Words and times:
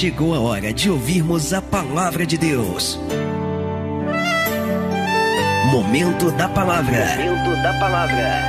chegou 0.00 0.34
a 0.34 0.40
hora 0.40 0.72
de 0.72 0.90
ouvirmos 0.90 1.52
a 1.52 1.60
palavra 1.60 2.24
de 2.24 2.38
Deus. 2.38 2.98
Momento 5.70 6.30
da 6.30 6.48
palavra. 6.48 7.04
Momento 7.18 7.62
da 7.62 7.78
palavra. 7.78 8.40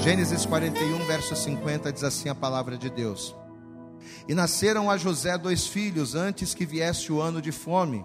Gênesis 0.00 0.44
41, 0.44 0.98
verso 1.06 1.36
50 1.36 1.92
diz 1.92 2.02
assim 2.02 2.28
a 2.28 2.34
palavra 2.34 2.76
de 2.76 2.90
Deus. 2.90 3.36
E 4.26 4.34
nasceram 4.34 4.90
a 4.90 4.96
José 4.96 5.38
dois 5.38 5.64
filhos 5.64 6.16
antes 6.16 6.54
que 6.54 6.66
viesse 6.66 7.12
o 7.12 7.20
ano 7.20 7.40
de 7.40 7.52
fome, 7.52 8.04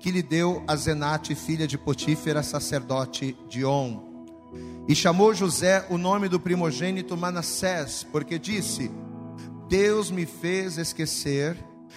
que 0.00 0.10
lhe 0.10 0.20
deu 0.20 0.64
a 0.66 0.74
Zenate, 0.74 1.36
filha 1.36 1.68
de 1.68 1.78
Potífera, 1.78 2.42
sacerdote 2.42 3.38
de 3.48 3.64
On. 3.64 4.11
E 4.88 4.94
chamou 4.94 5.32
José 5.32 5.86
o 5.88 5.96
nome 5.96 6.28
do 6.28 6.40
primogênito 6.40 7.16
Manassés, 7.16 8.06
porque 8.10 8.38
disse: 8.38 8.90
Deus 9.68 10.10
me 10.10 10.26
fez 10.26 10.76
esquecer 10.76 11.56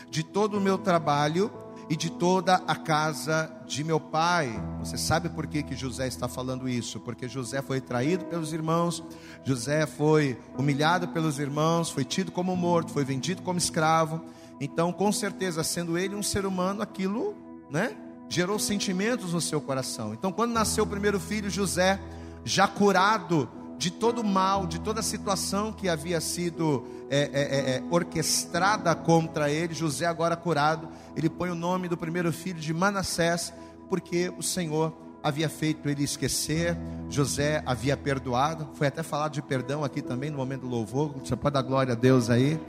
de 0.10 0.24
todo 0.24 0.58
o 0.58 0.62
meu 0.62 0.78
trabalho 0.78 1.52
e 1.90 1.96
de 1.96 2.10
toda 2.10 2.56
a 2.68 2.76
casa 2.76 3.52
de 3.68 3.84
meu 3.84 4.00
pai. 4.00 4.50
Você 4.80 4.98
sabe 4.98 5.30
por 5.30 5.48
que, 5.48 5.62
que 5.62 5.76
José 5.76 6.08
está 6.08 6.28
falando 6.28 6.68
isso? 6.68 7.00
Porque 7.00 7.28
José 7.28 7.62
foi 7.62 7.80
traído 7.80 8.26
pelos 8.26 8.54
irmãos, 8.54 9.04
José 9.44 9.86
foi 9.86 10.38
humilhado 10.58 11.08
pelos 11.10 11.40
irmãos, 11.40 11.90
foi 11.90 12.04
tido 12.04 12.32
como 12.32 12.56
morto, 12.56 12.92
foi 12.92 13.04
vendido 13.04 13.42
como 13.42 13.58
escravo. 13.58 14.22
Então, 14.60 14.92
com 14.92 15.12
certeza, 15.12 15.64
sendo 15.64 15.98
ele 15.98 16.16
um 16.16 16.24
ser 16.24 16.46
humano, 16.46 16.82
aquilo, 16.82 17.36
né, 17.70 17.96
gerou 18.30 18.58
sentimentos 18.58 19.34
no 19.34 19.42
seu 19.42 19.62
coração. 19.62 20.14
Então, 20.14 20.32
quando 20.32 20.54
nasceu 20.54 20.86
o 20.86 20.88
primeiro 20.88 21.20
filho, 21.20 21.50
José, 21.50 22.00
já 22.46 22.68
curado 22.68 23.50
de 23.78 23.92
todo 23.92 24.22
o 24.22 24.24
mal, 24.24 24.66
de 24.66 24.80
toda 24.80 25.02
a 25.02 25.04
situação 25.04 25.74
que 25.74 25.90
havia 25.90 26.22
sido 26.22 26.86
é, 27.10 27.18
é, 27.18 27.24
é, 27.24 27.78
é, 27.78 27.84
orquestrada 27.90 28.96
contra 28.96 29.50
ele, 29.50 29.74
José 29.74 30.06
agora 30.06 30.36
curado, 30.38 30.88
ele 31.16 31.30
põe 31.30 31.50
o 31.50 31.56
nome 31.56 31.90
do 31.90 31.98
primeiro 31.98 32.32
filho 32.32 32.60
de 32.60 32.74
Manassés, 32.74 33.54
porque 33.90 34.32
o 34.38 34.42
Senhor 34.42 34.96
havia 35.22 35.50
feito 35.50 35.90
ele 35.90 36.04
esquecer, 36.04 36.78
José 37.10 37.62
havia 37.66 37.98
perdoado, 37.98 38.70
foi 38.76 38.88
até 38.88 39.04
falado 39.04 39.34
de 39.34 39.42
perdão 39.42 39.84
aqui 39.84 40.02
também 40.02 40.30
no 40.30 40.38
momento 40.38 40.62
do 40.62 40.68
louvor, 40.68 41.16
você 41.20 41.36
pode 41.36 41.56
dar 41.56 41.64
glória 41.64 41.94
a 41.94 41.96
Deus 41.96 42.30
aí. 42.30 42.60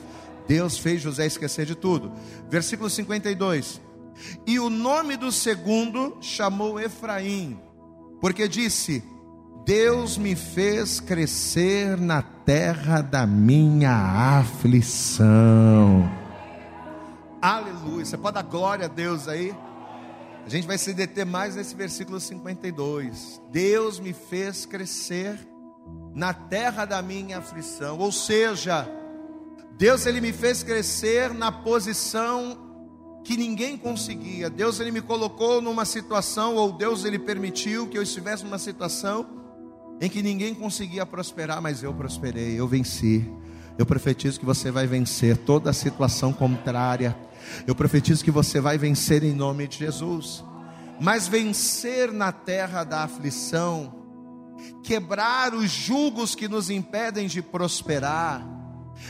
Deus 0.48 0.78
fez 0.78 1.02
José 1.02 1.26
esquecer 1.26 1.66
de 1.66 1.74
tudo. 1.74 2.12
Versículo 2.48 2.88
52. 2.88 3.80
E 4.46 4.58
o 4.58 4.70
nome 4.70 5.16
do 5.16 5.32
segundo 5.32 6.16
chamou 6.20 6.80
Efraim, 6.80 7.60
porque 8.20 8.48
disse: 8.48 9.02
Deus 9.66 10.16
me 10.16 10.36
fez 10.36 11.00
crescer 11.00 11.96
na 11.96 12.22
terra 12.22 13.00
da 13.02 13.26
minha 13.26 13.90
aflição. 14.38 16.08
Aleluia. 17.42 18.04
Você 18.04 18.16
pode 18.16 18.34
dar 18.34 18.44
glória 18.44 18.84
a 18.84 18.88
Deus 18.88 19.26
aí? 19.26 19.52
A 20.46 20.48
gente 20.48 20.68
vai 20.68 20.78
se 20.78 20.94
deter 20.94 21.26
mais 21.26 21.56
nesse 21.56 21.74
versículo 21.74 22.20
52. 22.20 23.42
Deus 23.50 23.98
me 23.98 24.12
fez 24.12 24.64
crescer 24.64 25.36
na 26.14 26.32
terra 26.32 26.84
da 26.84 27.02
minha 27.02 27.38
aflição. 27.38 27.98
Ou 27.98 28.12
seja, 28.12 28.88
Deus 29.76 30.06
ele 30.06 30.20
me 30.20 30.32
fez 30.32 30.62
crescer 30.62 31.34
na 31.34 31.50
posição 31.50 32.56
que 33.24 33.36
ninguém 33.36 33.76
conseguia. 33.76 34.48
Deus 34.48 34.78
ele 34.78 34.92
me 34.92 35.00
colocou 35.00 35.60
numa 35.60 35.84
situação 35.84 36.54
ou 36.54 36.70
Deus 36.70 37.04
ele 37.04 37.18
permitiu 37.18 37.88
que 37.88 37.98
eu 37.98 38.02
estivesse 38.04 38.44
numa 38.44 38.58
situação 38.58 39.44
em 40.00 40.08
que 40.08 40.22
ninguém 40.22 40.54
conseguia 40.54 41.06
prosperar, 41.06 41.60
mas 41.62 41.82
eu 41.82 41.92
prosperei, 41.92 42.58
eu 42.58 42.68
venci. 42.68 43.30
Eu 43.78 43.86
profetizo 43.86 44.38
que 44.38 44.46
você 44.46 44.70
vai 44.70 44.86
vencer 44.86 45.36
toda 45.36 45.72
situação 45.72 46.32
contrária. 46.32 47.16
Eu 47.66 47.74
profetizo 47.74 48.24
que 48.24 48.30
você 48.30 48.60
vai 48.60 48.78
vencer 48.78 49.22
em 49.22 49.34
nome 49.34 49.66
de 49.66 49.78
Jesus. 49.78 50.44
Mas 51.00 51.28
vencer 51.28 52.10
na 52.12 52.32
terra 52.32 52.82
da 52.82 53.04
aflição, 53.04 53.94
quebrar 54.82 55.54
os 55.54 55.70
julgos 55.70 56.34
que 56.34 56.48
nos 56.48 56.70
impedem 56.70 57.26
de 57.26 57.42
prosperar, 57.42 58.46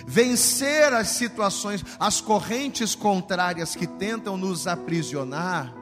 vencer 0.04 0.92
as 0.92 1.08
situações, 1.08 1.84
as 1.98 2.20
correntes 2.20 2.96
contrárias 2.96 3.76
que 3.76 3.86
tentam 3.86 4.36
nos 4.36 4.66
aprisionar, 4.66 5.72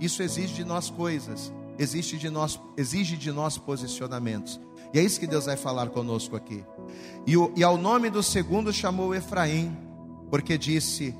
isso 0.00 0.24
exige 0.24 0.54
de 0.54 0.64
nós 0.64 0.90
coisas 0.90 1.52
exige 1.78 2.16
de 2.18 2.28
nós, 2.28 2.60
exige 2.76 3.16
de 3.16 3.30
nós 3.30 3.56
posicionamentos. 3.56 4.60
E 4.92 4.98
é 4.98 5.02
isso 5.02 5.20
que 5.20 5.26
Deus 5.26 5.46
vai 5.46 5.56
falar 5.56 5.88
conosco 5.88 6.34
aqui. 6.34 6.64
E, 7.26 7.36
o, 7.36 7.52
e 7.54 7.62
ao 7.62 7.76
nome 7.76 8.10
do 8.10 8.22
segundo 8.22 8.72
chamou 8.72 9.14
Efraim, 9.14 9.76
porque 10.30 10.56
disse: 10.56 11.14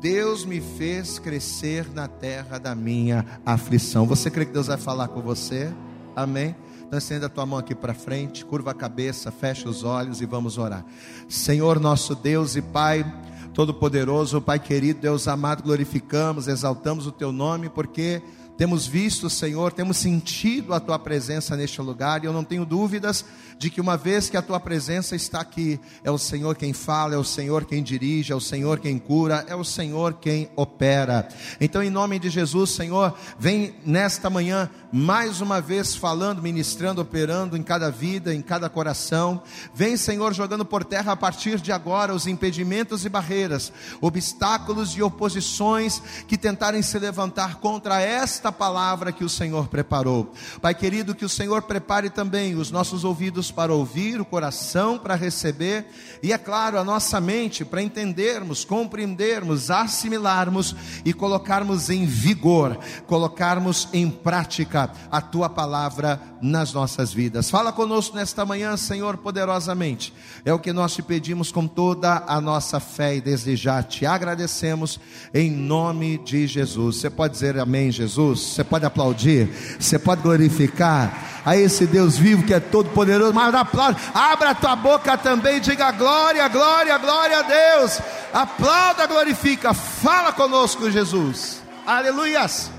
Deus 0.00 0.44
me 0.44 0.60
fez 0.60 1.18
crescer 1.18 1.92
na 1.92 2.06
terra 2.06 2.58
da 2.58 2.74
minha 2.74 3.24
aflição. 3.44 4.06
Você 4.06 4.30
crê 4.30 4.46
que 4.46 4.52
Deus 4.52 4.68
vai 4.68 4.78
falar 4.78 5.08
com 5.08 5.20
você? 5.20 5.72
Amém? 6.14 6.54
Então 6.86 6.98
estenda 6.98 7.26
a 7.26 7.28
tua 7.28 7.44
mão 7.44 7.58
aqui 7.58 7.74
para 7.74 7.92
frente, 7.92 8.44
curva 8.44 8.70
a 8.70 8.74
cabeça, 8.74 9.30
fecha 9.30 9.68
os 9.68 9.84
olhos 9.84 10.22
e 10.22 10.26
vamos 10.26 10.56
orar. 10.56 10.84
Senhor 11.28 11.78
nosso 11.78 12.14
Deus 12.14 12.56
e 12.56 12.62
Pai, 12.62 13.04
Todo-Poderoso, 13.52 14.40
Pai 14.40 14.58
querido, 14.58 15.00
Deus 15.00 15.28
amado, 15.28 15.62
glorificamos, 15.62 16.48
exaltamos 16.48 17.06
o 17.06 17.12
Teu 17.12 17.30
nome, 17.30 17.68
porque 17.68 18.22
temos 18.58 18.88
visto, 18.88 19.30
Senhor, 19.30 19.72
temos 19.72 19.98
sentido 19.98 20.74
a 20.74 20.80
tua 20.80 20.98
presença 20.98 21.56
neste 21.56 21.80
lugar, 21.80 22.24
e 22.24 22.26
eu 22.26 22.32
não 22.32 22.42
tenho 22.42 22.66
dúvidas 22.66 23.24
de 23.56 23.70
que 23.70 23.80
uma 23.80 23.96
vez 23.96 24.28
que 24.28 24.36
a 24.36 24.42
tua 24.42 24.58
presença 24.58 25.14
está 25.14 25.40
aqui, 25.40 25.78
é 26.02 26.10
o 26.10 26.18
Senhor 26.18 26.56
quem 26.56 26.72
fala, 26.72 27.14
é 27.14 27.16
o 27.16 27.22
Senhor 27.22 27.64
quem 27.64 27.84
dirige, 27.84 28.32
é 28.32 28.34
o 28.34 28.40
Senhor 28.40 28.80
quem 28.80 28.98
cura, 28.98 29.46
é 29.48 29.54
o 29.54 29.62
Senhor 29.62 30.14
quem 30.14 30.50
opera. 30.56 31.28
Então, 31.60 31.80
em 31.84 31.88
nome 31.88 32.18
de 32.18 32.28
Jesus, 32.28 32.70
Senhor, 32.70 33.14
vem 33.38 33.76
nesta 33.86 34.28
manhã 34.28 34.68
mais 34.90 35.40
uma 35.40 35.60
vez 35.60 35.94
falando, 35.94 36.40
ministrando, 36.40 37.00
operando 37.00 37.56
em 37.56 37.62
cada 37.62 37.90
vida, 37.90 38.34
em 38.34 38.40
cada 38.40 38.68
coração. 38.70 39.42
Vem, 39.74 39.96
Senhor, 39.96 40.32
jogando 40.32 40.64
por 40.64 40.84
terra 40.84 41.12
a 41.12 41.16
partir 41.16 41.60
de 41.60 41.70
agora 41.70 42.14
os 42.14 42.26
impedimentos 42.26 43.04
e 43.04 43.08
barreiras, 43.08 43.72
obstáculos 44.00 44.96
e 44.96 45.02
oposições 45.02 46.00
que 46.26 46.38
tentarem 46.38 46.82
se 46.82 46.98
levantar 46.98 47.56
contra 47.56 48.00
esta 48.00 48.50
palavra 48.50 49.12
que 49.12 49.24
o 49.24 49.28
Senhor 49.28 49.68
preparou. 49.68 50.32
Pai 50.62 50.74
querido, 50.74 51.14
que 51.14 51.24
o 51.24 51.28
Senhor 51.28 51.62
prepare 51.62 52.08
também 52.08 52.54
os 52.54 52.70
nossos 52.70 53.04
ouvidos 53.04 53.50
para 53.50 53.74
ouvir, 53.74 54.20
o 54.20 54.24
coração 54.24 54.98
para 54.98 55.14
receber 55.14 55.86
e, 56.22 56.32
é 56.32 56.38
claro, 56.38 56.78
a 56.78 56.84
nossa 56.84 57.20
mente 57.20 57.64
para 57.64 57.82
entendermos, 57.82 58.64
compreendermos, 58.64 59.70
assimilarmos 59.70 60.74
e 61.04 61.12
colocarmos 61.12 61.90
em 61.90 62.06
vigor, 62.06 62.78
colocarmos 63.06 63.88
em 63.92 64.10
prática 64.10 64.77
a 65.10 65.20
tua 65.20 65.48
palavra 65.48 66.20
nas 66.40 66.72
nossas 66.72 67.12
vidas. 67.12 67.50
Fala 67.50 67.72
conosco 67.72 68.16
nesta 68.16 68.44
manhã, 68.44 68.76
Senhor, 68.76 69.16
poderosamente. 69.16 70.12
É 70.44 70.52
o 70.52 70.58
que 70.58 70.72
nós 70.72 70.94
te 70.94 71.02
pedimos 71.02 71.52
com 71.52 71.66
toda 71.66 72.24
a 72.26 72.40
nossa 72.40 72.80
fé 72.80 73.16
e 73.16 73.20
desde 73.20 73.56
já 73.56 73.82
te 73.82 74.06
agradecemos 74.06 75.00
em 75.32 75.50
nome 75.50 76.18
de 76.18 76.46
Jesus. 76.46 76.96
Você 76.96 77.10
pode 77.10 77.34
dizer 77.34 77.58
amém, 77.58 77.90
Jesus? 77.90 78.40
Você 78.40 78.64
pode 78.64 78.84
aplaudir? 78.84 79.48
Você 79.78 79.98
pode 79.98 80.22
glorificar 80.22 81.42
a 81.44 81.56
esse 81.56 81.86
Deus 81.86 82.16
vivo 82.16 82.44
que 82.44 82.54
é 82.54 82.60
todo 82.60 82.90
poderoso? 82.90 83.32
Mas 83.32 83.54
aplaude, 83.54 83.98
abra 84.12 84.50
a 84.50 84.54
tua 84.54 84.76
boca 84.76 85.16
também 85.16 85.60
diga 85.60 85.90
glória, 85.92 86.48
glória, 86.48 86.98
glória 86.98 87.38
a 87.38 87.42
Deus. 87.42 88.00
Aplauda, 88.32 89.06
glorifica. 89.06 89.72
Fala 89.74 90.32
conosco, 90.32 90.90
Jesus. 90.90 91.62
Aleluias. 91.86 92.77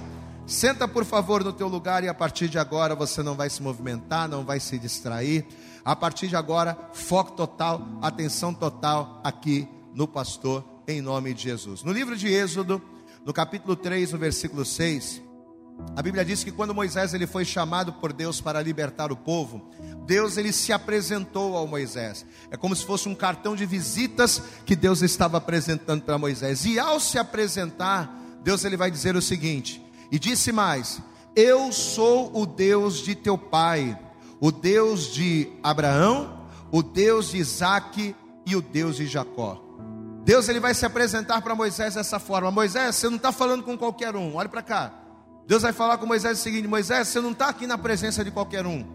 Senta 0.50 0.88
por 0.88 1.06
favor 1.06 1.44
no 1.44 1.54
teu 1.54 1.68
lugar 1.68 2.04
e 2.04 2.08
a 2.08 2.14
partir 2.14 2.50
de 2.50 2.58
agora 2.58 2.96
você 2.96 3.22
não 3.22 3.36
vai 3.36 3.52
se 3.52 3.62
movimentar, 3.62 4.28
não 4.28 4.44
vai 4.44 4.60
se 4.60 4.80
distrair. 4.80 5.46
A 5.86 5.96
partir 5.96 6.28
de 6.28 6.36
agora, 6.36 6.76
foco 6.92 7.34
total, 7.34 7.88
atenção 8.01 8.51
total 8.51 9.22
aqui 9.24 9.68
no 9.94 10.07
pastor, 10.07 10.66
em 10.88 11.01
nome 11.01 11.36
de 11.36 11.44
Jesus. 11.44 11.84
No 11.84 11.92
livro 11.92 12.18
de 12.18 12.28
Êxodo, 12.28 12.81
no 13.24 13.31
capítulo 13.31 13.75
3, 13.75 14.12
no 14.12 14.18
versículo 14.18 14.66
6, 14.66 15.22
a 15.96 16.01
Bíblia 16.01 16.25
diz 16.25 16.44
que 16.44 16.51
quando 16.51 16.74
Moisés 16.74 17.13
ele 17.13 17.28
foi 17.28 17.46
chamado 17.46 17.94
por 17.94 18.12
Deus 18.12 18.42
para 18.42 18.60
libertar 18.60 19.12
o 19.12 19.16
povo, 19.16 19.69
Deus 20.07 20.36
ele 20.36 20.51
se 20.51 20.74
apresentou 20.74 21.56
ao 21.56 21.68
Moisés. 21.68 22.25
É 22.50 22.57
como 22.57 22.75
se 22.75 22.84
fosse 22.84 23.07
um 23.07 23.13
cartão 23.13 23.56
de 23.56 23.68
visitas 23.68 24.42
que 24.66 24.75
Deus 24.75 25.04
estava 25.04 25.38
apresentando 25.38 26.01
para 26.01 26.18
Moisés. 26.18 26.66
E 26.66 26.80
ao 26.80 27.00
se 27.00 27.19
apresentar, 27.19 28.12
Deus 28.44 28.66
ele 28.66 28.75
vai 28.75 28.90
dizer 28.90 29.16
o 29.16 29.22
seguinte: 29.22 29.88
e 30.12 30.20
disse 30.20 30.52
mais: 30.52 31.02
Eu 31.36 31.72
sou 31.72 32.32
o 32.36 32.46
Deus 32.46 32.98
de 32.98 33.16
teu 33.16 33.38
pai, 33.38 33.98
o 34.40 34.52
Deus 34.52 35.14
de 35.14 35.50
Abraão, 35.64 36.48
o 36.72 36.82
Deus 36.82 37.32
de 37.32 37.38
Isaac 37.38 38.16
e 38.46 38.56
o 38.56 38.62
Deus 38.62 38.96
de 38.96 39.08
Jacó. 39.08 39.62
Deus 40.24 40.48
ele 40.50 40.60
vai 40.60 40.74
se 40.74 40.86
apresentar 40.86 41.42
para 41.42 41.56
Moisés 41.56 41.96
dessa 41.96 42.20
forma: 42.20 42.52
Moisés, 42.52 42.96
você 42.96 43.10
não 43.10 43.18
está 43.18 43.32
falando 43.32 43.64
com 43.64 43.78
qualquer 43.78 44.16
um, 44.16 44.36
olha 44.36 44.50
para 44.50 44.62
cá. 44.62 44.94
Deus 45.48 45.64
vai 45.64 45.74
falar 45.74 45.98
com 45.98 46.06
Moisés 46.06 46.40
o 46.40 46.42
seguinte: 46.42 46.68
Moisés, 46.68 47.08
você 47.08 47.20
não 47.20 47.32
está 47.32 47.50
aqui 47.50 47.66
na 47.66 47.78
presença 47.78 48.24
de 48.24 48.32
qualquer 48.32 48.66
um. 48.66 48.86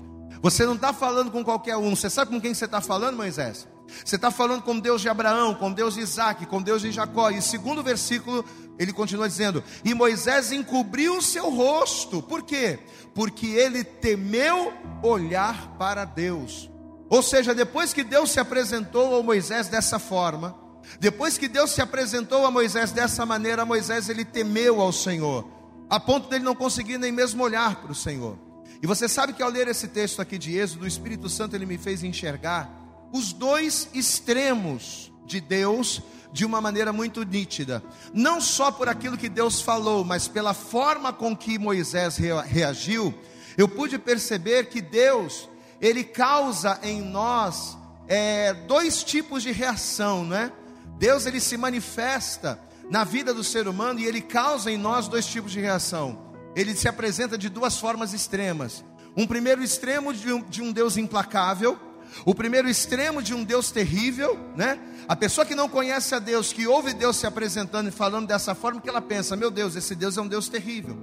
Você 0.40 0.66
não 0.66 0.74
está 0.74 0.92
falando 0.92 1.30
com 1.30 1.42
qualquer 1.42 1.76
um. 1.76 1.96
Você 1.96 2.10
sabe 2.10 2.30
com 2.30 2.40
quem 2.40 2.54
você 2.54 2.66
está 2.66 2.80
falando, 2.80 3.16
Moisés? 3.16 3.66
Você 4.04 4.16
está 4.16 4.30
falando 4.30 4.62
com 4.62 4.78
Deus 4.78 5.00
de 5.00 5.08
Abraão, 5.08 5.54
com 5.54 5.72
Deus 5.72 5.94
de 5.94 6.00
Isaac, 6.00 6.46
com 6.46 6.60
Deus 6.60 6.82
de 6.82 6.90
Jacó. 6.90 7.30
E 7.30 7.40
segundo 7.42 7.82
versículo, 7.82 8.44
ele 8.78 8.92
continua 8.92 9.28
dizendo: 9.28 9.62
E 9.84 9.94
Moisés 9.94 10.52
encobriu 10.52 11.18
o 11.18 11.22
seu 11.22 11.50
rosto. 11.50 12.22
Por 12.22 12.42
quê? 12.42 12.78
Porque 13.14 13.46
ele 13.46 13.84
temeu 13.84 14.72
olhar 15.02 15.76
para 15.78 16.04
Deus. 16.04 16.70
Ou 17.08 17.22
seja, 17.22 17.54
depois 17.54 17.92
que 17.92 18.02
Deus 18.02 18.30
se 18.30 18.40
apresentou 18.40 19.18
a 19.18 19.22
Moisés 19.22 19.68
dessa 19.68 19.98
forma, 19.98 20.56
depois 20.98 21.38
que 21.38 21.48
Deus 21.48 21.70
se 21.70 21.80
apresentou 21.80 22.46
a 22.46 22.50
Moisés 22.50 22.92
dessa 22.92 23.24
maneira, 23.24 23.64
Moisés 23.64 24.08
ele 24.08 24.24
temeu 24.24 24.80
ao 24.80 24.92
Senhor, 24.92 25.46
a 25.88 26.00
ponto 26.00 26.28
dele 26.28 26.44
não 26.44 26.54
conseguir 26.54 26.98
nem 26.98 27.12
mesmo 27.12 27.42
olhar 27.42 27.76
para 27.76 27.92
o 27.92 27.94
Senhor. 27.94 28.38
E 28.82 28.86
você 28.86 29.08
sabe 29.08 29.32
que 29.32 29.42
ao 29.42 29.48
ler 29.48 29.68
esse 29.68 29.88
texto 29.88 30.20
aqui 30.20 30.36
de 30.36 30.56
Êxodo, 30.56 30.84
o 30.84 30.88
Espírito 30.88 31.28
Santo 31.28 31.54
ele 31.54 31.66
me 31.66 31.78
fez 31.78 32.02
enxergar 32.02 32.83
os 33.14 33.32
dois 33.32 33.88
extremos 33.94 35.12
de 35.24 35.40
Deus 35.40 36.02
de 36.32 36.44
uma 36.44 36.60
maneira 36.60 36.92
muito 36.92 37.22
nítida. 37.22 37.80
Não 38.12 38.40
só 38.40 38.72
por 38.72 38.88
aquilo 38.88 39.16
que 39.16 39.28
Deus 39.28 39.60
falou, 39.60 40.04
mas 40.04 40.26
pela 40.26 40.52
forma 40.52 41.12
com 41.12 41.36
que 41.36 41.56
Moisés 41.56 42.16
reagiu, 42.16 43.14
eu 43.56 43.68
pude 43.68 44.00
perceber 44.00 44.68
que 44.68 44.82
Deus, 44.82 45.48
ele 45.80 46.02
causa 46.02 46.80
em 46.82 47.00
nós 47.02 47.78
é, 48.08 48.52
dois 48.52 49.04
tipos 49.04 49.44
de 49.44 49.52
reação, 49.52 50.24
não 50.24 50.36
é? 50.36 50.52
Deus 50.98 51.24
ele 51.24 51.38
se 51.38 51.56
manifesta 51.56 52.58
na 52.90 53.04
vida 53.04 53.32
do 53.32 53.44
ser 53.44 53.68
humano 53.68 54.00
e 54.00 54.06
ele 54.06 54.22
causa 54.22 54.72
em 54.72 54.76
nós 54.76 55.06
dois 55.06 55.24
tipos 55.24 55.52
de 55.52 55.60
reação. 55.60 56.32
Ele 56.56 56.74
se 56.74 56.88
apresenta 56.88 57.38
de 57.38 57.48
duas 57.48 57.78
formas 57.78 58.12
extremas. 58.12 58.84
Um 59.16 59.24
primeiro 59.24 59.62
extremo 59.62 60.12
de 60.12 60.32
um, 60.32 60.42
de 60.42 60.62
um 60.62 60.72
Deus 60.72 60.96
implacável, 60.96 61.78
o 62.24 62.34
primeiro 62.34 62.68
extremo 62.68 63.22
de 63.22 63.34
um 63.34 63.42
Deus 63.42 63.70
terrível, 63.70 64.38
né? 64.56 64.78
A 65.08 65.16
pessoa 65.16 65.44
que 65.44 65.54
não 65.54 65.68
conhece 65.68 66.14
a 66.14 66.18
Deus, 66.18 66.52
que 66.52 66.66
ouve 66.66 66.94
Deus 66.94 67.16
se 67.16 67.26
apresentando 67.26 67.88
e 67.88 67.92
falando 67.92 68.26
dessa 68.26 68.54
forma, 68.54 68.80
que 68.80 68.88
ela 68.88 69.02
pensa: 69.02 69.36
meu 69.36 69.50
Deus, 69.50 69.76
esse 69.76 69.94
Deus 69.94 70.16
é 70.16 70.22
um 70.22 70.28
Deus 70.28 70.48
terrível. 70.48 70.96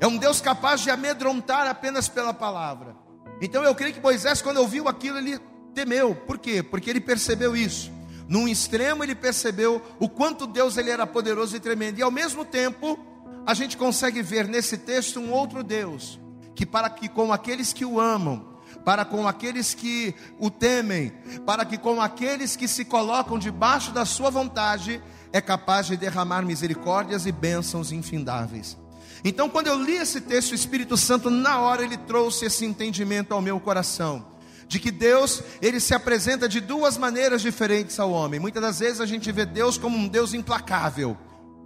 É 0.00 0.06
um 0.06 0.16
Deus 0.16 0.40
capaz 0.40 0.80
de 0.80 0.90
amedrontar 0.90 1.66
apenas 1.66 2.08
pela 2.08 2.34
palavra. 2.34 2.96
Então 3.40 3.62
eu 3.62 3.74
creio 3.74 3.94
que 3.94 4.00
Moisés, 4.00 4.42
quando 4.42 4.58
ouviu 4.58 4.88
aquilo, 4.88 5.18
ele 5.18 5.38
temeu. 5.74 6.14
Por 6.14 6.38
quê? 6.38 6.62
Porque 6.62 6.90
ele 6.90 7.00
percebeu 7.00 7.56
isso. 7.56 7.92
Num 8.28 8.48
extremo 8.48 9.04
ele 9.04 9.14
percebeu 9.14 9.80
o 10.00 10.08
quanto 10.08 10.46
Deus 10.46 10.76
ele 10.76 10.90
era 10.90 11.06
poderoso 11.06 11.56
e 11.56 11.60
tremendo. 11.60 11.98
E 11.98 12.02
ao 12.02 12.10
mesmo 12.10 12.44
tempo, 12.44 12.98
a 13.46 13.54
gente 13.54 13.76
consegue 13.76 14.22
ver 14.22 14.48
nesse 14.48 14.78
texto 14.78 15.20
um 15.20 15.30
outro 15.30 15.62
Deus, 15.62 16.18
que 16.54 16.66
para 16.66 16.90
que 16.90 17.08
com 17.08 17.32
aqueles 17.32 17.72
que 17.72 17.84
o 17.84 18.00
amam, 18.00 18.55
para 18.86 19.04
com 19.04 19.26
aqueles 19.26 19.74
que 19.74 20.14
o 20.38 20.48
temem, 20.48 21.12
para 21.44 21.64
que 21.64 21.76
com 21.76 22.00
aqueles 22.00 22.54
que 22.54 22.68
se 22.68 22.84
colocam 22.84 23.36
debaixo 23.36 23.90
da 23.90 24.04
sua 24.04 24.30
vontade, 24.30 25.02
é 25.32 25.40
capaz 25.40 25.88
de 25.88 25.96
derramar 25.96 26.42
misericórdias 26.42 27.26
e 27.26 27.32
bênçãos 27.32 27.90
infindáveis. 27.90 28.78
Então, 29.24 29.48
quando 29.48 29.66
eu 29.66 29.82
li 29.82 29.96
esse 29.96 30.20
texto, 30.20 30.52
o 30.52 30.54
Espírito 30.54 30.96
Santo, 30.96 31.30
na 31.30 31.58
hora, 31.58 31.82
ele 31.82 31.96
trouxe 31.96 32.44
esse 32.44 32.64
entendimento 32.64 33.34
ao 33.34 33.42
meu 33.42 33.58
coração. 33.58 34.24
De 34.68 34.78
que 34.78 34.92
Deus, 34.92 35.42
ele 35.60 35.80
se 35.80 35.92
apresenta 35.92 36.48
de 36.48 36.60
duas 36.60 36.96
maneiras 36.96 37.42
diferentes 37.42 37.98
ao 37.98 38.12
homem. 38.12 38.38
Muitas 38.38 38.62
das 38.62 38.78
vezes 38.78 39.00
a 39.00 39.06
gente 39.06 39.32
vê 39.32 39.44
Deus 39.44 39.76
como 39.76 39.98
um 39.98 40.06
Deus 40.06 40.32
implacável, 40.32 41.16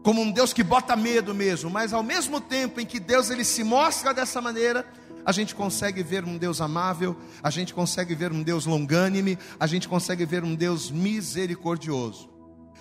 como 0.02 0.22
um 0.22 0.30
Deus 0.30 0.54
que 0.54 0.62
bota 0.62 0.96
medo 0.96 1.34
mesmo, 1.34 1.68
mas 1.68 1.92
ao 1.92 2.02
mesmo 2.02 2.40
tempo 2.40 2.80
em 2.80 2.86
que 2.86 2.98
Deus 2.98 3.28
ele 3.28 3.44
se 3.44 3.62
mostra 3.62 4.14
dessa 4.14 4.40
maneira, 4.40 4.86
a 5.24 5.32
gente 5.32 5.54
consegue 5.54 6.02
ver 6.02 6.24
um 6.24 6.36
Deus 6.36 6.60
amável, 6.60 7.16
a 7.42 7.50
gente 7.50 7.74
consegue 7.74 8.14
ver 8.14 8.32
um 8.32 8.42
Deus 8.42 8.66
longânime, 8.66 9.38
a 9.58 9.66
gente 9.66 9.88
consegue 9.88 10.24
ver 10.24 10.44
um 10.44 10.54
Deus 10.54 10.90
misericordioso. 10.90 12.28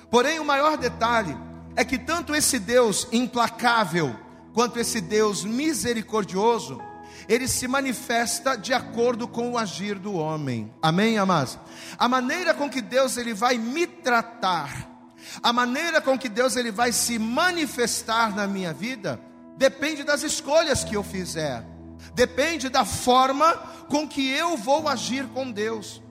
Porém, 0.10 0.40
o 0.40 0.46
maior 0.46 0.78
detalhe 0.78 1.36
é 1.76 1.84
que 1.86 1.98
tanto 1.98 2.34
esse 2.34 2.60
Deus 2.60 3.08
implacável 3.12 4.16
quanto 4.54 4.80
esse 4.80 5.00
Deus 5.00 5.44
misericordioso, 5.44 6.82
ele 7.28 7.48
se 7.48 7.68
manifesta 7.68 8.58
de 8.58 8.74
acordo 8.74 9.28
com 9.28 9.52
o 9.52 9.58
agir 9.58 10.00
do 10.00 10.14
homem. 10.14 10.74
Amém, 10.82 11.18
amados? 11.18 11.60
A 11.98 12.08
maneira 12.08 12.54
com 12.54 12.70
que 12.70 12.82
Deus 12.82 13.18
ele 13.18 13.34
vai 13.34 13.58
me 13.58 13.86
tratar, 13.86 14.90
a 15.44 15.54
maneira 15.54 16.02
com 16.02 16.18
que 16.18 16.28
Deus 16.28 16.56
ele 16.56 16.72
vai 16.72 16.92
se 16.92 17.20
manifestar 17.20 18.36
na 18.36 18.48
minha 18.48 18.74
vida, 18.74 19.22
depende 19.58 20.04
das 20.04 20.24
escolhas 20.24 20.84
que 20.84 20.96
eu 20.96 21.04
fizer 21.04 21.64
depende 22.14 22.70
da 22.70 22.86
forma 22.86 23.54
com 23.88 24.08
que 24.08 24.30
eu 24.30 24.56
vou 24.58 24.88
agir 24.88 25.26
com 25.28 25.52
Deus. 25.52 26.02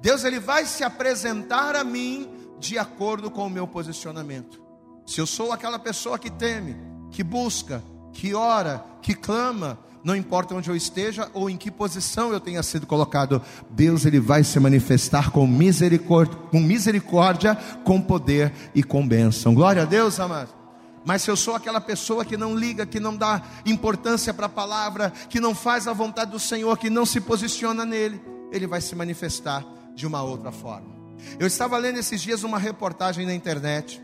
Deus 0.00 0.24
ele 0.24 0.38
vai 0.38 0.66
se 0.66 0.84
apresentar 0.84 1.74
a 1.74 1.84
mim 1.84 2.28
de 2.58 2.78
acordo 2.78 3.30
com 3.30 3.46
o 3.46 3.50
meu 3.50 3.66
posicionamento. 3.66 4.62
Se 5.06 5.20
eu 5.20 5.26
sou 5.26 5.52
aquela 5.52 5.78
pessoa 5.78 6.18
que 6.18 6.30
teme, 6.30 6.76
que 7.10 7.22
busca, 7.22 7.82
que 8.12 8.34
ora, 8.34 8.84
que 9.00 9.14
clama, 9.14 9.78
não 10.02 10.14
importa 10.14 10.54
onde 10.54 10.70
eu 10.70 10.76
esteja 10.76 11.28
ou 11.34 11.50
em 11.50 11.56
que 11.56 11.70
posição 11.70 12.32
eu 12.32 12.40
tenha 12.40 12.62
sido 12.62 12.86
colocado, 12.86 13.42
Deus 13.70 14.06
ele 14.06 14.20
vai 14.20 14.44
se 14.44 14.58
manifestar 14.60 15.30
com 15.30 15.46
misericórdia, 15.46 16.36
com 16.50 16.60
misericórdia, 16.60 17.56
com 17.84 18.00
poder 18.00 18.52
e 18.74 18.82
com 18.82 19.06
bênção. 19.06 19.54
Glória 19.54 19.82
a 19.82 19.84
Deus, 19.84 20.18
amados. 20.20 20.65
Mas 21.06 21.22
se 21.22 21.30
eu 21.30 21.36
sou 21.36 21.54
aquela 21.54 21.80
pessoa 21.80 22.24
que 22.24 22.36
não 22.36 22.56
liga, 22.56 22.84
que 22.84 22.98
não 22.98 23.16
dá 23.16 23.40
importância 23.64 24.34
para 24.34 24.46
a 24.46 24.48
palavra, 24.48 25.10
que 25.30 25.38
não 25.38 25.54
faz 25.54 25.86
a 25.86 25.92
vontade 25.92 26.32
do 26.32 26.40
Senhor, 26.40 26.76
que 26.76 26.90
não 26.90 27.06
se 27.06 27.20
posiciona 27.20 27.84
nele, 27.84 28.20
ele 28.50 28.66
vai 28.66 28.80
se 28.80 28.96
manifestar 28.96 29.64
de 29.94 30.04
uma 30.04 30.20
outra 30.24 30.50
forma. 30.50 30.96
Eu 31.38 31.46
estava 31.46 31.78
lendo 31.78 32.00
esses 32.00 32.20
dias 32.20 32.42
uma 32.42 32.58
reportagem 32.58 33.24
na 33.24 33.32
internet, 33.32 34.02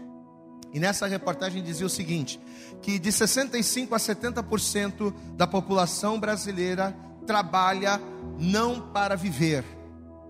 e 0.72 0.78
nessa 0.78 1.08
reportagem 1.08 1.60
dizia 1.60 1.84
o 1.84 1.90
seguinte: 1.90 2.40
que 2.80 3.00
de 3.00 3.10
65 3.10 3.96
a 3.96 3.98
70% 3.98 5.12
da 5.34 5.46
população 5.46 6.20
brasileira 6.20 6.96
trabalha 7.26 8.00
não 8.38 8.80
para 8.92 9.16
viver, 9.16 9.64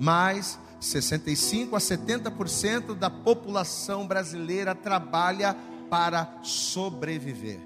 mas 0.01 0.59
65 0.81 1.77
a 1.77 1.79
70% 1.79 2.95
da 2.95 3.11
população 3.11 4.07
brasileira 4.07 4.75
trabalha 4.75 5.55
para 5.55 5.72
sobreviver. 6.43 7.61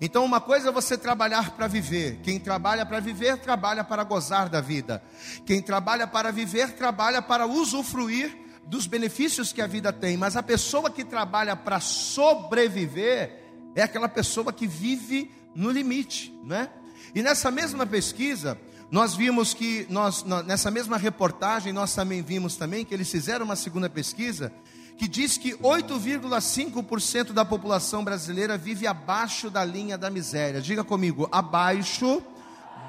Então, 0.00 0.24
uma 0.24 0.40
coisa 0.40 0.70
é 0.70 0.72
você 0.72 0.96
trabalhar 0.96 1.50
para 1.50 1.66
viver. 1.66 2.20
Quem 2.22 2.40
trabalha 2.40 2.86
para 2.86 3.00
viver, 3.00 3.36
trabalha 3.36 3.84
para 3.84 4.02
gozar 4.02 4.48
da 4.48 4.60
vida. 4.60 5.02
Quem 5.44 5.60
trabalha 5.60 6.06
para 6.06 6.30
viver, 6.30 6.72
trabalha 6.72 7.20
para 7.20 7.46
usufruir 7.46 8.34
dos 8.66 8.86
benefícios 8.86 9.52
que 9.52 9.60
a 9.60 9.66
vida 9.66 9.92
tem. 9.92 10.16
Mas 10.16 10.36
a 10.36 10.42
pessoa 10.42 10.90
que 10.90 11.04
trabalha 11.04 11.54
para 11.54 11.80
sobreviver 11.80 13.42
é 13.74 13.82
aquela 13.82 14.08
pessoa 14.08 14.52
que 14.52 14.66
vive 14.66 15.30
no 15.54 15.70
limite, 15.70 16.32
né? 16.44 16.70
E 17.14 17.22
nessa 17.22 17.50
mesma 17.50 17.84
pesquisa, 17.84 18.58
nós 18.90 19.14
vimos 19.14 19.52
que 19.52 19.86
nós 19.90 20.24
nessa 20.46 20.70
mesma 20.70 20.96
reportagem 20.96 21.72
nós 21.72 21.94
também 21.94 22.22
vimos 22.22 22.56
também 22.56 22.84
que 22.84 22.94
eles 22.94 23.10
fizeram 23.10 23.44
uma 23.44 23.56
segunda 23.56 23.90
pesquisa 23.90 24.52
que 25.00 25.08
diz 25.08 25.38
que 25.38 25.56
8,5% 25.56 27.32
da 27.32 27.42
população 27.42 28.04
brasileira 28.04 28.58
vive 28.58 28.86
abaixo 28.86 29.48
da 29.48 29.64
linha 29.64 29.96
da 29.96 30.10
miséria. 30.10 30.60
Diga 30.60 30.84
comigo, 30.84 31.26
abaixo 31.32 32.22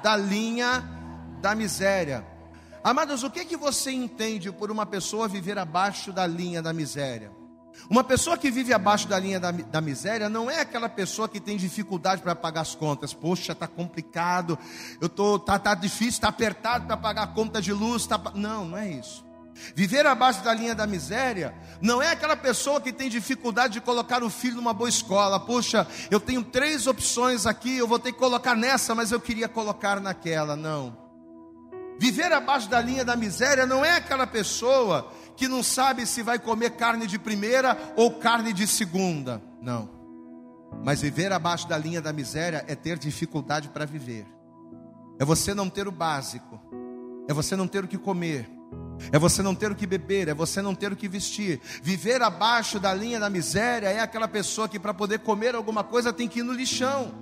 da 0.02 0.14
linha 0.14 0.84
da 1.40 1.54
miséria. 1.54 2.22
Amados, 2.84 3.22
o 3.22 3.30
que, 3.30 3.46
que 3.46 3.56
você 3.56 3.92
entende 3.92 4.52
por 4.52 4.70
uma 4.70 4.84
pessoa 4.84 5.26
viver 5.26 5.56
abaixo 5.56 6.12
da 6.12 6.26
linha 6.26 6.60
da 6.60 6.70
miséria? 6.70 7.32
Uma 7.88 8.04
pessoa 8.04 8.36
que 8.36 8.50
vive 8.50 8.74
abaixo 8.74 9.08
da 9.08 9.18
linha 9.18 9.40
da, 9.40 9.50
da 9.50 9.80
miséria 9.80 10.28
não 10.28 10.50
é 10.50 10.60
aquela 10.60 10.90
pessoa 10.90 11.26
que 11.26 11.40
tem 11.40 11.56
dificuldade 11.56 12.20
para 12.20 12.34
pagar 12.34 12.60
as 12.60 12.74
contas. 12.74 13.14
Poxa, 13.14 13.52
está 13.52 13.66
complicado, 13.66 14.58
eu 15.00 15.08
tô, 15.08 15.38
tá, 15.38 15.58
tá 15.58 15.74
difícil, 15.74 16.10
está 16.10 16.28
apertado 16.28 16.86
para 16.86 16.96
pagar 16.98 17.22
a 17.22 17.28
conta 17.28 17.62
de 17.62 17.72
luz. 17.72 18.06
Tá, 18.06 18.20
não, 18.34 18.66
não 18.66 18.76
é 18.76 18.90
isso. 18.90 19.31
Viver 19.74 20.06
abaixo 20.06 20.42
da 20.42 20.52
linha 20.52 20.74
da 20.74 20.86
miséria 20.86 21.54
não 21.80 22.00
é 22.00 22.10
aquela 22.10 22.36
pessoa 22.36 22.80
que 22.80 22.92
tem 22.92 23.08
dificuldade 23.08 23.74
de 23.74 23.80
colocar 23.80 24.22
o 24.22 24.30
filho 24.30 24.56
numa 24.56 24.72
boa 24.72 24.88
escola. 24.88 25.38
Puxa, 25.38 25.86
eu 26.10 26.20
tenho 26.20 26.42
três 26.42 26.86
opções 26.86 27.46
aqui, 27.46 27.76
eu 27.76 27.86
vou 27.86 27.98
ter 27.98 28.12
que 28.12 28.18
colocar 28.18 28.54
nessa, 28.54 28.94
mas 28.94 29.12
eu 29.12 29.20
queria 29.20 29.48
colocar 29.48 30.00
naquela. 30.00 30.56
Não. 30.56 30.96
Viver 31.98 32.32
abaixo 32.32 32.68
da 32.68 32.80
linha 32.80 33.04
da 33.04 33.14
miséria 33.14 33.66
não 33.66 33.84
é 33.84 33.96
aquela 33.96 34.26
pessoa 34.26 35.12
que 35.36 35.46
não 35.48 35.62
sabe 35.62 36.06
se 36.06 36.22
vai 36.22 36.38
comer 36.38 36.70
carne 36.70 37.06
de 37.06 37.18
primeira 37.18 37.76
ou 37.96 38.12
carne 38.12 38.52
de 38.52 38.66
segunda. 38.66 39.42
Não. 39.60 39.88
Mas 40.84 41.02
viver 41.02 41.32
abaixo 41.32 41.68
da 41.68 41.76
linha 41.76 42.00
da 42.00 42.12
miséria 42.12 42.64
é 42.66 42.74
ter 42.74 42.98
dificuldade 42.98 43.68
para 43.68 43.84
viver. 43.84 44.26
É 45.18 45.24
você 45.24 45.54
não 45.54 45.68
ter 45.68 45.86
o 45.86 45.92
básico. 45.92 46.60
É 47.28 47.34
você 47.34 47.54
não 47.54 47.68
ter 47.68 47.84
o 47.84 47.88
que 47.88 47.98
comer 47.98 48.48
é 49.10 49.18
você 49.18 49.42
não 49.42 49.54
ter 49.54 49.70
o 49.70 49.74
que 49.74 49.86
beber, 49.86 50.28
é 50.28 50.34
você 50.34 50.62
não 50.62 50.74
ter 50.74 50.92
o 50.92 50.96
que 50.96 51.08
vestir. 51.08 51.60
Viver 51.82 52.22
abaixo 52.22 52.78
da 52.78 52.94
linha 52.94 53.18
da 53.18 53.28
miséria 53.28 53.88
é 53.88 54.00
aquela 54.00 54.28
pessoa 54.28 54.68
que 54.68 54.78
para 54.78 54.94
poder 54.94 55.20
comer 55.20 55.54
alguma 55.54 55.82
coisa 55.82 56.12
tem 56.12 56.28
que 56.28 56.40
ir 56.40 56.42
no 56.42 56.52
lixão. 56.52 57.12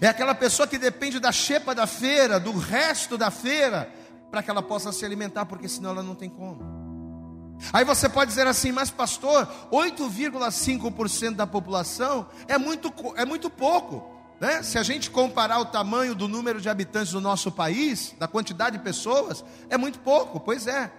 É 0.00 0.08
aquela 0.08 0.34
pessoa 0.34 0.66
que 0.66 0.78
depende 0.78 1.18
da 1.18 1.32
xepa 1.32 1.74
da 1.74 1.86
feira, 1.86 2.38
do 2.40 2.52
resto 2.56 3.16
da 3.16 3.30
feira, 3.30 3.90
para 4.30 4.42
que 4.42 4.50
ela 4.50 4.62
possa 4.62 4.92
se 4.92 5.04
alimentar, 5.04 5.46
porque 5.46 5.68
senão 5.68 5.90
ela 5.90 6.02
não 6.02 6.14
tem 6.14 6.28
como. 6.28 6.80
Aí 7.72 7.84
você 7.84 8.08
pode 8.08 8.30
dizer 8.30 8.46
assim, 8.46 8.72
mas 8.72 8.90
pastor, 8.90 9.46
8,5% 9.70 11.34
da 11.34 11.46
população 11.46 12.26
é 12.48 12.56
muito, 12.56 12.92
é 13.16 13.24
muito 13.24 13.50
pouco. 13.50 14.19
Né? 14.40 14.62
Se 14.62 14.78
a 14.78 14.82
gente 14.82 15.10
comparar 15.10 15.60
o 15.60 15.66
tamanho 15.66 16.14
do 16.14 16.26
número 16.26 16.62
de 16.62 16.70
habitantes 16.70 17.12
do 17.12 17.20
nosso 17.20 17.52
país, 17.52 18.14
da 18.18 18.26
quantidade 18.26 18.78
de 18.78 18.82
pessoas, 18.82 19.44
é 19.68 19.76
muito 19.76 19.98
pouco, 19.98 20.40
pois 20.40 20.66
é. 20.66 20.90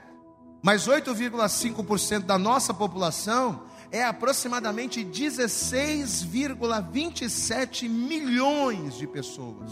Mas 0.61 0.87
8,5% 0.87 2.19
da 2.19 2.37
nossa 2.37 2.71
população 2.71 3.63
é 3.91 4.03
aproximadamente 4.03 5.03
16,27 5.03 7.89
milhões 7.89 8.95
de 8.95 9.07
pessoas. 9.07 9.71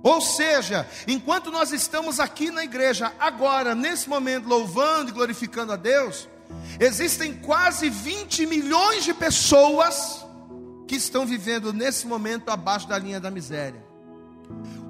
Ou 0.00 0.20
seja, 0.20 0.88
enquanto 1.08 1.50
nós 1.50 1.72
estamos 1.72 2.20
aqui 2.20 2.52
na 2.52 2.62
igreja, 2.62 3.12
agora, 3.18 3.74
nesse 3.74 4.08
momento, 4.08 4.48
louvando 4.48 5.10
e 5.10 5.12
glorificando 5.12 5.72
a 5.72 5.76
Deus, 5.76 6.28
existem 6.78 7.34
quase 7.34 7.90
20 7.90 8.46
milhões 8.46 9.02
de 9.04 9.12
pessoas 9.12 10.29
que 10.90 10.96
estão 10.96 11.24
vivendo 11.24 11.72
nesse 11.72 12.04
momento 12.04 12.48
abaixo 12.48 12.88
da 12.88 12.98
linha 12.98 13.20
da 13.20 13.30
miséria. 13.30 13.80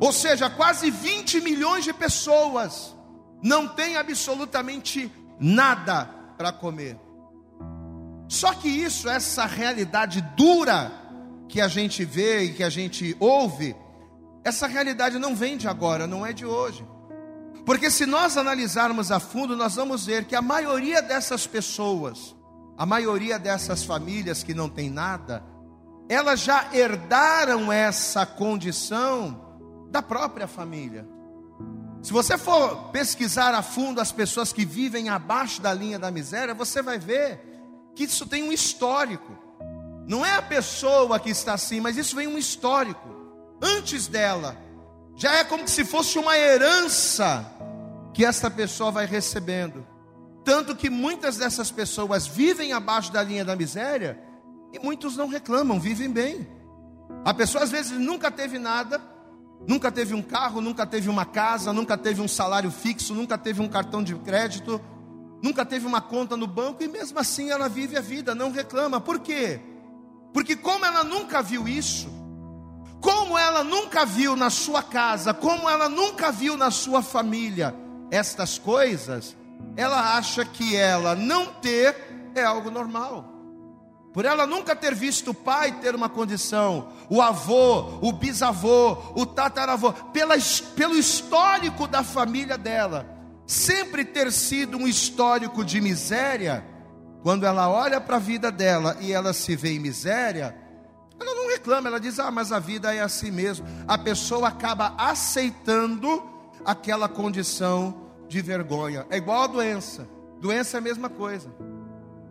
Ou 0.00 0.10
seja, 0.14 0.48
quase 0.48 0.90
20 0.90 1.42
milhões 1.42 1.84
de 1.84 1.92
pessoas 1.92 2.96
não 3.42 3.68
têm 3.68 3.98
absolutamente 3.98 5.12
nada 5.38 6.06
para 6.38 6.52
comer. 6.52 6.98
Só 8.30 8.54
que 8.54 8.66
isso, 8.66 9.10
essa 9.10 9.44
realidade 9.44 10.22
dura 10.34 10.90
que 11.46 11.60
a 11.60 11.68
gente 11.68 12.02
vê 12.02 12.44
e 12.44 12.54
que 12.54 12.64
a 12.64 12.70
gente 12.70 13.14
ouve, 13.20 13.76
essa 14.42 14.66
realidade 14.66 15.18
não 15.18 15.36
vem 15.36 15.58
de 15.58 15.68
agora, 15.68 16.06
não 16.06 16.24
é 16.24 16.32
de 16.32 16.46
hoje. 16.46 16.82
Porque 17.66 17.90
se 17.90 18.06
nós 18.06 18.38
analisarmos 18.38 19.12
a 19.12 19.20
fundo, 19.20 19.54
nós 19.54 19.74
vamos 19.74 20.06
ver 20.06 20.24
que 20.24 20.34
a 20.34 20.40
maioria 20.40 21.02
dessas 21.02 21.46
pessoas, 21.46 22.34
a 22.78 22.86
maioria 22.86 23.38
dessas 23.38 23.84
famílias 23.84 24.42
que 24.42 24.54
não 24.54 24.70
tem 24.70 24.88
nada, 24.88 25.59
elas 26.10 26.40
já 26.40 26.68
herdaram 26.74 27.72
essa 27.72 28.26
condição 28.26 29.88
da 29.92 30.02
própria 30.02 30.48
família. 30.48 31.06
Se 32.02 32.12
você 32.12 32.36
for 32.36 32.90
pesquisar 32.90 33.54
a 33.54 33.62
fundo 33.62 34.00
as 34.00 34.10
pessoas 34.10 34.52
que 34.52 34.64
vivem 34.64 35.08
abaixo 35.08 35.62
da 35.62 35.72
linha 35.72 36.00
da 36.00 36.10
miséria, 36.10 36.52
você 36.52 36.82
vai 36.82 36.98
ver 36.98 37.40
que 37.94 38.02
isso 38.02 38.26
tem 38.26 38.42
um 38.42 38.50
histórico. 38.50 39.38
Não 40.04 40.26
é 40.26 40.34
a 40.34 40.42
pessoa 40.42 41.20
que 41.20 41.30
está 41.30 41.54
assim, 41.54 41.78
mas 41.78 41.96
isso 41.96 42.16
vem 42.16 42.26
um 42.26 42.36
histórico 42.36 43.08
antes 43.62 44.08
dela. 44.08 44.56
Já 45.14 45.36
é 45.36 45.44
como 45.44 45.68
se 45.68 45.84
fosse 45.84 46.18
uma 46.18 46.36
herança 46.36 47.46
que 48.12 48.24
esta 48.24 48.50
pessoa 48.50 48.90
vai 48.90 49.06
recebendo. 49.06 49.86
Tanto 50.44 50.74
que 50.74 50.90
muitas 50.90 51.36
dessas 51.36 51.70
pessoas 51.70 52.26
vivem 52.26 52.72
abaixo 52.72 53.12
da 53.12 53.22
linha 53.22 53.44
da 53.44 53.54
miséria 53.54 54.28
e 54.72 54.78
muitos 54.78 55.16
não 55.16 55.28
reclamam, 55.28 55.80
vivem 55.80 56.10
bem. 56.10 56.46
A 57.24 57.34
pessoa 57.34 57.64
às 57.64 57.70
vezes 57.70 57.92
nunca 57.92 58.30
teve 58.30 58.58
nada, 58.58 59.00
nunca 59.66 59.90
teve 59.90 60.14
um 60.14 60.22
carro, 60.22 60.60
nunca 60.60 60.86
teve 60.86 61.08
uma 61.08 61.24
casa, 61.24 61.72
nunca 61.72 61.96
teve 61.96 62.20
um 62.20 62.28
salário 62.28 62.70
fixo, 62.70 63.14
nunca 63.14 63.36
teve 63.36 63.60
um 63.60 63.68
cartão 63.68 64.02
de 64.02 64.14
crédito, 64.16 64.80
nunca 65.42 65.64
teve 65.64 65.86
uma 65.86 66.00
conta 66.00 66.36
no 66.36 66.46
banco 66.46 66.82
e 66.82 66.88
mesmo 66.88 67.18
assim 67.18 67.50
ela 67.50 67.68
vive 67.68 67.96
a 67.96 68.00
vida, 68.00 68.34
não 68.34 68.50
reclama. 68.50 69.00
Por 69.00 69.20
quê? 69.20 69.60
Porque 70.32 70.56
como 70.56 70.84
ela 70.84 71.02
nunca 71.02 71.42
viu 71.42 71.66
isso, 71.66 72.08
como 73.00 73.36
ela 73.36 73.64
nunca 73.64 74.04
viu 74.04 74.36
na 74.36 74.50
sua 74.50 74.82
casa, 74.82 75.34
como 75.34 75.68
ela 75.68 75.88
nunca 75.88 76.30
viu 76.30 76.56
na 76.56 76.70
sua 76.70 77.02
família 77.02 77.74
estas 78.10 78.58
coisas, 78.58 79.36
ela 79.76 80.16
acha 80.16 80.44
que 80.44 80.76
ela 80.76 81.14
não 81.14 81.46
ter 81.46 81.96
é 82.34 82.44
algo 82.44 82.70
normal. 82.70 83.29
Por 84.12 84.24
ela 84.24 84.46
nunca 84.46 84.74
ter 84.74 84.94
visto 84.94 85.30
o 85.30 85.34
pai 85.34 85.72
ter 85.80 85.94
uma 85.94 86.08
condição, 86.08 86.88
o 87.08 87.22
avô, 87.22 87.98
o 88.00 88.12
bisavô, 88.12 88.96
o 89.14 89.24
tataravô, 89.24 89.92
pela, 89.92 90.34
pelo 90.74 90.96
histórico 90.96 91.86
da 91.86 92.02
família 92.02 92.58
dela, 92.58 93.06
sempre 93.46 94.04
ter 94.04 94.32
sido 94.32 94.76
um 94.76 94.88
histórico 94.88 95.64
de 95.64 95.80
miséria, 95.80 96.64
quando 97.22 97.46
ela 97.46 97.68
olha 97.68 98.00
para 98.00 98.16
a 98.16 98.20
vida 98.20 98.50
dela 98.50 98.96
e 99.00 99.12
ela 99.12 99.32
se 99.32 99.54
vê 99.54 99.74
em 99.74 99.78
miséria, 99.78 100.56
ela 101.20 101.34
não 101.34 101.48
reclama, 101.48 101.88
ela 101.88 102.00
diz: 102.00 102.18
Ah, 102.18 102.30
mas 102.30 102.50
a 102.50 102.58
vida 102.58 102.94
é 102.94 103.00
assim 103.00 103.30
mesmo. 103.30 103.66
A 103.86 103.98
pessoa 103.98 104.48
acaba 104.48 104.94
aceitando 104.96 106.22
aquela 106.64 107.08
condição 107.08 108.08
de 108.26 108.40
vergonha. 108.40 109.06
É 109.10 109.18
igual 109.18 109.42
a 109.42 109.46
doença. 109.46 110.08
Doença 110.40 110.76
é 110.76 110.78
a 110.78 110.82
mesma 110.82 111.10
coisa. 111.10 111.50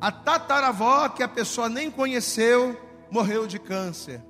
A 0.01 0.11
tataravó, 0.11 1.09
que 1.09 1.21
a 1.21 1.27
pessoa 1.27 1.67
nem 1.67 1.91
conheceu, 1.91 2.79
morreu 3.11 3.45
de 3.45 3.59
câncer. 3.59 4.23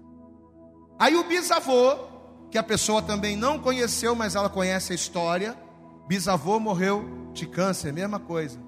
Aí 0.97 1.15
o 1.15 1.23
bisavô, 1.23 1.95
que 2.49 2.57
a 2.57 2.63
pessoa 2.63 3.01
também 3.01 3.35
não 3.35 3.59
conheceu, 3.59 4.15
mas 4.15 4.35
ela 4.35 4.49
conhece 4.49 4.91
a 4.91 4.95
história, 4.95 5.55
bisavô 6.07 6.59
morreu 6.59 7.29
de 7.33 7.45
câncer, 7.45 7.93
mesma 7.93 8.19
coisa. 8.19 8.59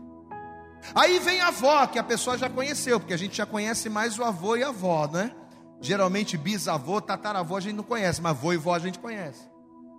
Aí 0.94 1.20
vem 1.20 1.42
a 1.42 1.48
avó, 1.48 1.86
que 1.88 2.00
a 2.00 2.04
pessoa 2.04 2.38
já 2.38 2.50
conheceu, 2.50 3.00
porque 3.00 3.14
a 3.14 3.18
gente 3.18 3.38
já 3.38 3.46
conhece 3.46 3.90
mais 3.90 4.18
o 4.18 4.24
avô 4.24 4.56
e 4.56 4.64
a 4.64 4.70
avó, 4.70 5.08
né? 5.08 5.32
Geralmente 5.80 6.38
bisavô, 6.38 7.02
tataravô 7.02 7.56
a 7.56 7.60
gente 7.60 7.76
não 7.76 7.84
conhece, 7.84 8.22
mas 8.22 8.32
avô 8.32 8.54
e 8.54 8.58
vó 8.58 8.76
a 8.76 8.80
gente 8.80 9.00
conhece. 9.00 9.50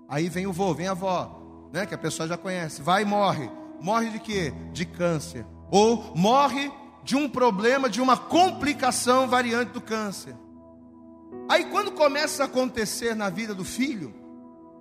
Aí 0.09 0.29
vem 0.29 0.47
o 0.47 0.53
vô, 0.53 0.73
vem 0.73 0.87
a 0.87 0.93
avó, 0.93 1.69
né, 1.73 1.87
que 1.87 1.95
a 1.95 1.99
pessoa 1.99 2.29
já 2.29 2.37
conhece. 2.37 2.83
Vai 2.83 3.03
e 3.03 3.05
morre. 3.05 3.51
Morre 3.81 4.11
de 4.11 4.21
quê? 4.21 4.53
De 4.73 4.85
câncer. 4.85 5.45
Ou 5.71 6.13
morre 6.15 6.71
de 7.03 7.17
um 7.17 7.29
problema, 7.29 7.89
de 7.89 8.01
uma 8.01 8.17
complicação 8.17 9.29
variante 9.29 9.73
do 9.73 9.81
câncer. 9.81 10.37
Aí 11.49 11.65
quando 11.67 11.93
começa 11.93 12.43
a 12.43 12.47
acontecer 12.47 13.15
na 13.15 13.29
vida 13.29 13.55
do 13.55 13.65
filho, 13.65 14.15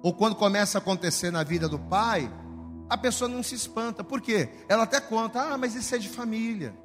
ou 0.04 0.13
quando 0.13 0.36
começa 0.36 0.78
a 0.78 0.82
acontecer 0.82 1.32
na 1.32 1.44
vida 1.44 1.68
do 1.68 1.80
pai, 1.80 2.32
a 2.90 2.98
pessoa 2.98 3.28
não 3.28 3.42
se 3.42 3.56
espanta. 3.56 4.04
Por 4.04 4.22
quê? 4.22 4.50
Ela 4.68 4.84
até 4.84 5.00
conta: 5.00 5.42
"Ah, 5.42 5.58
mas 5.58 5.75
isso 5.75 5.94
é 5.96 5.98
de 5.98 6.10
família". 6.10 6.75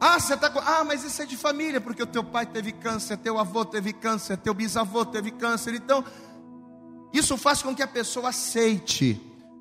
Ah, 0.00 0.18
você 0.18 0.36
tá 0.36 0.52
Ah, 0.66 0.84
mas 0.84 1.04
isso 1.04 1.22
é 1.22 1.26
de 1.26 1.36
família, 1.36 1.80
porque 1.80 2.02
o 2.02 2.06
teu 2.06 2.24
pai 2.24 2.46
teve 2.46 2.72
câncer, 2.72 3.16
teu 3.18 3.38
avô 3.38 3.64
teve 3.64 3.92
câncer, 3.92 4.36
teu 4.36 4.52
bisavô 4.52 5.04
teve 5.04 5.30
câncer. 5.30 5.74
Então, 5.74 6.04
isso 7.12 7.36
faz 7.36 7.62
com 7.62 7.74
que 7.74 7.82
a 7.82 7.86
pessoa 7.86 8.30
aceite 8.30 9.20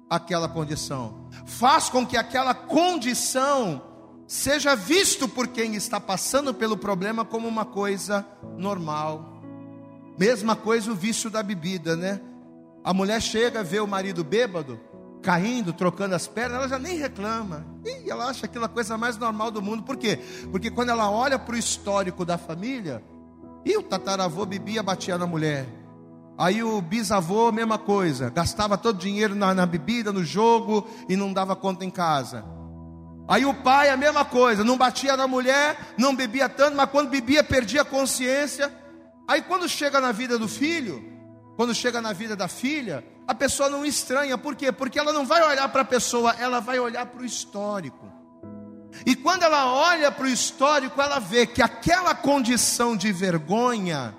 aquela 0.09 0.49
condição. 0.49 1.29
Faz 1.45 1.89
com 1.89 2.05
que 2.05 2.17
aquela 2.17 2.53
condição 2.53 3.81
seja 4.27 4.75
visto 4.75 5.27
por 5.27 5.47
quem 5.47 5.75
está 5.75 5.99
passando 5.99 6.53
pelo 6.53 6.77
problema 6.77 7.23
como 7.25 7.47
uma 7.47 7.65
coisa 7.65 8.25
normal. 8.57 9.41
Mesma 10.17 10.55
coisa 10.55 10.91
o 10.91 10.95
vício 10.95 11.29
da 11.29 11.41
bebida, 11.41 11.95
né? 11.95 12.21
A 12.83 12.93
mulher 12.93 13.21
chega, 13.21 13.63
vê 13.63 13.79
o 13.79 13.87
marido 13.87 14.23
bêbado, 14.23 14.79
caindo, 15.21 15.71
trocando 15.73 16.15
as 16.15 16.27
pernas, 16.27 16.57
ela 16.57 16.67
já 16.67 16.77
nem 16.77 16.97
reclama. 16.97 17.65
E 17.85 18.09
ela 18.09 18.25
acha 18.25 18.45
aquilo 18.45 18.65
a 18.65 18.69
coisa 18.69 18.97
mais 18.97 19.17
normal 19.17 19.49
do 19.49 19.61
mundo. 19.61 19.83
Por 19.83 19.97
quê? 19.97 20.19
Porque 20.51 20.69
quando 20.69 20.89
ela 20.89 21.09
olha 21.09 21.39
para 21.39 21.55
o 21.55 21.57
histórico 21.57 22.25
da 22.25 22.37
família, 22.37 23.01
e 23.65 23.77
o 23.77 23.81
tataravô 23.81 24.45
bebia, 24.45 24.83
batia 24.83 25.17
na 25.17 25.25
mulher. 25.25 25.65
Aí 26.37 26.63
o 26.63 26.81
bisavô, 26.81 27.51
mesma 27.51 27.77
coisa, 27.77 28.29
gastava 28.29 28.77
todo 28.77 28.95
o 28.95 28.99
dinheiro 28.99 29.35
na, 29.35 29.53
na 29.53 29.65
bebida, 29.65 30.11
no 30.11 30.23
jogo 30.23 30.87
e 31.07 31.15
não 31.15 31.31
dava 31.31 31.55
conta 31.55 31.85
em 31.85 31.89
casa. 31.89 32.43
Aí 33.27 33.45
o 33.45 33.53
pai, 33.53 33.89
a 33.89 33.97
mesma 33.97 34.25
coisa, 34.25 34.63
não 34.63 34.77
batia 34.77 35.15
na 35.15 35.27
mulher, 35.27 35.77
não 35.97 36.15
bebia 36.15 36.49
tanto, 36.49 36.75
mas 36.75 36.89
quando 36.89 37.09
bebia, 37.09 37.43
perdia 37.43 37.81
a 37.81 37.85
consciência. 37.85 38.71
Aí 39.27 39.41
quando 39.41 39.67
chega 39.69 40.01
na 40.01 40.11
vida 40.11 40.37
do 40.37 40.47
filho, 40.47 41.03
quando 41.55 41.73
chega 41.73 42.01
na 42.01 42.11
vida 42.11 42.35
da 42.35 42.47
filha, 42.47 43.03
a 43.25 43.33
pessoa 43.33 43.69
não 43.69 43.85
estranha, 43.85 44.37
por 44.37 44.55
quê? 44.55 44.71
Porque 44.71 44.99
ela 44.99 45.13
não 45.13 45.25
vai 45.25 45.41
olhar 45.41 45.69
para 45.69 45.81
a 45.81 45.85
pessoa, 45.85 46.35
ela 46.37 46.59
vai 46.59 46.79
olhar 46.79 47.05
para 47.05 47.21
o 47.21 47.25
histórico. 47.25 48.11
E 49.05 49.15
quando 49.15 49.43
ela 49.43 49.65
olha 49.71 50.11
para 50.11 50.25
o 50.25 50.29
histórico, 50.29 51.01
ela 51.01 51.19
vê 51.19 51.47
que 51.47 51.61
aquela 51.61 52.13
condição 52.13 52.95
de 52.95 53.11
vergonha 53.11 54.13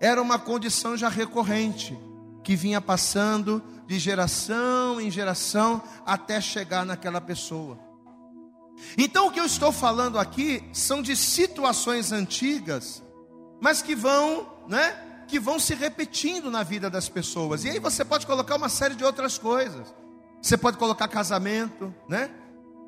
era 0.00 0.22
uma 0.22 0.38
condição 0.38 0.96
já 0.96 1.08
recorrente, 1.08 1.98
que 2.42 2.54
vinha 2.54 2.80
passando 2.80 3.62
de 3.86 3.98
geração 3.98 5.00
em 5.00 5.10
geração 5.10 5.82
até 6.06 6.40
chegar 6.40 6.86
naquela 6.86 7.20
pessoa. 7.20 7.89
Então 8.96 9.26
o 9.26 9.30
que 9.30 9.40
eu 9.40 9.44
estou 9.44 9.72
falando 9.72 10.18
aqui 10.18 10.62
são 10.72 11.02
de 11.02 11.16
situações 11.16 12.12
antigas, 12.12 13.02
mas 13.60 13.82
que 13.82 13.94
vão, 13.94 14.46
né, 14.68 15.24
que 15.28 15.38
vão 15.38 15.58
se 15.58 15.74
repetindo 15.74 16.50
na 16.50 16.62
vida 16.62 16.90
das 16.90 17.08
pessoas. 17.08 17.64
E 17.64 17.70
aí 17.70 17.78
você 17.78 18.04
pode 18.04 18.26
colocar 18.26 18.56
uma 18.56 18.68
série 18.68 18.94
de 18.94 19.04
outras 19.04 19.38
coisas. 19.38 19.94
Você 20.42 20.56
pode 20.56 20.76
colocar 20.78 21.06
casamento, 21.06 21.94
né? 22.08 22.30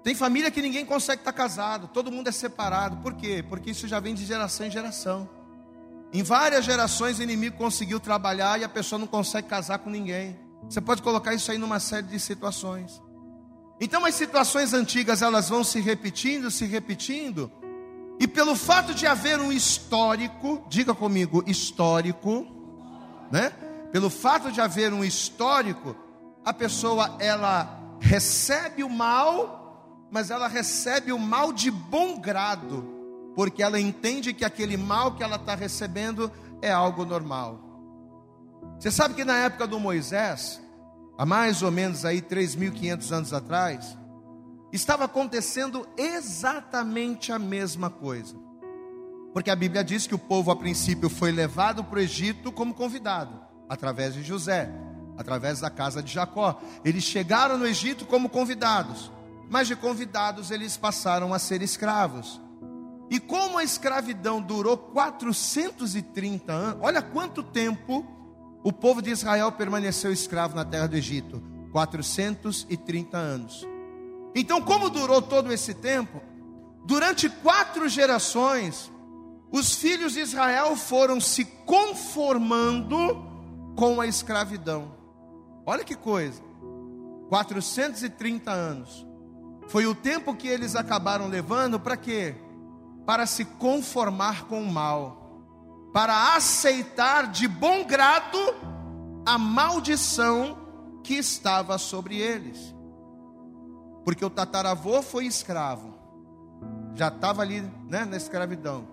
Tem 0.03 0.15
família 0.15 0.51
que 0.51 0.61
ninguém 0.61 0.85
consegue 0.85 1.21
estar 1.21 1.33
casado, 1.33 1.87
todo 1.87 2.11
mundo 2.11 2.29
é 2.29 2.33
separado. 2.33 2.97
Por 2.97 3.15
quê? 3.15 3.45
Porque 3.49 3.71
isso 3.71 3.87
já 3.87 4.01
vem 4.01 4.15
de 4.15 4.25
geração 4.25 4.67
em 4.67 4.71
geração. 4.71 5.29
Em 6.13 6.23
várias 6.23 6.65
gerações 6.65 7.19
o 7.19 7.23
inimigo 7.23 7.57
conseguiu 7.57 8.01
trabalhar 8.01 8.61
e 8.61 8.65
a 8.65 8.69
pessoa 8.69 8.99
não 8.99 9.07
consegue 9.07 9.47
casar 9.47 9.79
com 9.79 9.89
ninguém. 9.89 10.37
Você 10.69 10.81
pode 10.81 11.03
colocar 11.03 11.35
isso 11.35 11.51
aí 11.51 11.59
numa 11.59 11.79
série 11.79 12.07
de 12.07 12.19
situações. 12.19 13.01
Então 13.83 14.05
as 14.05 14.15
situações 14.15 14.73
antigas 14.73 15.23
elas 15.23 15.49
vão 15.49 15.65
se 15.65 15.81
repetindo, 15.81 16.53
se 16.53 16.65
repetindo, 16.65 17.51
e 18.21 18.29
pelo 18.29 18.55
fato 18.55 18.95
de 18.95 19.09
haver 19.09 19.41
um 19.41 19.51
histórico, 19.51 20.65
diga 20.69 20.95
comigo, 20.95 21.43
histórico, 21.49 22.47
né? 23.29 23.51
Pelo 23.91 24.09
fato 24.09 24.53
de 24.53 24.61
haver 24.61 24.93
um 24.93 25.03
histórico, 25.03 25.97
a 26.45 26.53
pessoa 26.53 27.17
ela 27.19 27.77
recebe 27.99 28.85
o 28.85 28.89
mal, 28.89 30.07
mas 30.13 30.31
ela 30.31 30.47
recebe 30.47 31.13
o 31.13 31.19
mal 31.19 31.53
de 31.53 31.69
bom 31.69 32.21
grado, 32.21 32.87
porque 33.35 33.65
ela 33.65 33.81
entende 33.81 34.33
que 34.33 34.45
aquele 34.45 34.77
mal 34.77 35.17
que 35.17 35.25
ela 35.25 35.35
está 35.35 35.57
recebendo 35.57 36.31
é 36.63 36.71
algo 36.71 37.05
normal. 37.05 37.59
Você 38.79 38.93
sabe 38.93 39.15
que 39.15 39.25
na 39.25 39.39
época 39.39 39.67
do 39.67 39.81
Moisés, 39.81 40.62
há 41.23 41.25
mais 41.25 41.63
ou 41.63 41.71
menos 41.71 42.05
aí 42.05 42.21
3.500 42.21 43.13
anos 43.13 43.33
atrás, 43.33 43.97
estava 44.73 45.05
acontecendo 45.05 45.87
exatamente 45.97 47.31
a 47.31 47.39
mesma 47.39 47.89
coisa. 47.89 48.35
Porque 49.33 49.49
a 49.49 49.55
Bíblia 49.55 49.85
diz 49.85 50.05
que 50.05 50.17
o 50.17 50.19
povo 50.19 50.51
a 50.51 50.57
princípio 50.57 51.09
foi 51.09 51.31
levado 51.31 51.85
para 51.85 52.01
o 52.01 52.03
Egito 52.03 52.51
como 52.51 52.75
convidado, 52.75 53.41
através 53.69 54.15
de 54.15 54.25
José, 54.25 54.69
através 55.17 55.61
da 55.61 55.71
casa 55.71 56.03
de 56.03 56.13
Jacó. 56.13 56.61
Eles 56.85 57.05
chegaram 57.05 57.57
no 57.57 57.69
Egito 57.69 58.05
como 58.05 58.29
convidados, 58.29 59.13
mas 59.49 59.69
de 59.69 59.77
convidados 59.77 60.51
eles 60.51 60.77
passaram 60.77 61.33
a 61.33 61.39
ser 61.39 61.63
escravos. 61.63 62.41
E 63.09 63.21
como 63.21 63.59
a 63.59 63.63
escravidão 63.63 64.43
durou 64.43 64.77
430 64.77 66.53
anos, 66.53 66.81
olha 66.83 67.01
quanto 67.01 67.45
tempo 67.45 68.05
o 68.63 68.73
povo 68.73 69.03
de 69.03 69.11
Israel 69.11 69.53
permaneceu 69.53 70.13
escravo 70.13 70.55
na 70.55 70.65
terra 70.65 70.87
do 70.87 70.97
Egito 70.97 71.43
430 71.73 73.17
anos. 73.17 73.67
Então, 74.35 74.61
como 74.61 74.91
durou 74.91 75.21
todo 75.21 75.53
esse 75.53 75.75
tempo? 75.75 76.21
Durante 76.85 77.29
quatro 77.29 77.89
gerações, 77.89 78.91
os 79.51 79.75
filhos 79.75 80.15
de 80.15 80.21
Israel 80.21 80.77
foram 80.77 81.21
se 81.21 81.45
conformando 81.45 82.97
com 83.77 84.01
a 84.01 84.07
escravidão. 84.07 84.95
Olha 85.65 85.85
que 85.85 85.95
coisa, 85.95 86.43
430 87.29 88.51
anos. 88.51 89.07
Foi 89.69 89.87
o 89.87 89.95
tempo 89.95 90.35
que 90.35 90.49
eles 90.49 90.75
acabaram 90.75 91.29
levando 91.29 91.79
para 91.79 91.97
quê? 91.97 92.35
Para 93.07 93.27
se 93.27 93.45
conformar 93.45 94.45
com 94.47 94.63
o 94.63 94.71
mal, 94.71 95.22
para 95.93 96.35
aceitar 96.35 97.27
de 97.29 97.47
bom 97.47 97.85
grado 97.85 98.39
a 99.27 99.37
maldição 99.39 100.59
que 101.03 101.15
estava 101.15 101.79
sobre 101.79 102.17
eles 102.17 102.73
porque 104.05 104.25
o 104.25 104.31
tataravô 104.31 105.03
foi 105.03 105.27
escravo, 105.27 105.95
já 106.95 107.09
estava 107.09 107.43
ali 107.43 107.61
né, 107.89 108.05
na 108.05 108.17
escravidão. 108.17 108.89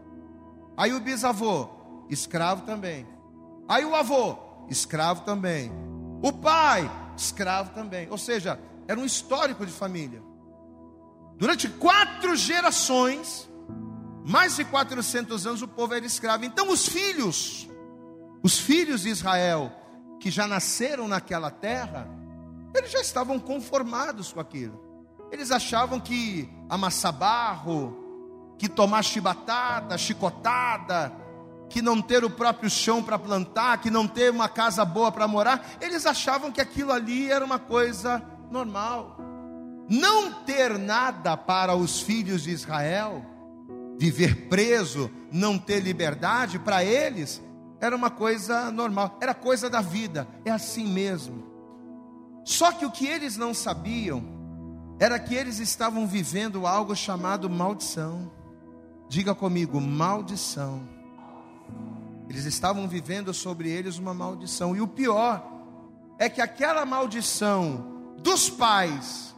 Aí 0.78 0.94
o 0.94 1.00
bisavô, 1.00 1.68
escravo 2.10 2.64
também. 2.64 3.08
Aí 3.68 3.84
o 3.84 3.96
avô, 3.96 4.38
escravo 4.70 5.22
também. 5.22 5.72
O 6.22 6.32
pai, 6.32 6.90
escravo 7.18 7.72
também. 7.74 8.10
Ou 8.10 8.18
seja, 8.18 8.60
era 8.88 9.00
um 9.00 9.06
histórico 9.06 9.66
de 9.66 9.72
família. 9.72 10.22
Durante 11.38 11.68
quatro 11.68 12.36
gerações, 12.36 13.49
mais 14.26 14.56
de 14.56 14.66
400 14.66 15.48
anos, 15.48 15.62
o 15.62 15.68
povo 15.68 15.94
era 15.94 16.06
escravo. 16.06 16.46
Então, 16.46 16.70
os 16.70 16.88
filhos, 16.88 17.68
os 18.44 18.60
filhos 18.60 19.02
de 19.02 19.10
Israel, 19.10 19.72
que 20.20 20.30
já 20.30 20.48
nasceram 20.48 21.08
naquela 21.08 21.50
terra, 21.50 22.08
eles 22.76 22.92
já 22.92 23.00
estavam 23.00 23.40
conformados 23.40 24.32
com 24.32 24.40
aquilo. 24.40 24.80
Eles 25.32 25.52
achavam 25.52 26.00
que 26.00 26.50
amassar 26.70 27.14
barro, 27.14 28.56
que 28.58 28.68
tomar 28.68 29.04
chibatada, 29.04 29.98
chicotada, 29.98 31.14
que 31.70 31.82
não 31.82 32.02
ter 32.02 32.24
o 32.26 32.30
próprio 32.30 32.70
chão 32.70 33.02
para 33.02 33.18
plantar, 33.18 33.80
que 33.80 33.90
não 33.90 34.08
ter 34.08 34.32
uma 34.32 34.50
casa 34.50 34.84
boa 34.84 35.12
para 35.12 35.28
morar, 35.28 35.78
eles 35.80 36.06
achavam 36.06 36.52
que 36.52 36.60
aquilo 36.60 36.92
ali 36.92 37.32
era 37.32 37.46
uma 37.46 37.60
coisa 37.60 38.22
normal. 38.52 39.18
Não 39.88 40.34
ter 40.44 40.78
nada 40.78 41.38
para 41.38 41.76
os 41.76 42.02
filhos 42.02 42.44
de 42.44 42.52
Israel, 42.52 43.24
viver 44.00 44.48
preso, 44.48 45.12
não 45.30 45.60
ter 45.60 45.82
liberdade, 45.82 46.58
para 46.58 46.84
eles 46.84 47.42
era 47.82 47.96
uma 47.96 48.10
coisa 48.10 48.72
normal, 48.72 49.18
era 49.22 49.34
coisa 49.34 49.70
da 49.70 49.82
vida, 49.82 50.26
é 50.46 50.52
assim 50.52 50.88
mesmo. 50.88 51.44
Só 52.46 52.72
que 52.72 52.86
o 52.86 52.92
que 52.92 53.06
eles 53.06 53.36
não 53.36 53.54
sabiam 53.54 54.24
era 55.00 55.20
que 55.20 55.36
eles 55.36 55.60
estavam 55.60 56.08
vivendo 56.08 56.66
algo 56.66 56.96
chamado 56.96 57.50
maldição. 57.50 58.32
Diga 59.08 59.36
comigo, 59.36 59.80
maldição. 59.80 60.82
Eles 62.30 62.46
estavam 62.46 62.88
vivendo 62.88 63.34
sobre 63.34 63.70
eles 63.70 63.98
uma 63.98 64.14
maldição. 64.14 64.76
E 64.76 64.82
o 64.82 64.88
pior 64.88 65.46
é 66.18 66.30
que 66.30 66.42
aquela 66.42 66.86
maldição 66.86 68.14
dos 68.22 68.50
pais, 68.50 69.36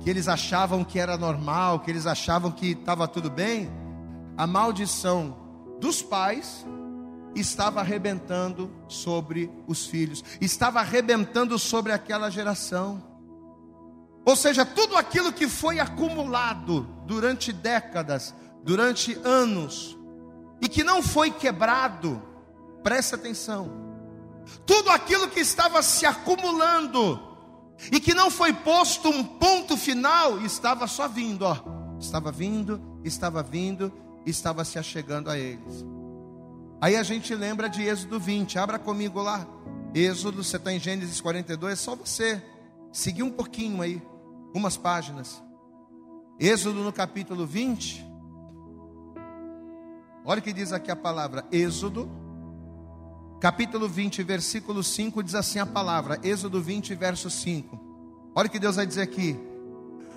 que 0.00 0.08
eles 0.08 0.28
achavam 0.28 0.82
que 0.82 0.98
era 0.98 1.16
normal, 1.16 1.80
que 1.80 1.90
eles 1.90 2.06
achavam 2.06 2.50
que 2.50 2.72
estava 2.72 3.06
tudo 3.06 3.30
bem, 3.30 3.70
a 4.36 4.46
maldição 4.46 5.36
dos 5.80 6.02
pais 6.02 6.64
estava 7.34 7.80
arrebentando 7.80 8.70
sobre 8.88 9.50
os 9.66 9.86
filhos, 9.86 10.24
estava 10.40 10.80
arrebentando 10.80 11.58
sobre 11.58 11.92
aquela 11.92 12.30
geração. 12.30 13.02
Ou 14.24 14.34
seja, 14.34 14.64
tudo 14.64 14.96
aquilo 14.96 15.32
que 15.32 15.48
foi 15.48 15.78
acumulado 15.78 16.88
durante 17.06 17.52
décadas, 17.52 18.34
durante 18.64 19.14
anos, 19.22 19.96
e 20.60 20.68
que 20.68 20.82
não 20.82 21.02
foi 21.02 21.30
quebrado, 21.30 22.20
preste 22.82 23.14
atenção. 23.14 23.70
Tudo 24.64 24.90
aquilo 24.90 25.28
que 25.28 25.40
estava 25.40 25.82
se 25.82 26.06
acumulando 26.06 27.20
e 27.92 28.00
que 28.00 28.14
não 28.14 28.30
foi 28.30 28.52
posto 28.52 29.08
um 29.08 29.22
ponto 29.22 29.76
final, 29.76 30.40
estava 30.40 30.86
só 30.86 31.06
vindo, 31.06 31.42
ó. 31.42 31.56
Estava 31.98 32.32
vindo, 32.32 32.80
estava 33.04 33.42
vindo, 33.42 33.92
estava 34.30 34.64
se 34.64 34.78
achegando 34.78 35.30
a 35.30 35.38
eles. 35.38 35.84
Aí 36.80 36.96
a 36.96 37.02
gente 37.02 37.34
lembra 37.34 37.68
de 37.68 37.82
Êxodo 37.82 38.20
20, 38.20 38.58
abra 38.58 38.78
comigo 38.78 39.22
lá. 39.22 39.46
Êxodo, 39.94 40.44
você 40.44 40.56
está 40.56 40.72
em 40.72 40.78
Gênesis 40.78 41.20
42, 41.20 41.72
é 41.72 41.76
só 41.76 41.94
você 41.94 42.42
seguir 42.92 43.22
um 43.22 43.30
pouquinho 43.30 43.80
aí 43.80 44.02
algumas 44.48 44.76
páginas. 44.76 45.42
Êxodo 46.38 46.80
no 46.80 46.92
capítulo 46.92 47.46
20. 47.46 48.04
Olha 50.24 50.40
o 50.40 50.42
que 50.42 50.52
diz 50.52 50.72
aqui 50.72 50.90
a 50.90 50.96
palavra. 50.96 51.46
Êxodo, 51.52 52.10
capítulo 53.40 53.88
20, 53.88 54.22
versículo 54.22 54.82
5, 54.82 55.22
diz 55.22 55.34
assim 55.34 55.58
a 55.58 55.66
palavra. 55.66 56.18
Êxodo 56.22 56.60
20, 56.60 56.94
verso 56.94 57.30
5. 57.30 57.80
Olha 58.34 58.48
o 58.48 58.50
que 58.50 58.58
Deus 58.58 58.76
vai 58.76 58.86
dizer 58.86 59.02
aqui. 59.02 59.38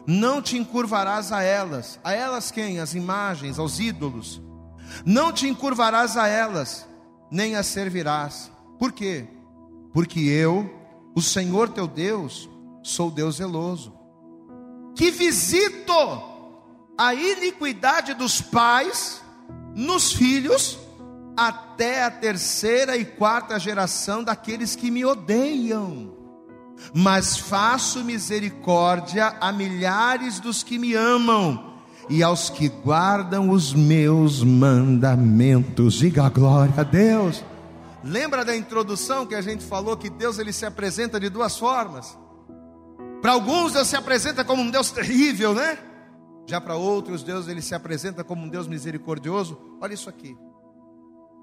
Não 0.06 0.42
te 0.42 0.58
encurvarás 0.58 1.32
a 1.32 1.42
elas. 1.44 2.00
A 2.04 2.14
elas 2.14 2.52
quem? 2.52 2.80
As 2.80 2.94
imagens, 2.94 3.60
aos 3.60 3.80
ídolos. 3.80 4.42
Não 5.06 5.32
te 5.32 5.48
encurvarás 5.48 6.18
a 6.18 6.28
elas, 6.28 6.88
nem 7.30 7.56
as 7.56 7.68
servirás. 7.68 8.52
Por 8.80 8.92
quê? 8.92 9.28
Porque 9.94 10.20
eu, 10.20 10.70
o 11.16 11.22
Senhor 11.22 11.70
teu 11.70 11.88
Deus, 11.88 12.50
sou 12.82 13.12
Deus 13.12 13.36
zeloso 13.36 14.00
que 15.00 15.12
visito 15.12 15.94
a 16.98 17.14
iniquidade 17.14 18.14
dos 18.14 18.42
pais 18.42 19.22
nos 19.74 20.12
filhos 20.12 20.78
até 21.38 22.04
a 22.04 22.12
terceira 22.12 22.98
e 22.98 23.06
quarta 23.06 23.58
geração 23.58 24.22
daqueles 24.22 24.76
que 24.76 24.92
me 24.92 25.06
odeiam. 25.06 26.19
Mas 26.94 27.38
faço 27.38 28.04
misericórdia 28.04 29.36
a 29.40 29.52
milhares 29.52 30.40
dos 30.40 30.64
que 30.64 30.78
me 30.80 30.94
amam 30.94 31.70
e 32.10 32.24
aos 32.24 32.50
que 32.50 32.68
guardam 32.68 33.52
os 33.52 33.74
meus 33.74 34.44
mandamentos. 34.44 35.96
Diga 35.96 36.26
a 36.26 36.30
glória 36.30 36.74
a 36.78 36.84
Deus. 36.84 37.44
Lembra 38.04 38.44
da 38.44 38.56
introdução 38.56 39.26
que 39.26 39.36
a 39.36 39.42
gente 39.42 39.64
falou 39.64 39.96
que 39.96 40.10
Deus 40.10 40.40
ele 40.40 40.52
se 40.52 40.66
apresenta 40.66 41.20
de 41.20 41.30
duas 41.30 41.58
formas? 41.58 42.18
Para 43.22 43.34
alguns 43.34 43.74
Deus 43.74 43.88
se 43.88 43.96
apresenta 43.96 44.44
como 44.44 44.62
um 44.62 44.72
Deus 44.72 44.90
terrível, 44.90 45.54
né? 45.54 45.78
Já 46.48 46.60
para 46.60 46.76
outros 46.76 47.22
Deus 47.22 47.48
ele 47.48 47.62
se 47.62 47.76
apresenta 47.76 48.24
como 48.24 48.44
um 48.44 48.50
Deus 48.50 48.68
misericordioso. 48.68 49.60
Olha 49.80 49.94
isso 49.94 50.10
aqui. 50.10 50.36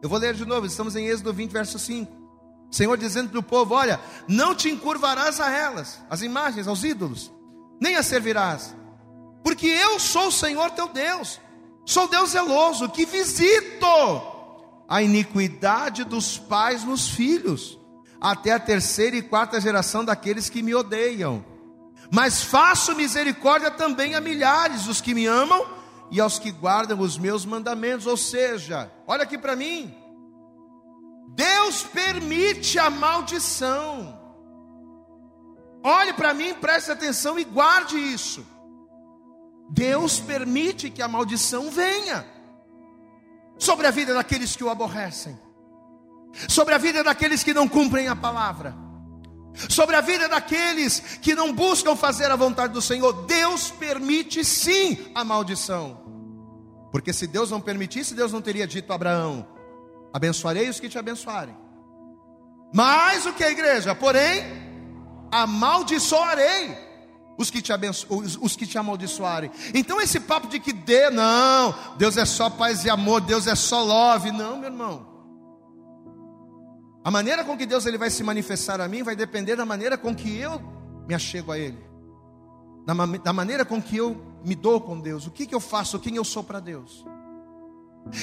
Eu 0.03 0.09
vou 0.09 0.19
ler 0.19 0.35
de 0.35 0.45
novo, 0.45 0.67
estamos 0.67 0.97
em 0.97 1.07
Êxodo 1.07 1.33
20, 1.33 1.53
verso 1.53 1.79
5. 1.79 2.26
Senhor 2.71 2.97
dizendo 2.97 3.31
para 3.31 3.41
o 3.41 3.43
povo: 3.43 3.75
Olha, 3.75 4.01
não 4.27 4.55
te 4.55 4.69
encurvarás 4.69 5.41
a 5.41 5.51
elas, 5.51 6.01
as 6.11 6.23
imagens, 6.23 6.67
aos 6.67 6.85
ídolos, 6.85 7.33
nem 7.81 7.97
as 7.97 8.07
servirás, 8.07 8.75
porque 9.43 9.67
eu 9.67 9.99
sou 9.99 10.29
o 10.29 10.33
Senhor 10.33 10.71
teu 10.71 10.89
Deus, 10.89 11.41
sou 11.85 12.09
Deus 12.09 12.31
zeloso, 12.31 12.89
que 12.89 13.07
visito 13.07 13.87
a 14.89 15.03
iniquidade 15.03 16.05
dos 16.05 16.39
pais 16.39 16.85
nos 16.85 17.09
filhos, 17.09 17.79
até 18.21 18.53
a 18.53 18.61
terceira 18.61 19.17
e 19.17 19.23
quarta 19.23 19.61
geração 19.61 20.05
daqueles 20.05 20.49
que 20.49 20.63
me 20.63 20.75
odeiam. 20.75 21.45
Mas 22.13 22.43
faço 22.43 22.95
misericórdia 22.95 23.71
também 23.71 24.15
a 24.15 24.21
milhares 24.21 24.85
dos 24.85 25.01
que 25.01 25.15
me 25.15 25.27
amam 25.27 25.67
e 26.11 26.21
aos 26.21 26.39
que 26.39 26.53
guardam 26.53 27.01
os 27.01 27.19
meus 27.19 27.45
mandamentos. 27.45 28.07
Ou 28.07 28.17
seja, 28.17 28.91
olha 29.07 29.25
aqui 29.25 29.37
para 29.37 29.57
mim. 29.57 29.95
Deus 31.37 31.83
permite 31.83 32.79
a 32.79 32.89
maldição. 32.89 34.19
Olhe 35.85 36.15
para 36.15 36.33
mim, 36.33 36.55
preste 36.55 36.91
atenção 36.91 37.39
e 37.39 37.45
guarde 37.45 37.97
isso. 37.99 38.45
Deus 39.69 40.19
permite 40.19 40.89
que 40.89 41.03
a 41.03 41.09
maldição 41.09 41.71
venha 41.71 42.27
sobre 43.59 43.87
a 43.87 43.91
vida 43.91 44.15
daqueles 44.15 44.57
que 44.57 44.65
o 44.65 44.71
aborrecem, 44.71 45.39
sobre 46.49 46.73
a 46.73 46.79
vida 46.79 47.05
daqueles 47.05 47.45
que 47.45 47.53
não 47.53 47.69
cumprem 47.69 48.09
a 48.09 48.17
palavra, 48.17 48.75
sobre 49.69 49.95
a 49.95 50.01
vida 50.01 50.29
daqueles 50.31 51.01
que 51.21 51.35
não 51.35 51.53
buscam 51.53 51.95
fazer 51.95 52.31
a 52.31 52.37
vontade 52.37 52.73
do 52.73 52.81
Senhor. 52.81 53.27
Deus 53.27 53.71
permite 53.71 54.43
sim 54.43 55.13
a 55.15 55.23
maldição, 55.23 56.01
porque 56.91 57.13
se 57.13 57.27
Deus 57.27 57.51
não 57.51 57.61
permitisse, 57.61 58.15
Deus 58.15 58.33
não 58.33 58.41
teria 58.41 58.67
dito 58.67 58.91
a 58.91 58.95
Abraão: 58.95 59.47
abençoarei 60.17 60.69
os 60.69 60.81
que 60.81 60.89
te 60.89 60.99
abençoarem. 60.99 61.55
Mas 62.73 63.27
o 63.27 63.33
que 63.35 63.45
a 63.45 63.51
igreja? 63.51 63.95
Porém, 63.95 64.45
amaldiçoarei 65.31 66.75
os 67.39 67.51
que 67.51 67.61
te 67.61 67.71
abenço... 67.71 68.07
os, 68.09 68.39
os, 68.41 68.57
que 68.57 68.67
te 68.67 68.79
amaldiçoarem. 68.79 69.51
Então 69.75 70.01
esse 70.01 70.19
papo 70.19 70.49
de 70.49 70.59
que 70.59 70.73
dê, 70.73 71.11
não, 71.11 71.75
Deus 71.99 72.17
é 72.17 72.25
só 72.25 72.49
paz 72.49 72.85
e 72.85 72.91
amor, 72.91 73.21
Deus 73.21 73.47
é 73.47 73.55
só 73.55 73.83
love, 73.83 74.33
não, 74.33 74.57
meu 74.57 74.71
irmão. 74.71 75.07
A 77.05 77.11
maneira 77.11 77.45
com 77.45 77.57
que 77.57 77.67
Deus 77.67 77.85
ele 77.85 77.99
vai 77.99 78.09
se 78.09 78.25
manifestar 78.25 78.81
a 78.81 78.89
mim 78.89 79.03
vai 79.03 79.15
depender 79.15 79.55
da 79.55 79.67
maneira 79.67 79.99
com 79.99 80.15
que 80.15 80.35
eu 80.39 80.61
me 81.07 81.15
achego 81.15 81.53
a 81.53 81.59
Ele, 81.59 81.79
da, 82.85 82.95
da 83.23 83.33
maneira 83.33 83.65
com 83.65 83.81
que 83.81 83.97
eu 83.97 84.41
me 84.45 84.57
dou 84.57 84.81
com 84.81 84.99
Deus, 84.99 85.27
o 85.27 85.31
que, 85.31 85.47
que 85.47 85.55
eu 85.55 85.61
faço, 85.61 86.01
quem 86.01 86.17
eu 86.17 86.25
sou 86.25 86.43
para 86.43 86.59
Deus. 86.59 87.05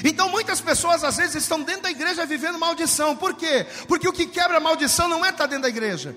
Então 0.04 0.30
muitas 0.30 0.62
pessoas 0.62 1.04
às 1.04 1.17
vezes 1.17 1.36
estão 1.36 1.62
dentro 1.62 1.84
da 1.84 1.91
igreja 1.91 2.26
vivendo 2.26 2.58
maldição, 2.58 3.15
por 3.15 3.34
quê? 3.34 3.65
Porque 3.88 4.08
o 4.08 4.13
que 4.13 4.26
quebra 4.26 4.58
a 4.58 4.60
maldição 4.60 5.08
não 5.08 5.26
é 5.26 5.30
estar 5.30 5.46
dentro 5.46 5.63
da 5.63 5.69
igreja. 5.69 6.15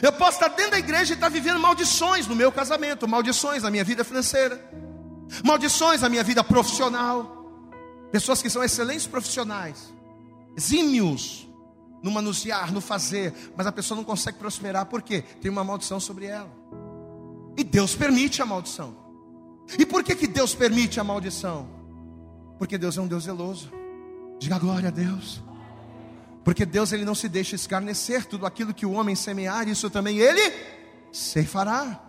Eu 0.00 0.12
posso 0.12 0.38
estar 0.38 0.48
dentro 0.48 0.72
da 0.72 0.78
igreja 0.78 1.12
e 1.12 1.14
estar 1.14 1.28
vivendo 1.28 1.60
maldições 1.60 2.26
no 2.26 2.34
meu 2.34 2.50
casamento, 2.50 3.06
maldições 3.06 3.62
na 3.62 3.70
minha 3.70 3.84
vida 3.84 4.02
financeira, 4.04 4.58
maldições 5.44 6.00
na 6.00 6.08
minha 6.08 6.24
vida 6.24 6.42
profissional. 6.42 7.40
Pessoas 8.10 8.40
que 8.40 8.48
são 8.48 8.64
excelentes 8.64 9.06
profissionais, 9.06 9.92
exímios 10.56 11.46
no 12.02 12.10
manusear, 12.10 12.72
no 12.72 12.80
fazer, 12.80 13.32
mas 13.56 13.66
a 13.66 13.72
pessoa 13.72 13.96
não 13.96 14.04
consegue 14.04 14.38
prosperar, 14.38 14.86
por 14.86 15.02
quê? 15.02 15.22
Tem 15.40 15.50
uma 15.50 15.62
maldição 15.62 16.00
sobre 16.00 16.26
ela. 16.26 16.50
E 17.56 17.62
Deus 17.62 17.94
permite 17.94 18.40
a 18.42 18.46
maldição. 18.46 18.96
E 19.78 19.86
por 19.86 20.02
que, 20.02 20.14
que 20.14 20.26
Deus 20.26 20.54
permite 20.54 20.98
a 20.98 21.04
maldição? 21.04 21.81
Porque 22.62 22.78
Deus 22.78 22.96
é 22.96 23.00
um 23.00 23.08
Deus 23.08 23.24
zeloso. 23.24 23.72
Diga 24.38 24.56
glória 24.56 24.86
a 24.86 24.92
Deus. 24.92 25.42
Porque 26.44 26.64
Deus 26.64 26.92
ele 26.92 27.04
não 27.04 27.12
se 27.12 27.28
deixa 27.28 27.56
escarnecer 27.56 28.24
tudo 28.24 28.46
aquilo 28.46 28.72
que 28.72 28.86
o 28.86 28.92
homem 28.92 29.16
semear, 29.16 29.66
isso 29.66 29.90
também 29.90 30.18
ele 30.18 30.40
ceifará. 31.12 32.00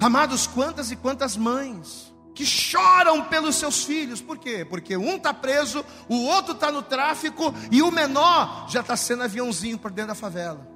Amados, 0.00 0.48
quantas 0.48 0.90
e 0.90 0.96
quantas 0.96 1.36
mães 1.36 2.12
que 2.34 2.44
choram 2.44 3.26
pelos 3.26 3.54
seus 3.54 3.84
filhos, 3.84 4.20
por 4.20 4.38
quê? 4.38 4.64
Porque 4.64 4.96
um 4.96 5.14
está 5.14 5.32
preso, 5.32 5.84
o 6.08 6.24
outro 6.24 6.54
está 6.54 6.72
no 6.72 6.82
tráfico 6.82 7.54
e 7.70 7.80
o 7.80 7.92
menor 7.92 8.68
já 8.68 8.80
está 8.80 8.96
sendo 8.96 9.22
aviãozinho 9.22 9.78
por 9.78 9.92
dentro 9.92 10.08
da 10.08 10.14
favela. 10.16 10.66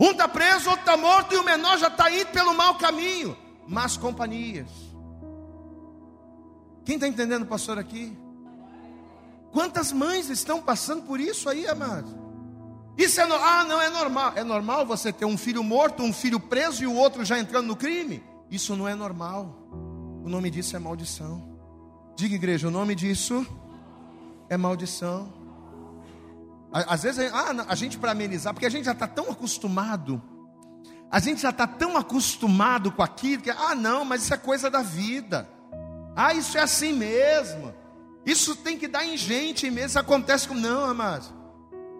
Um 0.00 0.10
está 0.10 0.26
preso, 0.26 0.68
outro 0.68 0.80
está 0.80 0.96
morto 0.96 1.32
e 1.32 1.38
o 1.38 1.44
menor 1.44 1.78
já 1.78 1.86
está 1.86 2.10
indo 2.10 2.26
pelo 2.32 2.54
mau 2.54 2.74
caminho. 2.74 3.38
Más 3.68 3.96
companhias. 3.96 4.91
Quem 6.84 6.96
está 6.96 7.06
entendendo, 7.06 7.46
pastor, 7.46 7.78
aqui? 7.78 8.16
Quantas 9.52 9.92
mães 9.92 10.30
estão 10.30 10.60
passando 10.60 11.02
por 11.02 11.20
isso 11.20 11.48
aí, 11.48 11.66
amados? 11.66 12.10
Isso 12.96 13.20
é 13.20 13.24
ah, 13.24 13.64
não 13.64 13.80
é 13.80 13.88
normal. 13.88 14.32
É 14.34 14.44
normal 14.44 14.86
você 14.86 15.12
ter 15.12 15.24
um 15.24 15.38
filho 15.38 15.62
morto, 15.62 16.02
um 16.02 16.12
filho 16.12 16.40
preso 16.40 16.82
e 16.82 16.86
o 16.86 16.94
outro 16.94 17.24
já 17.24 17.38
entrando 17.38 17.66
no 17.66 17.76
crime? 17.76 18.22
Isso 18.50 18.76
não 18.76 18.86
é 18.88 18.94
normal. 18.94 19.58
O 20.24 20.28
nome 20.28 20.50
disso 20.50 20.76
é 20.76 20.78
maldição. 20.78 21.42
Diga, 22.16 22.34
igreja, 22.34 22.68
o 22.68 22.70
nome 22.70 22.94
disso 22.94 23.46
é 24.48 24.56
maldição. 24.56 25.32
Às 26.72 27.02
vezes, 27.02 27.30
ah, 27.32 27.66
a 27.68 27.74
gente 27.74 27.98
para 27.98 28.12
amenizar, 28.12 28.54
porque 28.54 28.66
a 28.66 28.70
gente 28.70 28.84
já 28.84 28.92
está 28.92 29.06
tão 29.06 29.30
acostumado, 29.30 30.22
a 31.10 31.18
gente 31.18 31.42
já 31.42 31.50
está 31.50 31.66
tão 31.66 31.96
acostumado 31.96 32.90
com 32.90 33.02
aquilo, 33.02 33.42
que, 33.42 33.50
ah, 33.50 33.74
não, 33.74 34.04
mas 34.04 34.22
isso 34.22 34.32
é 34.32 34.38
coisa 34.38 34.70
da 34.70 34.80
vida. 34.80 35.48
Ah, 36.14 36.34
isso 36.34 36.56
é 36.58 36.60
assim 36.60 36.92
mesmo. 36.92 37.74
Isso 38.24 38.54
tem 38.56 38.78
que 38.78 38.86
dar 38.86 39.04
em 39.04 39.16
gente 39.16 39.70
mesmo. 39.70 39.98
Acontece 39.98 40.46
com. 40.46 40.54
Não, 40.54 40.84
amados. 40.84 41.32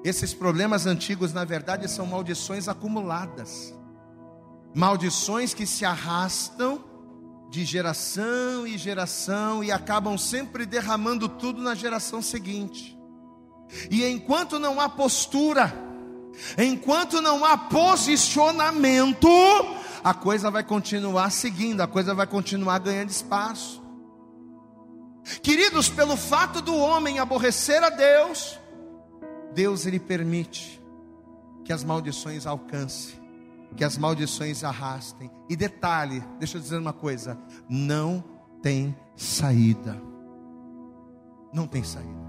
Esses 0.05 0.35
problemas 0.35 0.87
antigos, 0.87 1.33
na 1.33 1.45
verdade, 1.45 1.89
são 1.89 2.07
maldições 2.07 2.69
acumuladas. 2.69 3.75
Maldições 4.75 5.55
que 5.55 5.67
se 5.67 5.85
arrastam 5.85 6.85
de 7.53 7.67
geração 7.67 8.67
em 8.67 8.79
geração 8.79 9.63
e 9.63 9.71
acabam 9.71 10.17
sempre 10.17 10.65
derramando 10.65 11.29
tudo 11.29 11.61
na 11.61 11.75
geração 11.75 12.23
seguinte. 12.23 12.99
E 13.91 14.07
enquanto 14.07 14.59
não 14.59 14.81
há 14.81 14.89
postura, 14.89 15.73
enquanto 16.57 17.21
não 17.21 17.45
há 17.45 17.59
posicionamento, 17.59 19.29
a 20.03 20.15
coisa 20.15 20.51
vai 20.51 20.65
continuar 20.65 21.31
seguindo, 21.31 21.83
a 21.83 21.87
coisa 21.87 22.15
vai 22.15 22.27
continuar 22.27 22.79
ganhando 22.79 23.11
espaço. 23.11 23.82
Queridos, 25.43 25.89
pelo 25.89 26.17
fato 26.17 26.61
do 26.61 26.75
homem 26.77 27.19
aborrecer 27.19 27.83
a 27.83 27.91
Deus, 27.91 28.59
Deus 29.55 29.87
ele 29.87 30.01
permite 30.01 30.83
que 31.65 31.73
as 31.73 31.85
maldições 31.85 32.47
alcancem, 32.47 33.15
que 33.77 33.85
as 33.85 33.97
maldições 33.97 34.65
arrastem. 34.65 35.31
E 35.49 35.57
detalhe, 35.57 36.23
deixa 36.39 36.59
eu 36.59 36.61
dizer 36.61 36.79
uma 36.79 36.93
coisa: 36.93 37.39
não 37.69 38.25
tem 38.61 38.97
saída. 39.17 40.01
Não 41.53 41.67
tem 41.67 41.85
saída. 41.85 42.23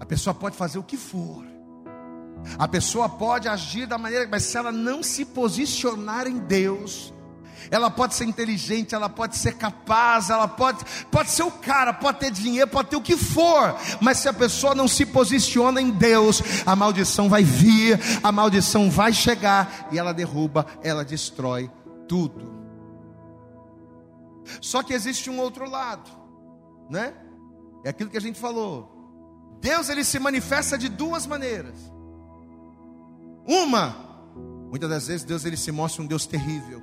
A 0.00 0.06
pessoa 0.06 0.34
pode 0.34 0.56
fazer 0.56 0.78
o 0.78 0.82
que 0.82 0.96
for. 0.96 1.44
A 2.58 2.68
pessoa 2.68 3.08
pode 3.08 3.48
agir 3.48 3.86
da 3.86 3.98
maneira, 3.98 4.28
mas 4.30 4.44
se 4.44 4.56
ela 4.56 4.70
não 4.70 5.02
se 5.02 5.24
posicionar 5.24 6.26
em 6.26 6.38
Deus, 6.38 7.12
ela 7.70 7.90
pode 7.90 8.14
ser 8.14 8.24
inteligente, 8.24 8.94
ela 8.94 9.08
pode 9.08 9.36
ser 9.36 9.54
capaz, 9.56 10.30
ela 10.30 10.46
pode, 10.46 10.84
pode 11.10 11.30
ser 11.30 11.42
o 11.42 11.50
cara, 11.50 11.92
pode 11.92 12.18
ter 12.18 12.30
dinheiro, 12.30 12.70
pode 12.70 12.88
ter 12.88 12.96
o 12.96 13.02
que 13.02 13.16
for, 13.16 13.76
mas 14.00 14.18
se 14.18 14.28
a 14.28 14.32
pessoa 14.32 14.74
não 14.74 14.86
se 14.86 15.06
posiciona 15.06 15.80
em 15.80 15.90
Deus, 15.90 16.42
a 16.64 16.76
maldição 16.76 17.28
vai 17.28 17.42
vir, 17.42 17.98
a 18.22 18.30
maldição 18.30 18.90
vai 18.90 19.12
chegar 19.12 19.88
e 19.90 19.98
ela 19.98 20.12
derruba, 20.12 20.66
ela 20.82 21.04
destrói 21.04 21.70
tudo. 22.08 22.54
Só 24.60 24.82
que 24.82 24.92
existe 24.92 25.28
um 25.28 25.40
outro 25.40 25.68
lado, 25.68 26.08
né? 26.88 27.14
É 27.84 27.90
aquilo 27.90 28.10
que 28.10 28.16
a 28.16 28.20
gente 28.20 28.38
falou. 28.38 29.58
Deus 29.60 29.88
ele 29.88 30.04
se 30.04 30.18
manifesta 30.18 30.78
de 30.78 30.88
duas 30.88 31.26
maneiras. 31.26 31.76
Uma, 33.44 33.96
muitas 34.70 34.88
das 34.88 35.06
vezes 35.08 35.24
Deus 35.24 35.44
ele 35.44 35.56
se 35.56 35.72
mostra 35.72 36.02
um 36.02 36.06
Deus 36.06 36.26
terrível 36.26 36.82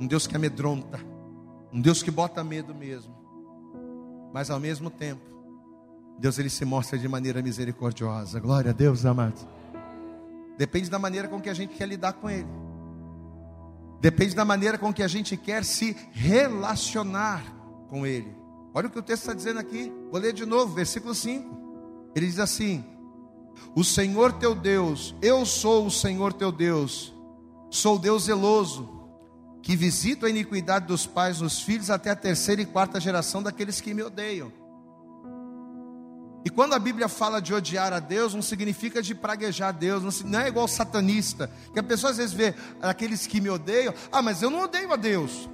um 0.00 0.06
Deus 0.06 0.26
que 0.26 0.36
amedronta, 0.36 1.00
um 1.72 1.80
Deus 1.80 2.02
que 2.02 2.10
bota 2.10 2.42
medo 2.42 2.74
mesmo. 2.74 3.14
Mas 4.32 4.50
ao 4.50 4.58
mesmo 4.58 4.90
tempo, 4.90 5.22
Deus 6.18 6.38
ele 6.38 6.50
se 6.50 6.64
mostra 6.64 6.98
de 6.98 7.08
maneira 7.08 7.42
misericordiosa. 7.42 8.40
Glória 8.40 8.70
a 8.70 8.74
Deus, 8.74 9.04
amados. 9.04 9.46
Depende 10.56 10.88
da 10.88 10.98
maneira 10.98 11.28
com 11.28 11.40
que 11.40 11.48
a 11.48 11.54
gente 11.54 11.74
quer 11.74 11.86
lidar 11.86 12.14
com 12.14 12.30
ele. 12.30 12.48
Depende 14.00 14.34
da 14.34 14.44
maneira 14.44 14.76
com 14.76 14.92
que 14.92 15.02
a 15.02 15.08
gente 15.08 15.36
quer 15.36 15.64
se 15.64 15.96
relacionar 16.12 17.42
com 17.88 18.06
ele. 18.06 18.34
Olha 18.72 18.88
o 18.88 18.90
que 18.90 18.98
o 18.98 19.02
texto 19.02 19.22
está 19.22 19.34
dizendo 19.34 19.60
aqui. 19.60 19.92
Vou 20.10 20.20
ler 20.20 20.32
de 20.32 20.44
novo, 20.44 20.74
versículo 20.74 21.14
5. 21.14 22.12
Ele 22.14 22.26
diz 22.26 22.38
assim: 22.38 22.84
O 23.74 23.82
Senhor 23.82 24.32
teu 24.32 24.54
Deus, 24.54 25.14
eu 25.22 25.46
sou 25.46 25.86
o 25.86 25.90
Senhor 25.90 26.32
teu 26.32 26.52
Deus, 26.52 27.14
sou 27.70 27.98
Deus 27.98 28.24
zeloso 28.24 28.93
que 29.64 29.74
visito 29.74 30.26
a 30.26 30.30
iniquidade 30.30 30.86
dos 30.86 31.06
pais 31.06 31.40
nos 31.40 31.62
filhos 31.62 31.88
até 31.88 32.10
a 32.10 32.16
terceira 32.16 32.60
e 32.60 32.66
quarta 32.66 33.00
geração 33.00 33.42
daqueles 33.42 33.80
que 33.80 33.94
me 33.94 34.02
odeiam. 34.02 34.52
E 36.44 36.50
quando 36.50 36.74
a 36.74 36.78
Bíblia 36.78 37.08
fala 37.08 37.40
de 37.40 37.54
odiar 37.54 37.90
a 37.90 37.98
Deus, 37.98 38.34
não 38.34 38.42
significa 38.42 39.00
de 39.00 39.14
praguejar 39.14 39.70
a 39.70 39.72
Deus, 39.72 40.22
não 40.22 40.38
é 40.38 40.48
igual 40.48 40.68
satanista, 40.68 41.50
que 41.72 41.78
a 41.78 41.82
pessoa 41.82 42.10
às 42.10 42.18
vezes 42.18 42.34
vê 42.34 42.54
aqueles 42.82 43.26
que 43.26 43.40
me 43.40 43.48
odeiam, 43.48 43.94
ah, 44.12 44.20
mas 44.20 44.42
eu 44.42 44.50
não 44.50 44.64
odeio 44.64 44.92
a 44.92 44.96
Deus. 44.96 45.48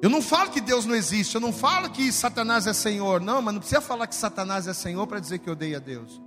Eu 0.00 0.08
não 0.08 0.22
falo 0.22 0.52
que 0.52 0.60
Deus 0.60 0.86
não 0.86 0.94
existe, 0.94 1.34
eu 1.34 1.40
não 1.40 1.52
falo 1.52 1.90
que 1.90 2.12
Satanás 2.12 2.68
é 2.68 2.72
Senhor, 2.72 3.20
não, 3.20 3.42
mas 3.42 3.52
não 3.52 3.60
precisa 3.60 3.80
falar 3.80 4.06
que 4.06 4.14
Satanás 4.14 4.68
é 4.68 4.72
Senhor 4.72 5.04
para 5.08 5.18
dizer 5.18 5.40
que 5.40 5.50
odeia 5.50 5.78
a 5.78 5.80
Deus. 5.80 6.22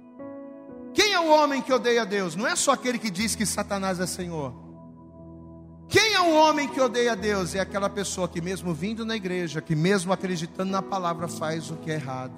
Quem 0.94 1.14
é 1.14 1.20
o 1.22 1.30
homem 1.30 1.62
que 1.62 1.72
odeia 1.72 2.06
Deus? 2.06 2.36
Não 2.36 2.46
é 2.46 2.58
só 2.58 2.74
aquele 2.74 3.00
que 3.00 3.10
diz 3.10 3.34
que 3.34 3.46
Satanás 3.46 4.02
é 4.02 4.06
Senhor. 4.06 4.69
Quem 5.90 6.14
é 6.14 6.22
o 6.22 6.36
homem 6.36 6.68
que 6.68 6.80
odeia 6.80 7.16
Deus? 7.16 7.56
É 7.56 7.60
aquela 7.60 7.90
pessoa 7.90 8.28
que, 8.28 8.40
mesmo 8.40 8.76
vindo 8.76 9.04
na 9.04 9.16
igreja, 9.16 9.60
que 9.60 9.76
mesmo 9.76 10.14
acreditando 10.14 10.72
na 10.72 10.84
palavra, 10.84 11.28
faz 11.28 11.72
o 11.72 11.78
que 11.78 11.90
é 11.90 11.96
errado. 11.96 12.36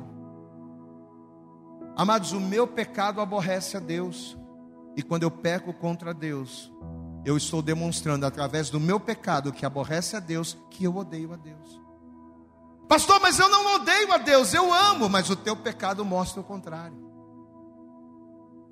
Amados, 1.98 2.32
o 2.32 2.40
meu 2.40 2.66
pecado 2.66 3.20
aborrece 3.20 3.76
a 3.76 3.80
Deus, 3.82 4.38
e 4.96 5.04
quando 5.04 5.24
eu 5.24 5.32
peco 5.32 5.74
contra 5.74 6.14
Deus, 6.14 6.72
eu 7.26 7.36
estou 7.36 7.62
demonstrando 7.62 8.26
através 8.26 8.70
do 8.70 8.80
meu 8.80 9.02
pecado 9.02 9.52
que 9.52 9.66
aborrece 9.66 10.16
a 10.16 10.22
Deus, 10.22 10.58
que 10.70 10.86
eu 10.86 10.96
odeio 10.96 11.34
a 11.34 11.36
Deus. 11.36 11.82
Pastor, 12.88 13.20
mas 13.20 13.38
eu 13.38 13.50
não 13.50 13.76
odeio 13.76 14.14
a 14.14 14.18
Deus, 14.18 14.54
eu 14.54 14.74
amo, 14.74 15.10
mas 15.10 15.30
o 15.30 15.36
teu 15.36 15.58
pecado 15.58 16.06
mostra 16.06 16.40
o 16.40 16.44
contrário. 16.44 17.11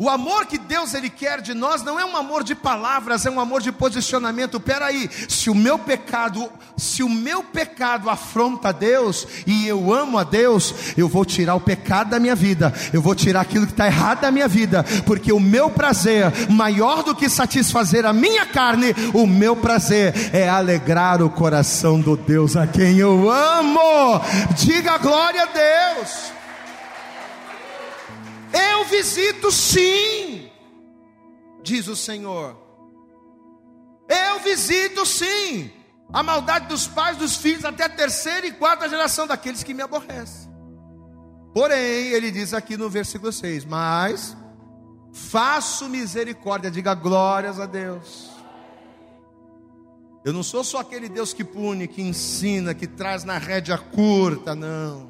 O 0.02 0.10
amor 0.10 0.46
que 0.46 0.58
Deus 0.58 0.94
ele 0.94 1.10
quer 1.10 1.42
de 1.42 1.54
nós 1.54 1.84
não 1.84 2.00
é 2.00 2.06
um 2.06 2.16
amor 2.16 2.42
de 2.42 2.56
palavras, 2.56 3.26
é 3.26 3.30
um 3.30 3.38
amor 3.38 3.62
de 3.62 3.70
posicionamento. 3.70 4.58
Peraí, 4.58 5.10
se 5.28 5.50
o 5.50 5.54
meu 5.54 5.78
pecado, 5.78 6.50
se 6.78 7.04
o 7.04 7.10
meu 7.10 7.44
pecado 7.44 8.10
afronta 8.10 8.72
Deus 8.72 9.28
e 9.46 9.68
eu 9.68 9.94
amo 9.94 10.18
a 10.18 10.24
Deus, 10.24 10.74
eu 10.96 11.10
vou 11.10 11.26
tirar 11.26 11.56
o 11.56 11.60
pecado 11.60 12.12
da 12.12 12.20
minha 12.20 12.34
vida, 12.34 12.74
eu 12.94 13.02
vou 13.02 13.14
tirar 13.14 13.42
aquilo 13.42 13.66
que 13.66 13.74
está 13.74 13.88
errado 13.88 14.22
da 14.22 14.32
minha 14.32 14.48
vida, 14.48 14.86
porque 15.06 15.34
o 15.34 15.40
meu 15.40 15.70
prazer, 15.70 16.32
maior 16.50 17.04
do 17.04 17.14
que 17.14 17.28
satisfazer 17.28 18.06
a 18.06 18.14
minha 18.14 18.46
carne, 18.46 18.96
o 19.14 19.28
meu 19.28 19.54
prazer 19.54 20.14
é 20.32 20.48
alegrar 20.48 21.22
o 21.22 21.30
coração 21.30 22.00
do 22.00 22.16
Deus 22.16 22.56
a 22.56 22.66
quem 22.66 23.00
eu 23.00 23.30
amo. 23.30 24.22
Diga 24.56 24.98
glória 24.98 25.44
a 25.44 25.46
Deus. 25.46 26.39
Eu 28.54 28.86
visito 28.86 29.52
sim, 29.52 30.50
diz 31.62 31.88
o 31.88 31.96
Senhor. 31.96 32.58
Eu 34.08 34.40
visito 34.40 35.06
sim 35.06 35.72
a 36.12 36.24
maldade 36.24 36.68
dos 36.68 36.88
pais, 36.88 37.18
dos 37.18 37.36
filhos, 37.38 37.64
até 37.64 37.84
a 37.84 37.90
terceira 37.90 38.48
e 38.48 38.52
quarta 38.52 38.90
geração 38.90 39.28
daqueles 39.28 39.64
que 39.64 39.74
me 39.74 39.84
aborrecem. 39.84 40.50
Porém, 41.54 42.08
ele 42.08 42.32
diz 42.32 42.54
aqui 42.54 42.76
no 42.76 42.90
versículo 42.90 43.32
6: 43.32 43.66
Mas 43.66 44.36
faço 45.14 45.88
misericórdia, 45.88 46.72
diga 46.72 46.94
glórias 46.96 47.60
a 47.60 47.66
Deus. 47.66 48.30
Eu 50.26 50.34
não 50.34 50.44
sou 50.44 50.64
só 50.64 50.80
aquele 50.80 51.08
Deus 51.08 51.34
que 51.34 51.44
pune, 51.44 51.88
que 51.88 52.02
ensina, 52.02 52.74
que 52.74 52.88
traz 52.88 53.24
na 53.24 53.38
rédea 53.38 53.78
curta, 53.78 54.56
não 54.56 55.09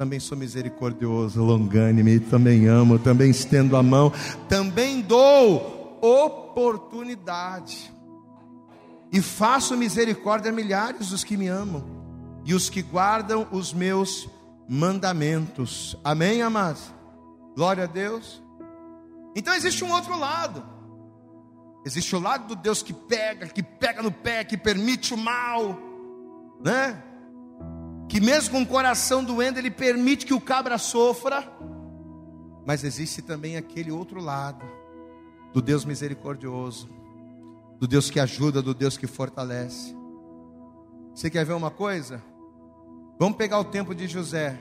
também 0.00 0.18
sou 0.18 0.34
misericordioso, 0.38 1.44
longânime, 1.44 2.18
também 2.20 2.66
amo, 2.66 2.98
também 2.98 3.30
estendo 3.30 3.76
a 3.76 3.82
mão, 3.82 4.10
também 4.48 5.02
dou 5.02 5.98
oportunidade. 6.00 7.92
E 9.12 9.20
faço 9.20 9.76
misericórdia 9.76 10.50
a 10.50 10.54
milhares 10.54 11.10
dos 11.10 11.22
que 11.22 11.36
me 11.36 11.48
amam 11.48 11.84
e 12.46 12.54
os 12.54 12.70
que 12.70 12.80
guardam 12.80 13.46
os 13.52 13.74
meus 13.74 14.26
mandamentos. 14.66 15.94
Amém, 16.02 16.40
amados? 16.40 16.94
Glória 17.54 17.84
a 17.84 17.86
Deus. 17.86 18.42
Então 19.36 19.54
existe 19.54 19.84
um 19.84 19.92
outro 19.92 20.18
lado. 20.18 20.64
Existe 21.84 22.16
o 22.16 22.20
lado 22.20 22.46
do 22.46 22.56
Deus 22.56 22.82
que 22.82 22.94
pega, 22.94 23.48
que 23.48 23.62
pega 23.62 24.02
no 24.02 24.10
pé, 24.10 24.44
que 24.44 24.56
permite 24.56 25.12
o 25.12 25.18
mal, 25.18 25.78
né? 26.64 27.09
Que 28.10 28.20
mesmo 28.20 28.56
com 28.56 28.62
o 28.62 28.66
coração 28.66 29.22
doendo, 29.22 29.60
ele 29.60 29.70
permite 29.70 30.26
que 30.26 30.34
o 30.34 30.40
cabra 30.40 30.76
sofra. 30.78 31.48
Mas 32.66 32.82
existe 32.82 33.22
também 33.22 33.56
aquele 33.56 33.92
outro 33.92 34.20
lado, 34.20 34.66
do 35.52 35.62
Deus 35.62 35.84
misericordioso, 35.84 36.90
do 37.78 37.86
Deus 37.86 38.10
que 38.10 38.18
ajuda, 38.18 38.60
do 38.60 38.74
Deus 38.74 38.98
que 38.98 39.06
fortalece. 39.06 39.96
Você 41.14 41.30
quer 41.30 41.46
ver 41.46 41.52
uma 41.52 41.70
coisa? 41.70 42.20
Vamos 43.16 43.38
pegar 43.38 43.60
o 43.60 43.64
tempo 43.64 43.94
de 43.94 44.08
José. 44.08 44.58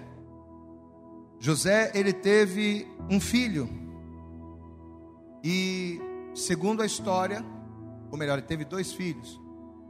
José, 1.39 1.91
ele 1.95 2.13
teve 2.13 2.87
um 3.09 3.19
filho. 3.19 3.67
E 5.43 5.99
segundo 6.35 6.83
a 6.83 6.85
história, 6.85 7.43
ou 8.11 8.17
melhor, 8.17 8.37
ele 8.37 8.45
teve 8.45 8.63
dois 8.63 8.93
filhos. 8.93 9.41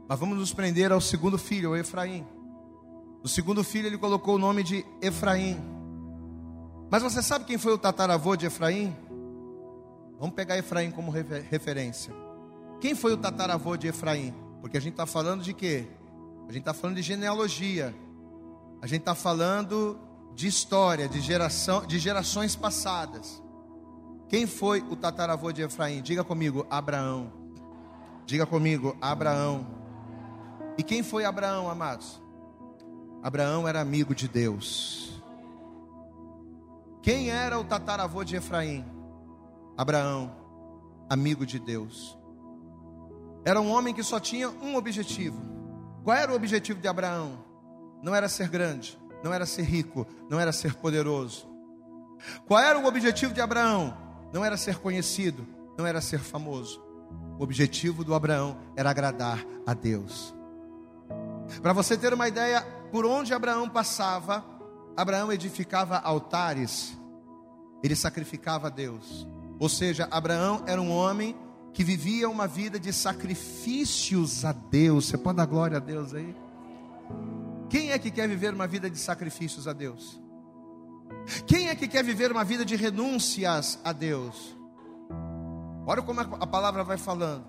Mas 0.08 0.18
vamos 0.18 0.38
nos 0.38 0.54
prender 0.54 0.90
ao 0.90 1.00
segundo 1.00 1.36
filho, 1.36 1.72
o 1.72 1.76
Efraim. 1.76 2.26
No 3.22 3.28
segundo 3.28 3.62
filho 3.62 3.86
ele 3.86 3.98
colocou 3.98 4.36
o 4.36 4.38
nome 4.38 4.62
de 4.62 4.84
Efraim. 5.00 5.60
Mas 6.90 7.02
você 7.02 7.22
sabe 7.22 7.44
quem 7.44 7.58
foi 7.58 7.72
o 7.72 7.78
tataravô 7.78 8.34
de 8.34 8.46
Efraim? 8.46 8.96
Vamos 10.18 10.34
pegar 10.34 10.58
Efraim 10.58 10.90
como 10.90 11.10
referência. 11.10 12.12
Quem 12.80 12.94
foi 12.94 13.12
o 13.12 13.16
tataravô 13.16 13.76
de 13.76 13.88
Efraim? 13.88 14.34
Porque 14.60 14.76
a 14.76 14.80
gente 14.80 14.92
está 14.92 15.06
falando 15.06 15.42
de 15.42 15.54
quê? 15.54 15.86
A 16.48 16.52
gente 16.52 16.62
está 16.62 16.74
falando 16.74 16.96
de 16.96 17.02
genealogia. 17.02 17.94
A 18.82 18.86
gente 18.86 19.00
está 19.00 19.14
falando 19.14 19.98
de 20.34 20.46
história, 20.46 21.08
de 21.08 21.20
geração, 21.20 21.84
de 21.86 21.98
gerações 21.98 22.56
passadas. 22.56 23.42
Quem 24.28 24.46
foi 24.46 24.80
o 24.80 24.96
tataravô 24.96 25.52
de 25.52 25.62
Efraim? 25.62 26.02
Diga 26.02 26.24
comigo, 26.24 26.66
Abraão. 26.70 27.32
Diga 28.24 28.46
comigo, 28.46 28.96
Abraão. 29.00 29.66
E 30.78 30.82
quem 30.82 31.02
foi 31.02 31.24
Abraão, 31.24 31.68
amados? 31.68 32.20
Abraão 33.22 33.68
era 33.68 33.80
amigo 33.80 34.14
de 34.14 34.26
Deus. 34.26 35.22
Quem 37.02 37.30
era 37.30 37.58
o 37.58 37.64
tataravô 37.64 38.24
de 38.24 38.36
Efraim? 38.36 38.84
Abraão, 39.76 40.34
amigo 41.08 41.44
de 41.44 41.58
Deus. 41.58 42.18
Era 43.44 43.60
um 43.60 43.70
homem 43.70 43.94
que 43.94 44.02
só 44.02 44.20
tinha 44.20 44.48
um 44.48 44.76
objetivo. 44.76 45.40
Qual 46.04 46.16
era 46.16 46.32
o 46.32 46.34
objetivo 46.34 46.80
de 46.80 46.88
Abraão? 46.88 47.44
Não 48.02 48.14
era 48.14 48.28
ser 48.28 48.48
grande, 48.48 48.98
não 49.22 49.32
era 49.32 49.44
ser 49.44 49.62
rico, 49.62 50.06
não 50.28 50.40
era 50.40 50.52
ser 50.52 50.74
poderoso. 50.74 51.48
Qual 52.46 52.60
era 52.60 52.78
o 52.78 52.86
objetivo 52.86 53.32
de 53.32 53.40
Abraão? 53.40 53.96
Não 54.32 54.44
era 54.44 54.56
ser 54.56 54.78
conhecido, 54.78 55.46
não 55.76 55.86
era 55.86 56.00
ser 56.00 56.20
famoso. 56.20 56.82
O 57.38 57.42
objetivo 57.42 58.04
do 58.04 58.14
Abraão 58.14 58.58
era 58.76 58.90
agradar 58.90 59.44
a 59.66 59.74
Deus. 59.74 60.34
Para 61.62 61.72
você 61.72 61.96
ter 61.96 62.12
uma 62.14 62.28
ideia, 62.28 62.64
por 62.90 63.06
onde 63.06 63.32
Abraão 63.32 63.68
passava, 63.68 64.44
Abraão 64.96 65.32
edificava 65.32 65.98
altares, 65.98 66.96
ele 67.82 67.96
sacrificava 67.96 68.66
a 68.66 68.70
Deus. 68.70 69.26
Ou 69.58 69.68
seja, 69.68 70.08
Abraão 70.10 70.62
era 70.66 70.80
um 70.80 70.90
homem 70.90 71.36
que 71.72 71.84
vivia 71.84 72.28
uma 72.28 72.46
vida 72.46 72.78
de 72.78 72.92
sacrifícios 72.92 74.44
a 74.44 74.52
Deus. 74.52 75.06
Você 75.06 75.18
pode 75.18 75.36
dar 75.36 75.46
glória 75.46 75.76
a 75.76 75.80
Deus 75.80 76.14
aí? 76.14 76.34
Quem 77.68 77.92
é 77.92 77.98
que 77.98 78.10
quer 78.10 78.28
viver 78.28 78.52
uma 78.52 78.66
vida 78.66 78.90
de 78.90 78.98
sacrifícios 78.98 79.68
a 79.68 79.72
Deus? 79.72 80.20
Quem 81.46 81.68
é 81.68 81.74
que 81.74 81.86
quer 81.86 82.02
viver 82.02 82.32
uma 82.32 82.44
vida 82.44 82.64
de 82.64 82.74
renúncias 82.74 83.78
a 83.84 83.92
Deus? 83.92 84.56
Olha 85.86 86.02
como 86.02 86.20
a 86.20 86.46
palavra 86.46 86.82
vai 86.82 86.96
falando. 86.96 87.44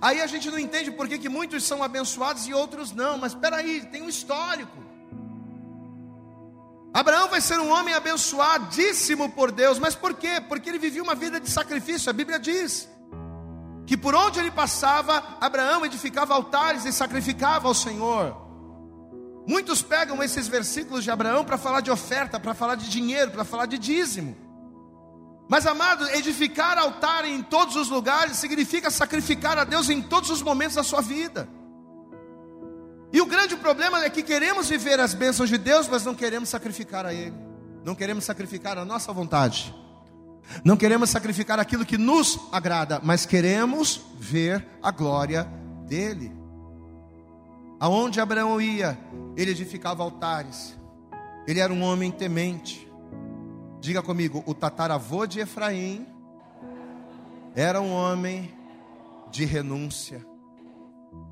Aí 0.00 0.20
a 0.20 0.26
gente 0.26 0.50
não 0.50 0.58
entende 0.58 0.90
por 0.90 1.08
que, 1.08 1.18
que 1.18 1.28
muitos 1.28 1.64
são 1.64 1.82
abençoados 1.82 2.46
e 2.46 2.54
outros 2.54 2.92
não, 2.92 3.18
mas 3.18 3.32
espera 3.32 3.56
aí, 3.56 3.86
tem 3.86 4.02
um 4.02 4.08
histórico. 4.08 4.81
Abraão 6.94 7.28
vai 7.28 7.40
ser 7.40 7.58
um 7.58 7.70
homem 7.70 7.94
abençoadíssimo 7.94 9.30
por 9.30 9.50
Deus, 9.50 9.78
mas 9.78 9.94
por 9.94 10.12
quê? 10.14 10.42
Porque 10.46 10.68
ele 10.68 10.78
vivia 10.78 11.02
uma 11.02 11.14
vida 11.14 11.40
de 11.40 11.50
sacrifício. 11.50 12.10
A 12.10 12.12
Bíblia 12.12 12.38
diz 12.38 12.88
que 13.86 13.96
por 13.96 14.14
onde 14.14 14.38
ele 14.38 14.50
passava, 14.50 15.22
Abraão 15.40 15.86
edificava 15.86 16.34
altares 16.34 16.84
e 16.84 16.92
sacrificava 16.92 17.66
ao 17.66 17.74
Senhor. 17.74 18.36
Muitos 19.48 19.82
pegam 19.82 20.22
esses 20.22 20.46
versículos 20.46 21.02
de 21.02 21.10
Abraão 21.10 21.44
para 21.44 21.56
falar 21.56 21.80
de 21.80 21.90
oferta, 21.90 22.38
para 22.38 22.54
falar 22.54 22.74
de 22.74 22.88
dinheiro, 22.88 23.30
para 23.30 23.44
falar 23.44 23.66
de 23.66 23.78
dízimo. 23.78 24.36
Mas, 25.48 25.66
amado, 25.66 26.08
edificar 26.10 26.78
altar 26.78 27.24
em 27.24 27.42
todos 27.42 27.74
os 27.74 27.88
lugares 27.88 28.36
significa 28.36 28.90
sacrificar 28.90 29.58
a 29.58 29.64
Deus 29.64 29.88
em 29.88 30.00
todos 30.00 30.30
os 30.30 30.42
momentos 30.42 30.76
da 30.76 30.82
sua 30.82 31.00
vida. 31.00 31.48
E 33.12 33.20
o 33.20 33.26
grande 33.26 33.56
problema 33.56 34.04
é 34.04 34.10
que 34.10 34.22
queremos 34.22 34.68
viver 34.68 34.98
as 34.98 35.14
bênçãos 35.14 35.48
de 35.48 35.58
Deus, 35.58 35.88
mas 35.88 36.04
não 36.04 36.14
queremos 36.14 36.48
sacrificar 36.48 37.04
a 37.04 37.12
Ele, 37.12 37.34
não 37.84 37.94
queremos 37.94 38.24
sacrificar 38.24 38.78
a 38.78 38.84
nossa 38.84 39.12
vontade, 39.12 39.74
não 40.64 40.76
queremos 40.76 41.10
sacrificar 41.10 41.60
aquilo 41.60 41.84
que 41.84 41.98
nos 41.98 42.38
agrada, 42.50 43.00
mas 43.02 43.26
queremos 43.26 44.00
ver 44.18 44.66
a 44.82 44.90
glória 44.90 45.46
dEle. 45.86 46.32
Aonde 47.78 48.20
Abraão 48.20 48.60
ia, 48.60 48.98
ele 49.36 49.50
edificava 49.50 50.02
altares, 50.02 50.74
ele 51.46 51.60
era 51.60 51.72
um 51.72 51.82
homem 51.82 52.10
temente, 52.10 52.90
Diga 53.82 54.00
comigo, 54.00 54.44
o 54.46 54.54
tataravô 54.54 55.26
de 55.26 55.40
Efraim 55.40 56.06
era 57.52 57.80
um 57.80 57.92
homem 57.92 58.56
de 59.28 59.44
renúncia. 59.44 60.24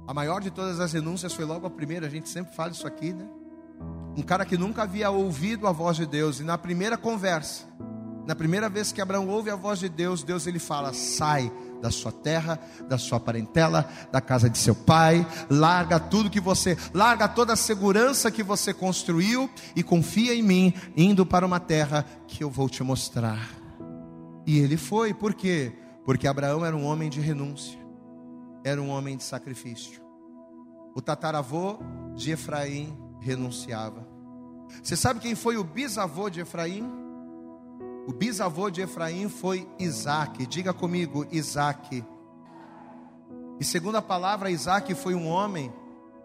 A 0.06 0.14
maior 0.14 0.40
de 0.40 0.50
todas 0.50 0.80
as 0.80 0.92
renúncias 0.92 1.32
foi 1.32 1.44
logo 1.44 1.66
a 1.66 1.70
primeira, 1.70 2.06
a 2.06 2.10
gente 2.10 2.28
sempre 2.28 2.54
fala 2.54 2.72
isso 2.72 2.86
aqui, 2.86 3.12
né? 3.12 3.26
Um 4.16 4.22
cara 4.22 4.44
que 4.44 4.58
nunca 4.58 4.82
havia 4.82 5.10
ouvido 5.10 5.66
a 5.66 5.72
voz 5.72 5.96
de 5.96 6.04
Deus, 6.04 6.40
e 6.40 6.42
na 6.42 6.58
primeira 6.58 6.98
conversa, 6.98 7.64
Na 8.30 8.34
primeira 8.36 8.68
vez 8.68 8.92
que 8.92 9.00
Abraão 9.00 9.28
ouve 9.28 9.50
a 9.50 9.56
voz 9.56 9.80
de 9.80 9.88
Deus, 9.88 10.22
Deus 10.22 10.46
ele 10.46 10.60
fala: 10.60 10.92
sai 10.92 11.50
da 11.82 11.90
sua 11.90 12.12
terra, 12.12 12.60
da 12.88 12.96
sua 12.98 13.18
parentela, 13.18 13.90
da 14.12 14.20
casa 14.20 14.48
de 14.48 14.56
seu 14.56 14.72
pai, 14.72 15.26
larga 15.50 15.98
tudo 15.98 16.30
que 16.30 16.38
você, 16.38 16.78
larga 16.94 17.26
toda 17.26 17.54
a 17.54 17.56
segurança 17.56 18.30
que 18.30 18.44
você 18.44 18.72
construiu 18.72 19.50
e 19.74 19.82
confia 19.82 20.32
em 20.32 20.42
mim, 20.42 20.72
indo 20.96 21.26
para 21.26 21.44
uma 21.44 21.58
terra 21.58 22.06
que 22.28 22.44
eu 22.44 22.50
vou 22.50 22.68
te 22.68 22.84
mostrar. 22.84 23.48
E 24.46 24.60
ele 24.60 24.76
foi, 24.76 25.12
por 25.12 25.34
quê? 25.34 25.72
Porque 26.04 26.28
Abraão 26.28 26.64
era 26.64 26.76
um 26.76 26.84
homem 26.84 27.10
de 27.10 27.20
renúncia, 27.20 27.79
era 28.64 28.80
um 28.80 28.90
homem 28.90 29.16
de 29.16 29.22
sacrifício. 29.22 30.00
O 30.94 31.00
tataravô 31.00 31.78
de 32.14 32.32
Efraim 32.32 32.96
renunciava. 33.20 34.06
Você 34.82 34.96
sabe 34.96 35.20
quem 35.20 35.34
foi 35.34 35.56
o 35.56 35.64
bisavô 35.64 36.28
de 36.28 36.40
Efraim? 36.40 36.90
O 38.06 38.12
bisavô 38.12 38.70
de 38.70 38.80
Efraim 38.80 39.28
foi 39.28 39.68
Isaac. 39.78 40.46
Diga 40.46 40.72
comigo, 40.72 41.26
Isaac. 41.30 42.04
E 43.58 43.64
segundo 43.64 43.96
a 43.96 44.02
palavra, 44.02 44.50
Isaac 44.50 44.94
foi 44.94 45.14
um 45.14 45.28
homem 45.28 45.72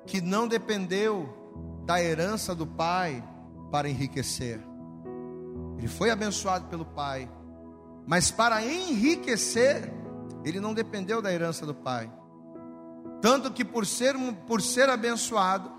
que 0.05 0.21
não 0.21 0.47
dependeu 0.47 1.27
da 1.85 2.01
herança 2.01 2.55
do 2.55 2.65
pai 2.65 3.23
para 3.71 3.89
enriquecer. 3.89 4.59
Ele 5.77 5.87
foi 5.87 6.09
abençoado 6.09 6.65
pelo 6.67 6.85
pai, 6.85 7.29
mas 8.07 8.31
para 8.31 8.63
enriquecer, 8.63 9.91
ele 10.43 10.59
não 10.59 10.73
dependeu 10.73 11.21
da 11.21 11.31
herança 11.31 11.65
do 11.65 11.73
pai. 11.73 12.09
Tanto 13.25 13.49
que 13.49 13.65
por 13.65 13.87
ser, 13.87 14.15
por 14.45 14.61
ser 14.61 14.87
abençoado, 14.87 15.71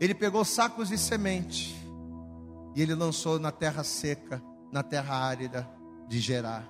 ele 0.00 0.14
pegou 0.14 0.42
sacos 0.46 0.88
de 0.88 0.96
semente 0.96 1.76
e 2.74 2.80
ele 2.80 2.94
lançou 2.94 3.38
na 3.38 3.52
terra 3.52 3.84
seca, 3.84 4.42
na 4.72 4.82
terra 4.82 5.14
árida 5.14 5.68
de 6.08 6.18
Gerar. 6.18 6.66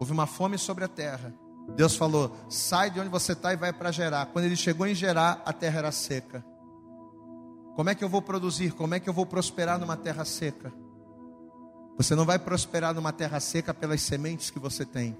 Houve 0.00 0.10
uma 0.10 0.26
fome 0.26 0.58
sobre 0.58 0.82
a 0.82 0.88
terra. 0.88 1.32
Deus 1.76 1.94
falou: 1.94 2.36
sai 2.48 2.90
de 2.90 2.98
onde 2.98 3.10
você 3.10 3.30
está 3.30 3.52
e 3.52 3.56
vai 3.56 3.72
para 3.72 3.92
Gerar. 3.92 4.26
Quando 4.26 4.44
ele 4.46 4.56
chegou 4.56 4.88
em 4.88 4.94
Gerar, 4.96 5.40
a 5.46 5.52
terra 5.52 5.78
era 5.78 5.92
seca. 5.92 6.44
Como 7.76 7.90
é 7.90 7.94
que 7.94 8.02
eu 8.02 8.08
vou 8.08 8.20
produzir? 8.20 8.72
Como 8.72 8.96
é 8.96 8.98
que 8.98 9.08
eu 9.08 9.14
vou 9.14 9.24
prosperar 9.24 9.78
numa 9.78 9.96
terra 9.96 10.24
seca? 10.24 10.72
Você 11.96 12.16
não 12.16 12.24
vai 12.24 12.40
prosperar 12.40 12.92
numa 12.92 13.12
terra 13.12 13.38
seca 13.38 13.72
pelas 13.72 14.00
sementes 14.00 14.50
que 14.50 14.58
você 14.58 14.84
tem. 14.84 15.16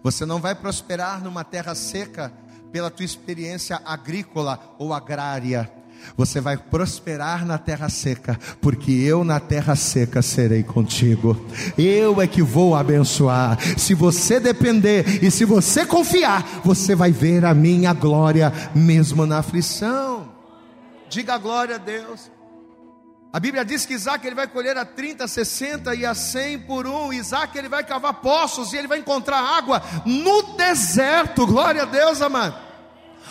Você 0.00 0.24
não 0.24 0.38
vai 0.38 0.54
prosperar 0.54 1.20
numa 1.24 1.42
terra 1.42 1.74
seca 1.74 2.32
pela 2.72 2.90
tua 2.90 3.04
experiência 3.04 3.80
agrícola 3.84 4.74
ou 4.78 4.94
agrária. 4.94 5.70
Você 6.16 6.40
vai 6.40 6.56
prosperar 6.56 7.46
na 7.46 7.58
terra 7.58 7.88
seca, 7.88 8.38
porque 8.60 8.90
eu 8.90 9.22
na 9.22 9.38
terra 9.38 9.76
seca 9.76 10.20
serei 10.20 10.62
contigo. 10.62 11.46
Eu 11.78 12.20
é 12.20 12.26
que 12.26 12.42
vou 12.42 12.74
abençoar. 12.74 13.56
Se 13.78 13.94
você 13.94 14.40
depender 14.40 15.22
e 15.22 15.30
se 15.30 15.44
você 15.44 15.86
confiar, 15.86 16.60
você 16.64 16.94
vai 16.96 17.12
ver 17.12 17.44
a 17.44 17.54
minha 17.54 17.92
glória 17.92 18.52
mesmo 18.74 19.24
na 19.26 19.38
aflição. 19.38 20.28
Diga 21.08 21.38
glória 21.38 21.76
a 21.76 21.78
Deus. 21.78 22.30
A 23.32 23.40
Bíblia 23.40 23.64
diz 23.64 23.86
que 23.86 23.94
Isaac 23.94 24.26
ele 24.26 24.36
vai 24.36 24.46
colher 24.46 24.76
a 24.76 24.84
30, 24.84 25.26
60 25.26 25.94
e 25.94 26.04
a 26.04 26.14
100 26.14 26.58
por 26.60 26.86
um. 26.86 27.10
Isaac 27.10 27.56
ele 27.56 27.68
vai 27.68 27.82
cavar 27.82 28.14
poços 28.14 28.72
e 28.72 28.76
ele 28.76 28.86
vai 28.86 28.98
encontrar 28.98 29.38
água 29.40 29.82
no 30.04 30.54
deserto. 30.54 31.46
Glória 31.46 31.82
a 31.82 31.86
Deus, 31.86 32.20
amado. 32.20 32.54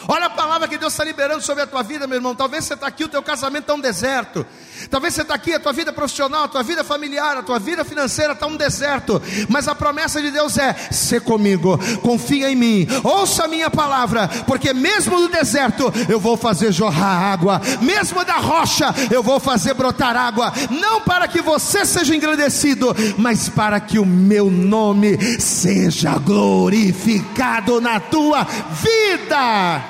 Olha 0.07 0.25
a 0.25 0.29
palavra 0.31 0.67
que 0.67 0.79
Deus 0.79 0.93
está 0.93 1.03
liberando 1.03 1.43
sobre 1.43 1.61
a 1.61 1.67
tua 1.67 1.83
vida, 1.83 2.07
meu 2.07 2.17
irmão. 2.17 2.33
Talvez 2.33 2.65
você 2.65 2.73
está 2.73 2.87
aqui, 2.87 3.03
o 3.03 3.09
teu 3.09 3.21
casamento 3.21 3.65
está 3.65 3.75
um 3.75 3.79
deserto. 3.79 4.43
Talvez 4.89 5.13
você 5.13 5.21
está 5.21 5.33
aqui, 5.33 5.53
a 5.53 5.59
tua 5.59 5.73
vida 5.73 5.93
profissional, 5.93 6.43
a 6.43 6.47
tua 6.47 6.63
vida 6.63 6.83
familiar, 6.83 7.37
a 7.37 7.43
tua 7.43 7.59
vida 7.59 7.83
financeira 7.83 8.33
está 8.33 8.47
um 8.47 8.55
deserto. 8.55 9.21
Mas 9.49 9.67
a 9.67 9.75
promessa 9.75 10.21
de 10.21 10.31
Deus 10.31 10.57
é: 10.57 10.73
ser 10.91 11.21
comigo, 11.21 11.79
confia 12.01 12.49
em 12.51 12.55
mim, 12.55 12.87
ouça 13.03 13.45
a 13.45 13.47
minha 13.47 13.69
palavra, 13.69 14.27
porque 14.47 14.73
mesmo 14.73 15.19
no 15.19 15.29
deserto 15.29 15.91
eu 16.09 16.19
vou 16.19 16.37
fazer 16.37 16.71
jorrar 16.71 17.31
água, 17.31 17.61
mesmo 17.81 18.23
da 18.25 18.37
rocha 18.37 18.93
eu 19.09 19.21
vou 19.21 19.39
fazer 19.39 19.73
brotar 19.73 20.15
água, 20.15 20.51
não 20.69 21.01
para 21.01 21.27
que 21.27 21.41
você 21.41 21.85
seja 21.85 22.15
engrandecido, 22.15 22.95
mas 23.17 23.49
para 23.49 23.79
que 23.79 23.99
o 23.99 24.05
meu 24.05 24.49
nome 24.49 25.17
seja 25.39 26.17
glorificado 26.17 27.81
na 27.81 27.99
tua 27.99 28.43
vida. 28.43 29.83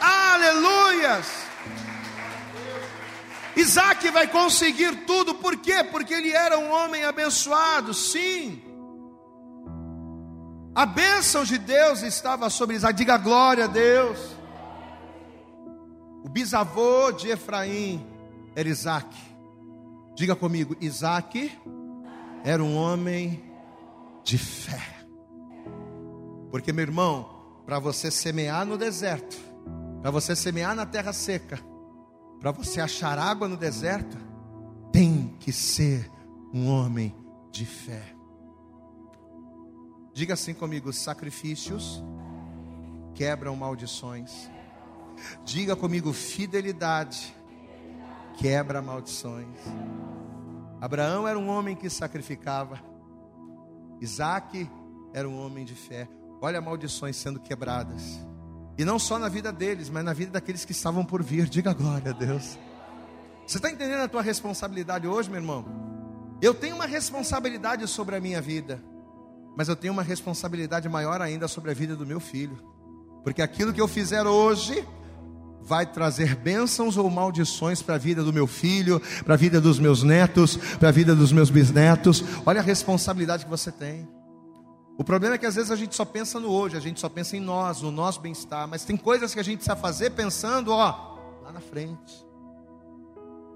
Aleluias! 0.00 1.45
Isaac 3.56 4.10
vai 4.10 4.28
conseguir 4.28 5.06
tudo, 5.06 5.34
por 5.34 5.56
quê? 5.56 5.82
Porque 5.82 6.12
ele 6.12 6.30
era 6.30 6.58
um 6.58 6.70
homem 6.70 7.04
abençoado, 7.04 7.94
sim. 7.94 8.62
A 10.74 10.84
bênção 10.84 11.42
de 11.42 11.56
Deus 11.56 12.02
estava 12.02 12.50
sobre 12.50 12.76
Isaac, 12.76 12.94
diga 12.94 13.16
glória 13.16 13.64
a 13.64 13.66
Deus. 13.66 14.18
O 16.22 16.28
bisavô 16.28 17.10
de 17.12 17.28
Efraim 17.30 18.06
era 18.54 18.68
Isaac. 18.68 19.08
Diga 20.14 20.36
comigo, 20.36 20.76
Isaac 20.78 21.50
era 22.44 22.62
um 22.62 22.76
homem 22.76 23.42
de 24.22 24.36
fé. 24.36 24.82
Porque, 26.50 26.74
meu 26.74 26.82
irmão, 26.82 27.36
para 27.64 27.78
você 27.78 28.10
semear 28.10 28.66
no 28.66 28.76
deserto, 28.76 29.36
para 30.02 30.10
você 30.10 30.36
semear 30.36 30.74
na 30.74 30.84
terra 30.84 31.12
seca, 31.12 31.58
para 32.46 32.52
você 32.52 32.80
achar 32.80 33.18
água 33.18 33.48
no 33.48 33.56
deserto, 33.56 34.16
tem 34.92 35.34
que 35.40 35.50
ser 35.50 36.08
um 36.54 36.68
homem 36.68 37.12
de 37.50 37.66
fé. 37.66 38.14
Diga 40.14 40.34
assim 40.34 40.54
comigo: 40.54 40.92
sacrifícios 40.92 42.00
quebram 43.14 43.56
maldições. 43.56 44.48
Diga 45.44 45.74
comigo: 45.74 46.12
fidelidade 46.12 47.34
quebra 48.38 48.80
maldições. 48.80 49.58
Abraão 50.80 51.26
era 51.26 51.36
um 51.36 51.48
homem 51.48 51.74
que 51.74 51.90
sacrificava. 51.90 52.80
Isaac 54.00 54.70
era 55.12 55.28
um 55.28 55.44
homem 55.44 55.64
de 55.64 55.74
fé. 55.74 56.08
Olha 56.40 56.60
maldições 56.60 57.16
sendo 57.16 57.40
quebradas. 57.40 58.24
E 58.78 58.84
não 58.84 58.98
só 58.98 59.18
na 59.18 59.28
vida 59.28 59.50
deles, 59.50 59.88
mas 59.88 60.04
na 60.04 60.12
vida 60.12 60.32
daqueles 60.32 60.64
que 60.64 60.72
estavam 60.72 61.04
por 61.04 61.22
vir. 61.22 61.48
Diga 61.48 61.72
glória 61.72 62.10
a 62.10 62.14
Deus. 62.14 62.58
Você 63.46 63.58
está 63.58 63.70
entendendo 63.70 64.00
a 64.00 64.08
tua 64.08 64.22
responsabilidade 64.22 65.06
hoje, 65.06 65.30
meu 65.30 65.38
irmão? 65.38 65.64
Eu 66.42 66.52
tenho 66.52 66.74
uma 66.74 66.86
responsabilidade 66.86 67.86
sobre 67.88 68.16
a 68.16 68.20
minha 68.20 68.42
vida, 68.42 68.82
mas 69.56 69.68
eu 69.68 69.76
tenho 69.76 69.92
uma 69.92 70.02
responsabilidade 70.02 70.88
maior 70.88 71.22
ainda 71.22 71.48
sobre 71.48 71.70
a 71.70 71.74
vida 71.74 71.96
do 71.96 72.04
meu 72.04 72.20
filho. 72.20 72.58
Porque 73.24 73.40
aquilo 73.40 73.72
que 73.72 73.80
eu 73.80 73.88
fizer 73.88 74.24
hoje 74.24 74.86
vai 75.62 75.86
trazer 75.86 76.36
bênçãos 76.36 76.96
ou 76.96 77.10
maldições 77.10 77.82
para 77.82 77.94
a 77.96 77.98
vida 77.98 78.22
do 78.22 78.32
meu 78.32 78.46
filho, 78.46 79.00
para 79.24 79.34
a 79.34 79.36
vida 79.36 79.60
dos 79.60 79.78
meus 79.78 80.02
netos, 80.02 80.56
para 80.78 80.90
a 80.90 80.92
vida 80.92 81.14
dos 81.14 81.32
meus 81.32 81.50
bisnetos. 81.50 82.22
Olha 82.44 82.60
a 82.60 82.64
responsabilidade 82.64 83.44
que 83.44 83.50
você 83.50 83.72
tem. 83.72 84.06
O 84.98 85.04
problema 85.04 85.34
é 85.34 85.38
que 85.38 85.46
às 85.46 85.54
vezes 85.54 85.70
a 85.70 85.76
gente 85.76 85.94
só 85.94 86.04
pensa 86.04 86.40
no 86.40 86.50
hoje, 86.50 86.76
a 86.76 86.80
gente 86.80 86.98
só 86.98 87.08
pensa 87.08 87.36
em 87.36 87.40
nós, 87.40 87.82
no 87.82 87.90
nosso 87.90 88.20
bem-estar, 88.20 88.66
mas 88.66 88.84
tem 88.84 88.96
coisas 88.96 89.34
que 89.34 89.40
a 89.40 89.42
gente 89.42 89.58
precisa 89.58 89.76
fazer 89.76 90.10
pensando, 90.10 90.72
ó, 90.72 91.18
lá 91.42 91.52
na 91.52 91.60
frente. 91.60 92.26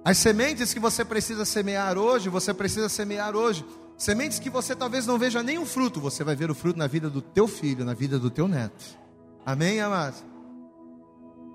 As 0.04 0.18
sementes 0.18 0.72
que 0.74 0.80
você 0.80 1.04
precisa 1.04 1.44
semear 1.44 1.96
hoje, 1.98 2.28
você 2.28 2.52
precisa 2.52 2.88
semear 2.88 3.34
hoje. 3.34 3.64
Sementes 3.96 4.38
que 4.38 4.48
você 4.48 4.74
talvez 4.74 5.06
não 5.06 5.18
veja 5.18 5.42
nenhum 5.42 5.66
fruto, 5.66 6.00
você 6.00 6.24
vai 6.24 6.34
ver 6.34 6.50
o 6.50 6.54
fruto 6.54 6.78
na 6.78 6.86
vida 6.86 7.10
do 7.10 7.20
teu 7.20 7.46
filho, 7.46 7.84
na 7.84 7.92
vida 7.92 8.18
do 8.18 8.30
teu 8.30 8.48
neto. 8.48 8.98
Amém, 9.44 9.80
amados? 9.80 10.24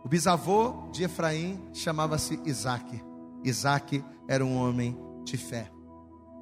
O 0.04 0.08
bisavô 0.08 0.88
de 0.92 1.04
Efraim 1.04 1.60
chamava-se 1.74 2.40
Isaac. 2.46 3.04
Isaac 3.44 4.04
era 4.28 4.46
um 4.46 4.56
homem 4.58 4.96
de 5.24 5.38
fé. 5.38 5.72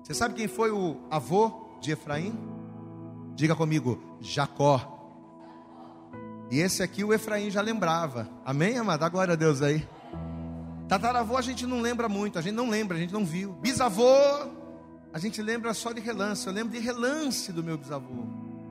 Você 0.04 0.14
sabe 0.14 0.34
quem 0.34 0.50
foi 0.50 0.72
o 0.72 0.98
avô 1.10 1.78
de 1.80 1.92
Efraim? 1.92 2.38
Diga 3.36 3.56
comigo, 3.56 4.02
Jacó. 4.22 4.90
E 6.52 6.60
esse 6.60 6.84
aqui 6.84 7.04
o 7.04 7.14
Efraim 7.14 7.50
já 7.50 7.62
lembrava. 7.62 8.30
Amém, 8.46 8.78
amado? 8.78 9.10
Glória 9.10 9.34
a 9.34 9.36
Deus 9.36 9.62
aí. 9.62 9.88
Tataravô 10.88 11.38
a 11.38 11.42
gente 11.42 11.66
não 11.66 11.82
lembra 11.82 12.08
muito, 12.08 12.38
a 12.38 12.42
gente 12.42 12.54
não 12.54 12.70
lembra, 12.70 12.98
a 12.98 13.00
gente 13.00 13.14
não 13.14 13.26
viu. 13.26 13.54
Bisavô, 13.54 14.16
a 15.12 15.18
gente 15.18 15.42
lembra 15.42 15.74
só 15.74 15.92
de 15.92 16.02
relance. 16.02 16.46
Eu 16.46 16.54
lembro 16.54 16.74
de 16.74 16.80
relance 16.80 17.52
do 17.52 17.64
meu 17.64 17.78
bisavô, 17.78 18.26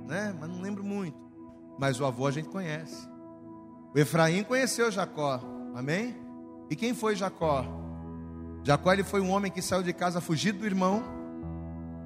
né? 0.07 0.35
Mas 0.39 0.49
não 0.49 0.61
lembro 0.61 0.85
muito. 0.85 1.19
Mas 1.79 1.99
o 1.99 2.05
avô 2.05 2.27
a 2.27 2.31
gente 2.31 2.49
conhece. 2.49 3.09
O 3.95 3.99
Efraim 3.99 4.45
conheceu 4.45 4.91
Jacó, 4.91 5.41
amém? 5.75 6.17
E 6.71 6.77
quem 6.77 6.95
foi 6.95 7.17
Jacó? 7.17 7.67
Jacó 8.63 8.93
ele 8.93 9.03
foi 9.03 9.21
um 9.21 9.31
homem 9.31 9.51
que 9.51 9.61
saiu 9.61 9.83
de 9.83 9.93
casa 9.93 10.21
fugido 10.21 10.61
do 10.61 10.67
irmão 10.67 11.03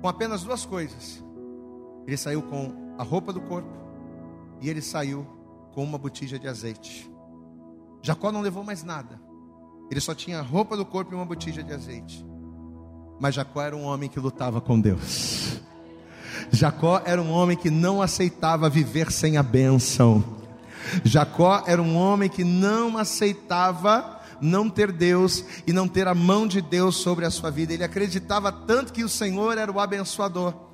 com 0.00 0.08
apenas 0.08 0.42
duas 0.42 0.64
coisas: 0.64 1.22
ele 2.06 2.16
saiu 2.16 2.42
com 2.42 2.94
a 2.98 3.02
roupa 3.02 3.32
do 3.32 3.40
corpo 3.40 3.68
e 4.60 4.70
ele 4.70 4.80
saiu 4.80 5.26
com 5.72 5.82
uma 5.82 5.98
botija 5.98 6.38
de 6.38 6.48
azeite. 6.48 7.10
Jacó 8.02 8.30
não 8.30 8.40
levou 8.40 8.62
mais 8.62 8.84
nada. 8.84 9.20
Ele 9.90 10.00
só 10.00 10.14
tinha 10.14 10.38
a 10.38 10.42
roupa 10.42 10.76
do 10.76 10.84
corpo 10.84 11.12
e 11.12 11.16
uma 11.16 11.26
botija 11.26 11.62
de 11.62 11.72
azeite. 11.72 12.24
Mas 13.20 13.34
Jacó 13.34 13.62
era 13.62 13.76
um 13.76 13.84
homem 13.84 14.08
que 14.08 14.20
lutava 14.20 14.60
com 14.60 14.80
Deus. 14.80 15.60
Jacó 16.50 17.02
era 17.04 17.20
um 17.20 17.30
homem 17.30 17.56
que 17.56 17.70
não 17.70 18.00
aceitava 18.00 18.68
viver 18.68 19.10
sem 19.10 19.36
a 19.36 19.42
bênção. 19.42 20.22
Jacó 21.04 21.64
era 21.66 21.82
um 21.82 21.96
homem 21.96 22.28
que 22.28 22.44
não 22.44 22.96
aceitava 22.96 24.20
não 24.40 24.68
ter 24.68 24.92
Deus 24.92 25.44
e 25.66 25.72
não 25.72 25.88
ter 25.88 26.06
a 26.06 26.14
mão 26.14 26.46
de 26.46 26.60
Deus 26.60 26.96
sobre 26.96 27.24
a 27.24 27.30
sua 27.30 27.50
vida. 27.50 27.72
Ele 27.72 27.84
acreditava 27.84 28.52
tanto 28.52 28.92
que 28.92 29.02
o 29.02 29.08
Senhor 29.08 29.58
era 29.58 29.72
o 29.72 29.80
abençoador. 29.80 30.65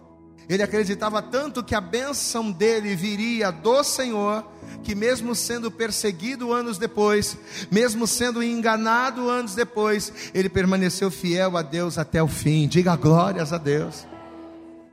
Ele 0.48 0.62
acreditava 0.62 1.22
tanto 1.22 1.62
que 1.62 1.74
a 1.74 1.80
bênção 1.80 2.50
dele 2.50 2.94
viria 2.94 3.50
do 3.50 3.82
Senhor, 3.84 4.44
que 4.82 4.94
mesmo 4.94 5.34
sendo 5.34 5.70
perseguido 5.70 6.52
anos 6.52 6.78
depois, 6.78 7.36
mesmo 7.70 8.06
sendo 8.06 8.42
enganado 8.42 9.28
anos 9.28 9.54
depois, 9.54 10.12
ele 10.34 10.48
permaneceu 10.48 11.10
fiel 11.10 11.56
a 11.56 11.62
Deus 11.62 11.96
até 11.98 12.22
o 12.22 12.28
fim. 12.28 12.66
Diga 12.66 12.96
glórias 12.96 13.52
a 13.52 13.58
Deus. 13.58 14.06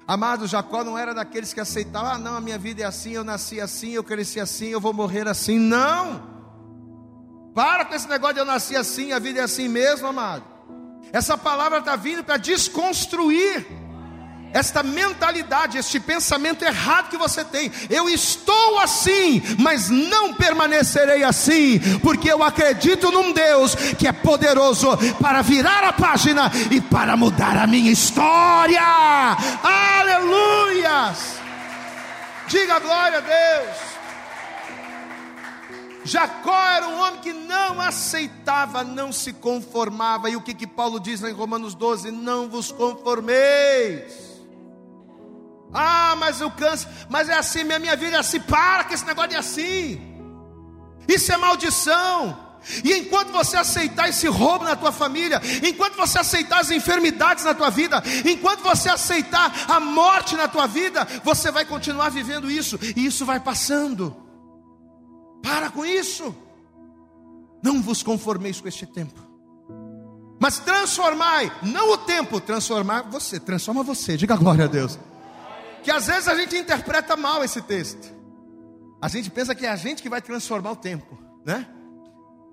Amado, 0.08 0.47
Jacó 0.47 0.84
não 0.84 0.97
era 0.97 1.14
daqueles 1.14 1.54
que 1.54 1.60
aceitavam, 1.60 2.12
ah, 2.12 2.18
não, 2.18 2.36
a 2.36 2.41
minha 2.41 2.58
vida 2.58 2.82
é 2.82 2.86
assim, 2.86 3.12
eu 3.12 3.24
nasci 3.24 3.62
assim, 3.62 3.91
eu 3.91 4.04
cresci 4.04 4.39
assim, 4.39 4.70
eu 4.70 4.82
vou 4.82 4.91
morrer 4.91 5.28
assim. 5.28 5.60
Não! 5.60 6.39
Para 7.54 7.86
com 7.86 7.93
esse 7.93 8.08
negócio 8.08 8.36
de 8.36 8.41
eu 8.41 8.45
nasci 8.45 8.76
assim, 8.76 9.12
a 9.12 9.20
vida 9.20 9.39
é 9.39 9.43
assim 9.43 9.68
mesmo, 9.68 10.08
amado. 10.08 10.43
Essa 11.12 11.38
palavra 11.38 11.80
está 11.80 11.95
vindo 11.95 12.24
para 12.24 12.38
desconstruir 12.38 13.68
esta 14.54 14.82
mentalidade, 14.82 15.78
este 15.78 16.00
pensamento 16.00 16.64
errado 16.64 17.10
que 17.10 17.18
você 17.18 17.43
tem. 17.43 17.72
Eu 17.89 18.10
estou 18.10 18.80
assim, 18.80 19.41
mas 19.60 19.89
não 19.89 20.34
permanecerei 20.34 21.24
assim, 21.24 21.80
porque 22.00 22.32
eu 22.32 22.43
acredito 22.43 23.12
num 23.12 23.32
Deus 23.32 23.76
que 23.76 24.08
é 24.08 24.12
poderoso 24.12 24.97
para 25.20 25.41
virar 25.41 25.84
a 25.84 25.93
página 25.93 26.52
e 26.72 26.82
para 26.82 27.16
mudar 27.16 27.58
a 27.58 27.68
minha 27.68 27.91
história. 27.91 28.82
Aleluias! 29.64 31.39
Diga 32.47 32.80
glória 32.80 33.20
a 33.20 33.22
Deus. 33.22 33.89
Jacó 36.04 36.58
era 36.72 36.88
um 36.88 37.00
homem 37.02 37.20
que 37.20 37.34
não 37.34 37.80
aceitava, 37.80 38.84
não 38.84 39.12
se 39.12 39.32
conformava. 39.34 40.28
E 40.30 40.36
o 40.36 40.41
que, 40.41 40.56
que 40.56 40.66
Paulo 40.66 41.00
diz 41.00 41.22
em 41.22 41.32
Romanos 41.32 41.76
12? 41.76 42.10
Não 42.10 42.50
vos 42.50 42.72
conformeis 42.72 44.29
ah, 45.74 46.16
mas 46.18 46.42
eu 46.42 46.50
canso, 46.50 46.88
mas 47.10 47.30
é 47.30 47.38
assim, 47.38 47.64
minha, 47.64 47.80
minha 47.80 47.96
vida 47.96 48.18
é 48.18 48.20
assim. 48.20 48.40
Para 48.40 48.84
que 48.84 48.94
esse 48.94 49.06
negócio 49.06 49.34
é 49.34 49.38
assim. 49.38 50.02
Isso 51.08 51.32
é 51.32 51.38
maldição. 51.38 52.50
E 52.84 52.94
enquanto 52.94 53.32
você 53.32 53.56
aceitar 53.56 54.10
esse 54.10 54.28
roubo 54.28 54.66
na 54.66 54.76
tua 54.76 54.92
família, 54.92 55.42
enquanto 55.64 55.96
você 55.96 56.20
aceitar 56.20 56.60
as 56.60 56.72
enfermidades 56.72 57.46
na 57.46 57.54
tua 57.54 57.70
vida, 57.70 58.04
enquanto 58.26 58.62
você 58.62 58.90
aceitar 58.90 59.54
a 59.68 59.80
morte 59.80 60.36
na 60.36 60.48
tua 60.48 60.68
vida, 60.68 61.08
você 61.24 61.52
vai 61.52 61.66
continuar 61.66 62.10
vivendo 62.10 62.52
isso, 62.52 62.78
e 62.96 63.06
isso 63.06 63.26
vai 63.26 63.40
passando. 63.40 64.16
Para 65.42 65.70
com 65.70 65.86
isso. 65.86 66.36
Não 67.64 67.82
vos 67.82 68.04
conformeis 68.04 68.60
com 68.60 68.68
este 68.68 68.86
tempo. 68.86 69.20
Mas 70.40 70.60
transformai, 70.60 71.52
não 71.62 71.94
o 71.94 71.98
tempo, 71.98 72.40
transformar 72.40 73.04
você, 73.04 73.40
transforma 73.40 73.84
você, 73.84 74.18
diga 74.18 74.36
glória 74.36 74.66
a 74.66 74.68
Deus 74.68 74.98
que 75.84 75.92
às 75.92 76.08
vezes 76.08 76.28
a 76.28 76.36
gente 76.36 76.58
interpreta 76.58 77.16
mal 77.16 77.44
esse 77.44 77.62
texto. 77.62 78.14
A 79.02 79.08
gente 79.08 79.30
pensa 79.30 79.56
que 79.56 79.66
é 79.66 79.70
a 79.70 79.76
gente 79.76 80.02
que 80.02 80.10
vai 80.10 80.22
transformar 80.22 80.72
o 80.72 80.76
tempo, 80.76 81.18
né? 81.46 81.68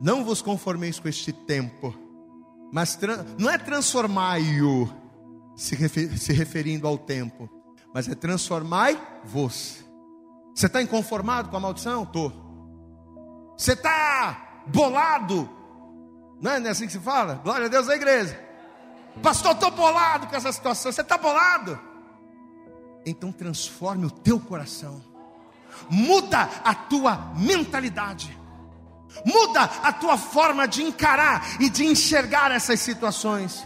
Não 0.00 0.24
vos 0.24 0.42
conformeis 0.42 1.00
com 1.00 1.08
este 1.08 1.32
tempo, 1.32 1.94
mas 2.72 2.98
não 3.38 3.50
é 3.50 3.58
transformai-o 3.58 4.88
se, 5.56 5.74
refer 5.74 6.16
se 6.18 6.32
referindo 6.32 6.86
ao 6.86 6.98
tempo, 6.98 7.48
mas 7.92 8.08
é 8.08 8.14
transformai-vos. 8.14 9.84
Você 10.54 10.66
está 10.66 10.80
inconformado 10.80 11.48
com 11.48 11.56
a 11.56 11.60
maldição? 11.60 12.04
Estou. 12.04 12.32
Você 13.56 13.72
está 13.72 14.62
bolado? 14.66 15.48
Não 16.40 16.52
é, 16.52 16.60
não 16.60 16.68
é 16.68 16.70
assim 16.70 16.86
que 16.86 16.92
se 16.92 17.00
fala? 17.00 17.40
Glória 17.42 17.66
a 17.66 17.68
Deus 17.68 17.86
da 17.86 17.96
igreja. 17.96 18.38
Pastor, 19.22 19.52
estou 19.52 19.70
bolado 19.70 20.26
com 20.26 20.36
essa 20.36 20.52
situação. 20.52 20.92
Você 20.92 21.00
está 21.00 21.16
bolado? 21.16 21.78
Então 23.06 23.30
transforme 23.30 24.04
o 24.04 24.10
teu 24.10 24.40
coração, 24.40 25.00
muda 25.88 26.50
a 26.64 26.74
tua 26.74 27.32
mentalidade, 27.36 28.36
muda 29.24 29.62
a 29.62 29.92
tua 29.92 30.18
forma 30.18 30.66
de 30.66 30.82
encarar 30.82 31.56
e 31.60 31.70
de 31.70 31.86
enxergar 31.86 32.50
essas 32.50 32.80
situações. 32.80 33.64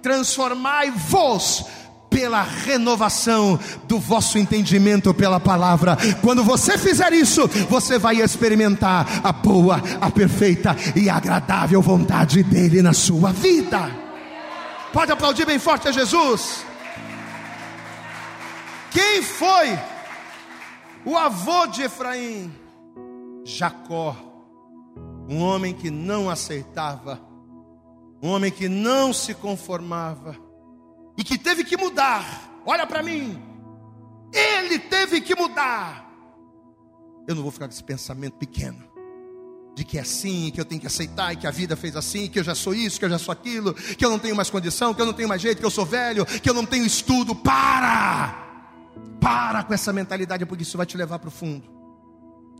Transformai-vos 0.00 1.64
pela 2.08 2.42
renovação 2.42 3.58
do 3.84 3.98
vosso 3.98 4.38
entendimento 4.38 5.12
pela 5.12 5.40
palavra. 5.40 5.98
Quando 6.22 6.44
você 6.44 6.78
fizer 6.78 7.12
isso, 7.12 7.48
você 7.68 7.98
vai 7.98 8.20
experimentar 8.20 9.20
a 9.24 9.32
boa, 9.32 9.82
a 10.00 10.10
perfeita 10.10 10.76
e 10.94 11.10
agradável 11.10 11.82
vontade 11.82 12.44
dele 12.44 12.80
na 12.80 12.92
sua 12.92 13.32
vida. 13.32 13.90
Pode 14.92 15.10
aplaudir 15.10 15.44
bem 15.44 15.58
forte 15.58 15.88
a 15.88 15.92
Jesus. 15.92 16.64
Quem 18.96 19.22
foi 19.22 19.78
o 21.04 21.18
avô 21.18 21.66
de 21.66 21.82
Efraim? 21.82 22.50
Jacó, 23.44 24.16
um 25.28 25.42
homem 25.42 25.74
que 25.74 25.90
não 25.90 26.30
aceitava, 26.30 27.20
um 28.22 28.30
homem 28.30 28.50
que 28.50 28.70
não 28.70 29.12
se 29.12 29.34
conformava 29.34 30.34
e 31.14 31.22
que 31.22 31.36
teve 31.36 31.62
que 31.62 31.76
mudar. 31.76 32.62
Olha 32.64 32.86
para 32.86 33.02
mim, 33.02 33.38
ele 34.32 34.78
teve 34.78 35.20
que 35.20 35.34
mudar. 35.34 36.10
Eu 37.28 37.34
não 37.34 37.42
vou 37.42 37.52
ficar 37.52 37.66
com 37.66 37.74
esse 37.74 37.84
pensamento 37.84 38.38
pequeno 38.38 38.82
de 39.74 39.84
que 39.84 39.98
é 39.98 40.00
assim, 40.00 40.50
que 40.50 40.58
eu 40.58 40.64
tenho 40.64 40.80
que 40.80 40.86
aceitar, 40.86 41.34
e 41.34 41.36
que 41.36 41.46
a 41.46 41.50
vida 41.50 41.76
fez 41.76 41.94
assim, 41.96 42.30
que 42.30 42.38
eu 42.38 42.44
já 42.44 42.54
sou 42.54 42.74
isso, 42.74 42.98
que 42.98 43.04
eu 43.04 43.10
já 43.10 43.18
sou 43.18 43.30
aquilo, 43.30 43.74
que 43.74 44.02
eu 44.02 44.08
não 44.08 44.18
tenho 44.18 44.34
mais 44.34 44.48
condição, 44.48 44.94
que 44.94 45.02
eu 45.02 45.06
não 45.06 45.12
tenho 45.12 45.28
mais 45.28 45.42
jeito, 45.42 45.58
que 45.58 45.66
eu 45.66 45.70
sou 45.70 45.84
velho, 45.84 46.24
que 46.24 46.48
eu 46.48 46.54
não 46.54 46.64
tenho 46.64 46.86
estudo. 46.86 47.34
Para! 47.34 48.45
Para 49.26 49.64
com 49.64 49.74
essa 49.74 49.92
mentalidade, 49.92 50.46
porque 50.46 50.62
isso 50.62 50.76
vai 50.76 50.86
te 50.86 50.96
levar 50.96 51.18
para 51.18 51.26
o 51.26 51.32
fundo. 51.32 51.68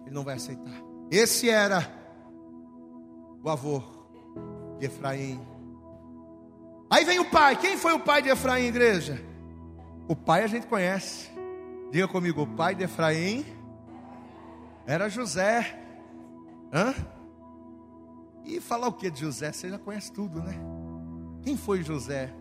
Ele 0.05 0.13
não 0.13 0.25
vai 0.25 0.35
aceitar. 0.35 0.75
Esse 1.09 1.49
era 1.49 1.89
o 3.41 3.49
avô 3.49 3.81
de 4.77 4.87
Efraim. 4.87 5.41
Aí 6.91 7.05
vem 7.05 7.21
o 7.21 7.31
pai. 7.31 7.55
Quem 7.55 7.77
foi 7.77 7.93
o 7.93 8.01
pai 8.01 8.21
de 8.21 8.31
Efraim, 8.31 8.65
igreja? 8.65 9.25
O 10.09 10.17
pai 10.17 10.43
a 10.43 10.49
gente 10.49 10.67
conhece. 10.67 11.31
Diga 11.93 12.09
comigo, 12.09 12.43
o 12.43 12.49
pai 12.49 12.75
de 12.75 12.83
Efraim 12.83 13.47
era 14.89 15.09
José. 15.09 15.81
Hã? 16.73 16.93
E 18.45 18.61
falar 18.61 18.89
o 18.89 18.93
que 18.93 19.09
de 19.09 19.21
José? 19.21 19.53
Você 19.53 19.71
já 19.71 19.79
conhece 19.79 20.13
tudo, 20.13 20.43
né? 20.43 20.59
Quem 21.43 21.57
foi 21.57 21.85
José? 21.85 22.35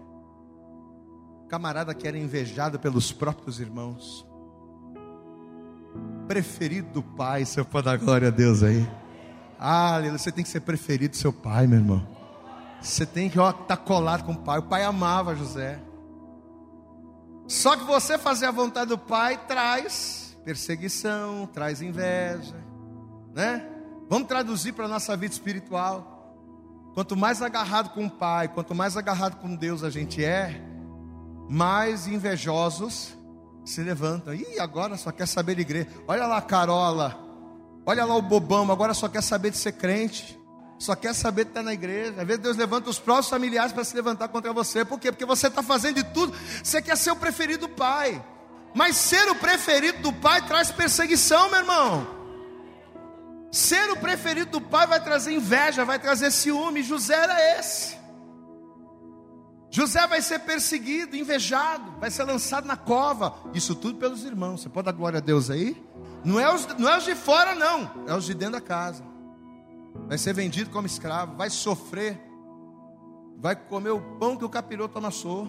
Camarada 1.48 1.94
que 1.94 2.08
era 2.08 2.18
invejado 2.18 2.80
pelos 2.80 3.12
próprios 3.12 3.60
irmãos, 3.60 4.26
preferido 6.28 6.90
do 6.92 7.04
pai, 7.04 7.46
seu 7.46 7.64
pode 7.64 7.86
dar 7.86 7.98
glória 7.98 8.30
a 8.30 8.32
Deus 8.32 8.64
aí. 8.64 8.88
Ah, 9.60 10.02
você 10.12 10.32
tem 10.32 10.44
que 10.44 10.50
ser 10.50 10.62
preferido 10.62 11.12
do 11.12 11.18
seu 11.18 11.32
pai, 11.32 11.68
meu 11.68 11.80
irmão. 11.80 12.08
Você 12.82 13.06
tem 13.06 13.30
que 13.30 13.40
estar 13.40 13.54
tá 13.54 13.78
colado 13.78 14.24
com 14.24 14.34
o 14.34 14.38
pai. 14.38 14.60
O 14.60 14.64
pai 14.64 14.84
amava 14.84 15.36
José. 15.36 15.80
Só 17.48 17.76
que 17.76 17.84
você 17.84 18.18
fazer 18.18 18.48
a 18.48 18.52
vontade 18.52 18.90
do 18.90 18.98
pai 18.98 19.38
traz 19.48 20.38
perseguição, 20.44 21.48
traz 21.48 21.82
inveja, 21.82 22.56
né? 23.34 23.68
Vamos 24.08 24.28
traduzir 24.28 24.74
para 24.74 24.86
a 24.86 24.88
nossa 24.88 25.16
vida 25.18 25.34
espiritual. 25.34 26.36
Quanto 26.94 27.16
mais 27.18 27.42
agarrado 27.42 27.90
com 27.90 28.06
o 28.06 28.10
pai, 28.10 28.48
quanto 28.48 28.76
mais 28.76 28.96
agarrado 28.96 29.38
com 29.38 29.56
Deus 29.56 29.84
a 29.84 29.90
gente 29.90 30.24
é, 30.24 30.62
mais 31.50 32.08
invejosos 32.08 33.16
se 33.66 33.82
levantam. 33.82 34.34
E 34.34 34.60
agora 34.60 34.98
só 34.98 35.12
quer 35.12 35.28
saber 35.28 35.56
de 35.56 35.62
igreja. 35.62 35.90
Olha 36.08 36.26
lá 36.26 36.38
a 36.38 36.42
Carola. 36.42 37.20
Olha 37.86 38.04
lá 38.04 38.16
o 38.16 38.22
bobão, 38.22 38.72
agora 38.72 38.94
só 38.94 39.08
quer 39.08 39.22
saber 39.22 39.52
de 39.52 39.58
ser 39.58 39.74
crente. 39.74 40.40
Só 40.78 40.96
quer 40.96 41.14
saber 41.14 41.46
de 41.46 41.52
estar 41.52 41.64
na 41.64 41.74
igreja. 41.74 42.22
Às 42.22 42.28
vezes 42.28 42.42
Deus 42.42 42.58
levanta 42.58 42.90
os 42.90 43.00
próprios 43.00 43.30
familiares 43.30 43.72
para 43.72 43.84
se 43.84 43.96
levantar 43.96 44.28
contra 44.28 44.52
você. 44.52 44.84
Por 44.84 45.00
quê? 45.00 45.12
Porque 45.12 45.26
você 45.26 45.48
está 45.48 45.64
fazendo 45.64 45.96
de 45.96 46.04
tudo. 46.04 46.36
Você 46.64 46.82
quer 46.82 46.98
ser 46.98 47.12
o 47.12 47.16
preferido 47.16 47.68
do 47.68 47.74
pai. 47.74 48.24
Mas 48.74 48.98
ser 48.98 49.30
o 49.30 49.36
preferido 49.36 50.00
do 50.00 50.12
pai 50.12 50.46
traz 50.46 50.72
perseguição, 50.72 51.50
meu 51.50 51.60
irmão. 51.60 52.08
Ser 53.52 53.90
o 53.92 53.96
preferido 53.96 54.52
do 54.52 54.62
pai 54.62 54.86
vai 54.86 55.02
trazer 55.02 55.32
inveja, 55.32 55.86
vai 55.86 55.98
trazer 55.98 56.30
ciúme. 56.30 56.84
José 56.84 57.16
era 57.16 57.58
esse. 57.58 57.96
José 59.76 60.08
vai 60.08 60.22
ser 60.22 60.40
perseguido, 60.40 61.18
invejado, 61.18 62.00
vai 62.00 62.10
ser 62.10 62.24
lançado 62.24 62.66
na 62.66 62.78
cova. 62.78 63.36
Isso 63.54 63.76
tudo 63.76 64.00
pelos 64.00 64.24
irmãos. 64.24 64.62
Você 64.62 64.70
pode 64.70 64.86
dar 64.86 64.94
glória 64.94 65.18
a 65.18 65.22
Deus 65.22 65.50
aí? 65.50 65.76
Não 66.24 66.40
é 66.40 66.50
os, 66.50 66.66
não 66.78 66.88
é 66.88 66.98
os 66.98 67.04
de 67.04 67.14
fora, 67.14 67.54
não. 67.54 67.92
É 68.08 68.16
os 68.16 68.24
de 68.24 68.34
dentro 68.34 68.54
da 68.54 68.62
casa. 68.62 69.04
Vai 70.08 70.18
ser 70.18 70.32
vendido 70.32 70.70
como 70.70 70.88
escravo, 70.88 71.36
vai 71.36 71.50
sofrer, 71.50 72.18
vai 73.38 73.54
comer 73.54 73.90
o 73.90 74.00
pão 74.18 74.38
que 74.38 74.46
o 74.46 74.50
capiroto 74.50 74.98
amassou, 74.98 75.46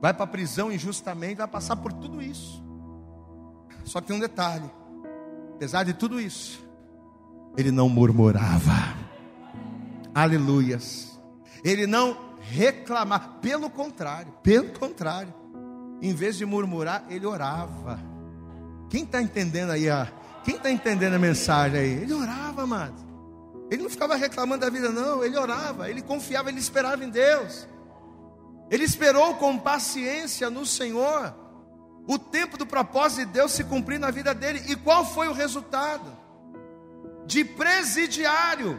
vai 0.00 0.14
para 0.14 0.22
a 0.22 0.28
prisão 0.28 0.70
injustamente, 0.70 1.38
vai 1.38 1.48
passar 1.48 1.74
por 1.74 1.92
tudo 1.92 2.22
isso. 2.22 2.62
Só 3.84 4.00
que 4.00 4.06
tem 4.06 4.16
um 4.16 4.20
detalhe: 4.20 4.70
apesar 5.56 5.82
de 5.82 5.92
tudo 5.92 6.20
isso, 6.20 6.64
ele 7.56 7.72
não 7.72 7.88
murmurava. 7.88 8.94
Aleluias. 10.14 11.18
Ele 11.64 11.84
não 11.84 12.33
reclamava, 12.50 13.28
pelo 13.40 13.70
contrário, 13.70 14.32
pelo 14.42 14.78
contrário. 14.78 15.32
Em 16.02 16.14
vez 16.14 16.36
de 16.36 16.44
murmurar, 16.44 17.04
ele 17.08 17.26
orava. 17.26 17.98
Quem 18.90 19.04
está 19.04 19.22
entendendo 19.22 19.70
aí 19.70 19.88
a, 19.88 20.08
quem 20.44 20.56
está 20.56 20.70
entendendo 20.70 21.14
a 21.14 21.18
mensagem 21.18 21.80
aí? 21.80 21.92
Ele 22.02 22.12
orava, 22.12 22.62
amado. 22.62 23.02
Ele 23.70 23.82
não 23.82 23.90
ficava 23.90 24.14
reclamando 24.14 24.60
da 24.60 24.70
vida, 24.70 24.90
não. 24.90 25.24
Ele 25.24 25.38
orava, 25.38 25.88
ele 25.88 26.02
confiava, 26.02 26.50
ele 26.50 26.58
esperava 26.58 27.02
em 27.02 27.08
Deus. 27.08 27.66
Ele 28.70 28.84
esperou 28.84 29.34
com 29.34 29.58
paciência 29.58 30.50
no 30.50 30.66
Senhor 30.66 31.34
o 32.06 32.18
tempo 32.18 32.58
do 32.58 32.66
propósito 32.66 33.26
de 33.26 33.32
Deus 33.32 33.52
se 33.52 33.64
cumprir 33.64 33.98
na 33.98 34.10
vida 34.10 34.34
dele. 34.34 34.62
E 34.68 34.76
qual 34.76 35.06
foi 35.06 35.28
o 35.28 35.32
resultado? 35.32 36.04
De 37.26 37.42
presidiário, 37.44 38.78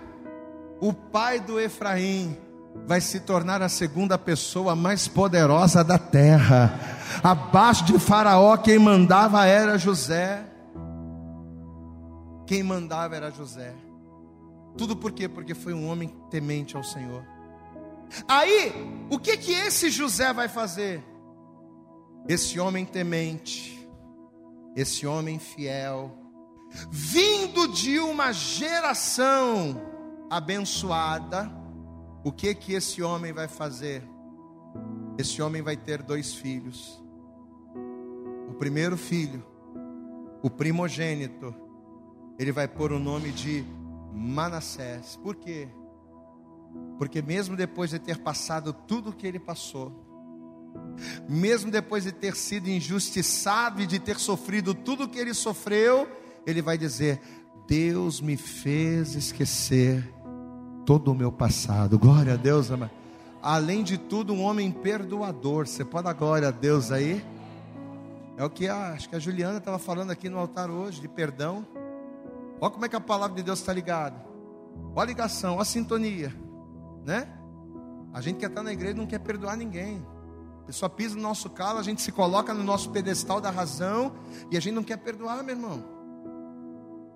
o 0.80 0.93
pai 0.93 1.39
do 1.39 1.59
Efraim 1.59 2.45
vai 2.86 3.02
se 3.02 3.20
tornar 3.20 3.62
a 3.62 3.70
segunda 3.70 4.18
pessoa 4.18 4.76
mais 4.76 5.08
poderosa 5.08 5.84
da 5.84 5.98
terra. 5.98 6.80
Abaixo 7.24 7.86
de 7.86 7.98
Faraó, 8.00 8.58
quem 8.58 8.78
mandava 8.78 9.46
era 9.46 9.78
José. 9.78 10.44
Quem 12.46 12.62
mandava 12.62 13.16
era 13.16 13.32
José. 13.32 13.74
Tudo 14.78 14.96
por 14.96 15.12
quê? 15.12 15.28
Porque 15.28 15.54
foi 15.54 15.74
um 15.74 15.90
homem 15.90 16.14
temente 16.30 16.76
ao 16.76 16.84
Senhor. 16.84 17.24
Aí, 18.28 18.72
o 19.10 19.18
que 19.18 19.38
que 19.38 19.52
esse 19.52 19.90
José 19.90 20.32
vai 20.34 20.48
fazer? 20.48 21.04
Esse 22.28 22.60
homem 22.60 22.86
temente, 22.86 23.88
esse 24.76 25.08
homem 25.08 25.40
fiel, 25.40 26.12
vindo 26.92 27.68
de 27.68 28.00
uma 28.00 28.32
geração 28.32 29.82
abençoada, 30.30 31.52
o 32.26 32.32
que 32.32 32.56
que 32.56 32.74
esse 32.74 33.04
homem 33.04 33.32
vai 33.32 33.48
fazer? 33.48 34.02
Esse 35.16 35.44
homem 35.44 35.62
vai 35.62 35.78
ter 35.78 36.02
dois 36.02 36.34
filhos. 36.34 37.00
O 38.50 38.54
primeiro 38.56 38.98
filho, 38.98 39.46
o 40.42 40.50
primogênito, 40.50 41.54
ele 42.40 42.52
vai 42.52 42.68
pôr 42.68 42.92
o 42.92 42.98
nome 42.98 43.32
de 43.32 43.64
Manassés. 44.12 45.16
Por 45.22 45.36
quê? 45.36 45.68
Porque 46.98 47.22
mesmo 47.22 47.56
depois 47.56 47.92
de 47.92 48.00
ter 48.00 48.18
passado 48.18 48.74
tudo 48.74 49.12
o 49.12 49.14
que 49.14 49.28
ele 49.28 49.40
passou, 49.40 49.94
mesmo 51.30 51.70
depois 51.70 52.06
de 52.06 52.12
ter 52.12 52.36
sido 52.36 52.68
injustiçado 52.68 53.84
e 53.84 53.86
de 53.86 54.00
ter 54.00 54.18
sofrido 54.18 54.74
tudo 54.74 55.04
o 55.04 55.08
que 55.08 55.20
ele 55.20 55.36
sofreu, 55.36 56.10
ele 56.44 56.64
vai 56.64 56.76
dizer: 56.76 57.22
Deus 57.68 58.20
me 58.20 58.36
fez 58.36 59.14
esquecer 59.14 60.14
todo 60.86 61.12
o 61.12 61.16
meu 61.16 61.32
passado. 61.32 61.98
Glória 61.98 62.34
a 62.34 62.38
Deus, 62.38 62.70
ama. 62.70 62.92
Além 63.42 63.84
de 63.84 63.98
tudo, 63.98 64.34
um 64.34 64.42
homem 64.42 64.72
perdoador. 64.72 65.68
Você 65.68 65.84
pode 65.84 66.06
dar 66.06 66.14
glória 66.14 66.48
a 66.48 66.52
Deus 66.52 66.92
aí? 66.92 67.24
É 68.38 68.44
o 68.44 68.50
que 68.50 68.68
a, 68.68 68.94
acho 68.94 69.10
que 69.10 69.16
a 69.16 69.20
Juliana 69.20 69.58
estava 69.58 69.80
falando 69.80 70.12
aqui 70.12 70.30
no 70.30 70.38
altar 70.38 70.70
hoje, 70.70 71.02
de 71.02 71.08
perdão. 71.08 71.66
Olha 72.60 72.72
como 72.72 72.86
é 72.86 72.90
que 72.90 72.96
a 72.96 73.02
palavra 73.02 73.36
de 73.36 73.44
Deus 73.44 73.60
está 73.60 73.74
ligada. 73.74 74.16
Olha 74.96 75.04
a 75.04 75.06
ligação, 75.06 75.54
olha 75.54 75.62
a 75.62 75.66
sintonia 75.66 76.46
né? 77.06 77.28
A 78.12 78.20
gente 78.20 78.38
quer 78.38 78.48
estar 78.48 78.64
na 78.64 78.74
igreja 78.74 78.96
não 78.96 79.06
quer 79.06 79.20
perdoar 79.20 79.56
ninguém. 79.56 80.06
A 80.64 80.66
pessoa 80.66 80.90
pisa 80.90 81.16
no 81.16 81.22
nosso 81.22 81.50
calo, 81.50 81.78
a 81.78 81.84
gente 81.84 82.02
se 82.02 82.12
coloca 82.12 82.54
no 82.54 82.64
nosso 82.64 82.90
pedestal 82.90 83.40
da 83.40 83.52
razão 83.52 84.14
e 84.50 84.58
a 84.58 84.60
gente 84.60 84.74
não 84.74 84.84
quer 84.84 84.98
perdoar, 84.98 85.44
meu 85.44 85.56
irmão. 85.56 85.95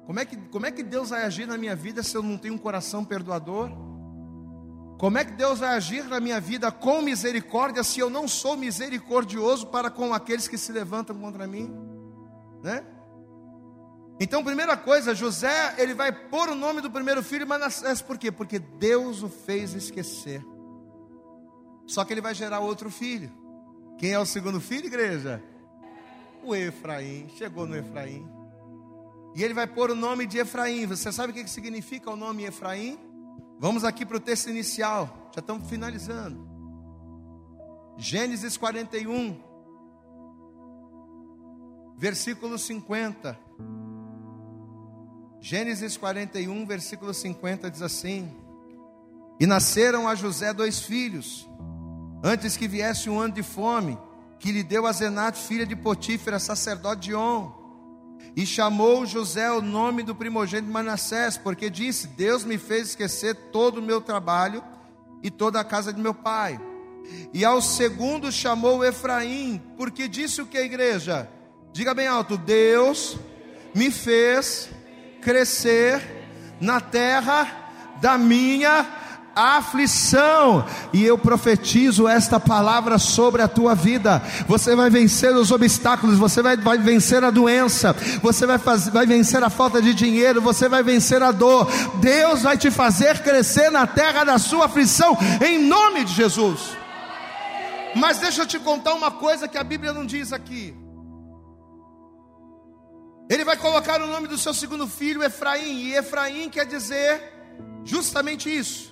Como 0.10 0.20
é 0.20 0.26
que, 0.26 0.36
como 0.36 0.66
é 0.66 0.72
que 0.72 0.82
Deus 0.82 1.12
vai 1.12 1.22
agir 1.22 1.46
na 1.46 1.56
minha 1.56 1.76
vida 1.76 2.02
se 2.02 2.18
eu 2.18 2.24
não 2.24 2.36
tenho 2.36 2.56
um 2.56 2.58
coração 2.58 3.06
perdoador? 3.06 3.70
Como 4.98 5.20
é 5.20 5.24
que 5.24 5.34
Deus 5.34 5.60
vai 5.60 5.70
agir 5.76 6.04
na 6.06 6.20
minha 6.20 6.42
vida 6.42 6.72
com 6.72 7.00
misericórdia 7.04 7.84
se 7.84 8.00
eu 8.00 8.10
não 8.10 8.28
sou 8.28 8.58
misericordioso 8.58 9.68
para 9.68 9.92
com 9.92 10.12
aqueles 10.12 10.48
que 10.48 10.58
se 10.58 10.72
levantam 10.72 11.16
contra 11.16 11.46
mim? 11.46 11.72
Né? 12.64 12.84
Então, 14.20 14.44
primeira 14.44 14.76
coisa, 14.76 15.14
José, 15.14 15.76
ele 15.78 15.94
vai 15.94 16.12
pôr 16.12 16.50
o 16.50 16.56
nome 16.56 16.82
do 16.82 16.90
primeiro 16.90 17.22
filho 17.22 17.46
Manassés, 17.46 18.02
por 18.02 18.18
quê? 18.18 18.32
Porque 18.32 18.58
Deus 18.58 19.22
o 19.22 19.30
fez 19.30 19.76
esquecer. 19.76 20.44
Só 21.86 22.04
que 22.04 22.12
ele 22.12 22.22
vai 22.22 22.34
gerar 22.34 22.62
outro 22.62 22.90
filho. 22.90 23.32
Quem 24.00 24.14
é 24.14 24.18
o 24.18 24.26
segundo 24.26 24.60
filho, 24.60 24.88
igreja? 24.88 25.40
O 26.44 26.56
Efraim. 26.56 27.30
Chegou 27.38 27.68
no 27.68 27.78
Efraim. 27.78 28.39
E 29.36 29.44
ele 29.44 29.54
vai 29.54 29.68
pôr 29.68 29.92
o 29.92 29.96
nome 29.96 30.26
de 30.26 30.38
Efraim. 30.38 30.86
Você 30.86 31.12
sabe 31.12 31.32
o 31.32 31.34
que 31.34 31.48
significa 31.50 32.10
o 32.10 32.16
nome 32.16 32.46
Efraim? 32.46 32.98
Vamos 33.60 33.84
aqui 33.84 34.06
para 34.06 34.18
o 34.18 34.20
texto 34.20 34.50
inicial. 34.50 35.30
Já 35.34 35.40
estamos 35.40 35.70
finalizando. 35.70 36.48
Gênesis 37.98 38.56
41, 38.56 39.38
versículo 41.98 42.58
50. 42.58 43.38
Gênesis 45.42 45.98
41, 45.98 46.66
versículo 46.66 47.14
50 47.14 47.70
diz 47.70 47.82
assim: 47.82 48.34
E 49.40 49.46
nasceram 49.46 50.08
a 50.08 50.16
José 50.16 50.54
dois 50.54 50.82
filhos, 50.82 51.48
antes 52.24 52.56
que 52.56 52.68
viesse 52.68 53.10
um 53.10 53.20
ano 53.20 53.34
de 53.34 53.44
fome, 53.44 53.98
que 54.40 54.52
lhe 54.52 54.64
deu 54.64 54.88
a 54.88 54.94
Zenate, 54.94 55.40
filha 55.40 55.66
de 55.66 55.76
Potífera, 55.76 56.40
sacerdote 56.40 57.02
de 57.02 57.16
On. 57.16 57.59
E 58.40 58.46
chamou 58.46 59.06
José 59.06 59.52
o 59.52 59.62
nome 59.62 60.02
do 60.02 60.16
primogênito 60.16 60.72
Manassés, 60.72 61.36
porque 61.36 61.70
disse: 61.70 62.08
Deus 62.08 62.46
me 62.46 62.58
fez 62.58 62.92
esquecer 62.92 63.36
todo 63.52 63.80
o 63.80 63.82
meu 63.82 64.00
trabalho 64.00 64.64
e 65.22 65.30
toda 65.30 65.60
a 65.60 65.64
casa 65.66 65.92
de 65.92 66.00
meu 66.00 66.14
pai. 66.14 66.58
E 67.34 67.44
ao 67.44 67.62
segundo 67.62 68.32
chamou 68.32 68.82
Efraim, 68.82 69.62
porque 69.76 70.08
disse 70.08 70.42
o 70.42 70.46
que 70.46 70.58
a 70.58 70.64
igreja? 70.64 71.30
Diga 71.74 71.94
bem 71.94 72.08
alto: 72.08 72.38
Deus 72.38 73.18
me 73.76 73.92
fez 73.92 74.70
crescer 75.22 76.02
na 76.62 76.80
terra 76.80 77.98
da 78.00 78.18
minha 78.18 78.84
aflição, 79.36 80.66
e 80.92 81.04
eu 81.04 81.18
profetizo 81.18 82.08
esta 82.08 82.40
palavra 82.40 82.98
sobre 82.98 83.42
a 83.42 83.48
tua 83.48 83.76
vida. 83.76 84.22
Você 84.48 84.76
vai 84.76 84.90
vencer 84.90 85.36
os 85.36 85.52
obstáculos, 85.52 86.18
você 86.18 86.42
vai, 86.42 86.58
vai 86.58 86.78
vencer 86.78 87.24
a 87.24 87.32
doença, 87.32 87.96
você 88.22 88.46
vai, 88.46 88.58
fazer, 88.58 88.92
vai 88.92 89.06
vencer 89.06 89.44
a 89.44 89.50
falta 89.50 89.82
de 89.82 89.94
dinheiro, 89.94 90.42
você 90.42 90.68
vai 90.68 90.84
vencer 90.84 91.24
a 91.24 91.32
dor. 91.32 91.68
Deus 91.96 92.42
vai 92.42 92.58
te 92.58 92.72
fazer 92.72 93.20
crescer 93.20 93.72
na 93.72 93.88
terra 93.88 94.24
da 94.24 94.38
sua 94.38 94.66
aflição, 94.66 95.18
em 95.46 95.60
nome 95.60 96.04
de 96.04 96.14
Jesus. 96.14 96.78
Mas 97.96 98.20
deixa 98.20 98.42
eu 98.42 98.46
te 98.46 98.60
contar 98.60 98.94
uma 98.94 99.12
coisa 99.12 99.48
que 99.48 99.58
a 99.58 99.64
Bíblia 99.64 99.94
não 99.94 100.06
diz 100.06 100.32
aqui. 100.32 100.76
Ele 103.30 103.46
vai 103.46 103.56
colocar 103.56 104.02
o 104.02 104.08
nome 104.08 104.28
do 104.28 104.38
seu 104.38 104.54
segundo 104.54 104.88
filho, 104.88 105.24
Efraim, 105.24 105.84
e 105.84 105.96
Efraim 105.96 106.50
quer 106.50 106.66
dizer 106.66 107.22
justamente 107.84 108.50
isso. 108.50 108.89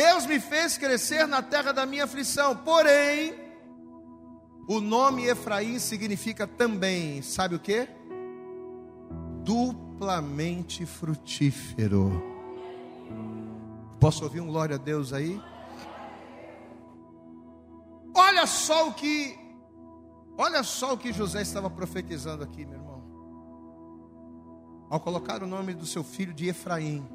Deus 0.00 0.24
me 0.24 0.40
fez 0.40 0.78
crescer 0.78 1.28
na 1.28 1.42
terra 1.42 1.72
da 1.72 1.84
minha 1.84 2.04
aflição, 2.04 2.56
porém, 2.56 3.34
o 4.66 4.80
nome 4.80 5.26
Efraim 5.26 5.78
significa 5.78 6.46
também, 6.46 7.20
sabe 7.20 7.54
o 7.54 7.60
que? 7.60 7.86
Duplamente 9.44 10.86
frutífero. 10.86 12.10
Posso 14.00 14.24
ouvir 14.24 14.40
um 14.40 14.46
glória 14.46 14.76
a 14.76 14.78
Deus 14.78 15.12
aí? 15.12 15.38
Olha 18.14 18.46
só 18.46 18.88
o 18.88 18.94
que 18.94 19.38
Olha 20.38 20.62
só 20.62 20.94
o 20.94 20.96
que 20.96 21.12
José 21.12 21.42
estava 21.42 21.68
profetizando 21.68 22.42
aqui, 22.42 22.64
meu 22.64 22.78
irmão. 22.78 23.04
Ao 24.88 24.98
colocar 24.98 25.42
o 25.42 25.46
nome 25.46 25.74
do 25.74 25.84
seu 25.84 26.02
filho 26.02 26.32
de 26.32 26.48
Efraim, 26.48 27.06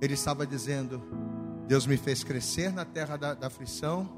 ele 0.00 0.14
estava 0.14 0.44
dizendo: 0.44 1.00
Deus 1.66 1.86
me 1.86 1.96
fez 1.96 2.22
crescer 2.24 2.72
na 2.72 2.84
terra 2.84 3.16
da, 3.16 3.34
da 3.34 3.46
aflição 3.46 4.08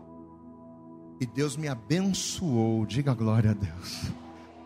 e 1.20 1.26
Deus 1.26 1.56
me 1.56 1.68
abençoou. 1.68 2.84
Diga 2.86 3.14
glória 3.14 3.52
a 3.52 3.54
Deus, 3.54 4.10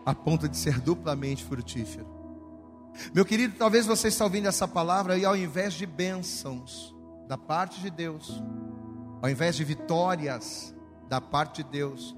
a 0.05 0.13
ponto 0.13 0.47
de 0.47 0.57
ser 0.57 0.79
duplamente 0.79 1.43
frutífero. 1.43 2.07
Meu 3.13 3.25
querido, 3.25 3.55
talvez 3.57 3.85
você 3.85 4.07
está 4.07 4.23
ouvindo 4.23 4.47
essa 4.47 4.67
palavra 4.67 5.17
e 5.17 5.25
ao 5.25 5.35
invés 5.35 5.73
de 5.73 5.85
bênçãos 5.85 6.95
da 7.27 7.37
parte 7.37 7.79
de 7.79 7.89
Deus, 7.89 8.41
ao 9.21 9.29
invés 9.29 9.55
de 9.55 9.63
vitórias 9.63 10.73
da 11.07 11.21
parte 11.21 11.63
de 11.63 11.69
Deus, 11.69 12.15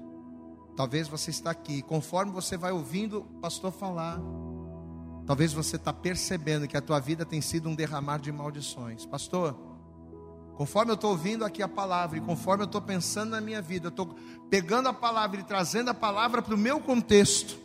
Talvez 0.76 1.06
você 1.06 1.30
está 1.30 1.50
aqui, 1.50 1.82
conforme 1.82 2.32
você 2.32 2.56
vai 2.56 2.72
ouvindo 2.72 3.18
o 3.18 3.40
pastor 3.40 3.70
falar, 3.72 4.18
talvez 5.26 5.52
você 5.52 5.76
está 5.76 5.92
percebendo 5.92 6.66
que 6.66 6.76
a 6.76 6.80
tua 6.80 6.98
vida 6.98 7.26
tem 7.26 7.40
sido 7.40 7.68
um 7.68 7.74
derramar 7.74 8.18
de 8.18 8.32
maldições. 8.32 9.04
Pastor, 9.04 9.54
Conforme 10.56 10.92
eu 10.92 10.94
estou 10.94 11.10
ouvindo 11.10 11.44
aqui 11.44 11.62
a 11.62 11.68
palavra, 11.68 12.18
e 12.18 12.20
conforme 12.20 12.62
eu 12.62 12.66
estou 12.66 12.80
pensando 12.80 13.30
na 13.30 13.40
minha 13.40 13.62
vida, 13.62 13.88
estou 13.88 14.14
pegando 14.50 14.88
a 14.88 14.92
palavra 14.92 15.40
e 15.40 15.42
trazendo 15.42 15.90
a 15.90 15.94
palavra 15.94 16.42
para 16.42 16.54
o 16.54 16.58
meu 16.58 16.78
contexto, 16.80 17.58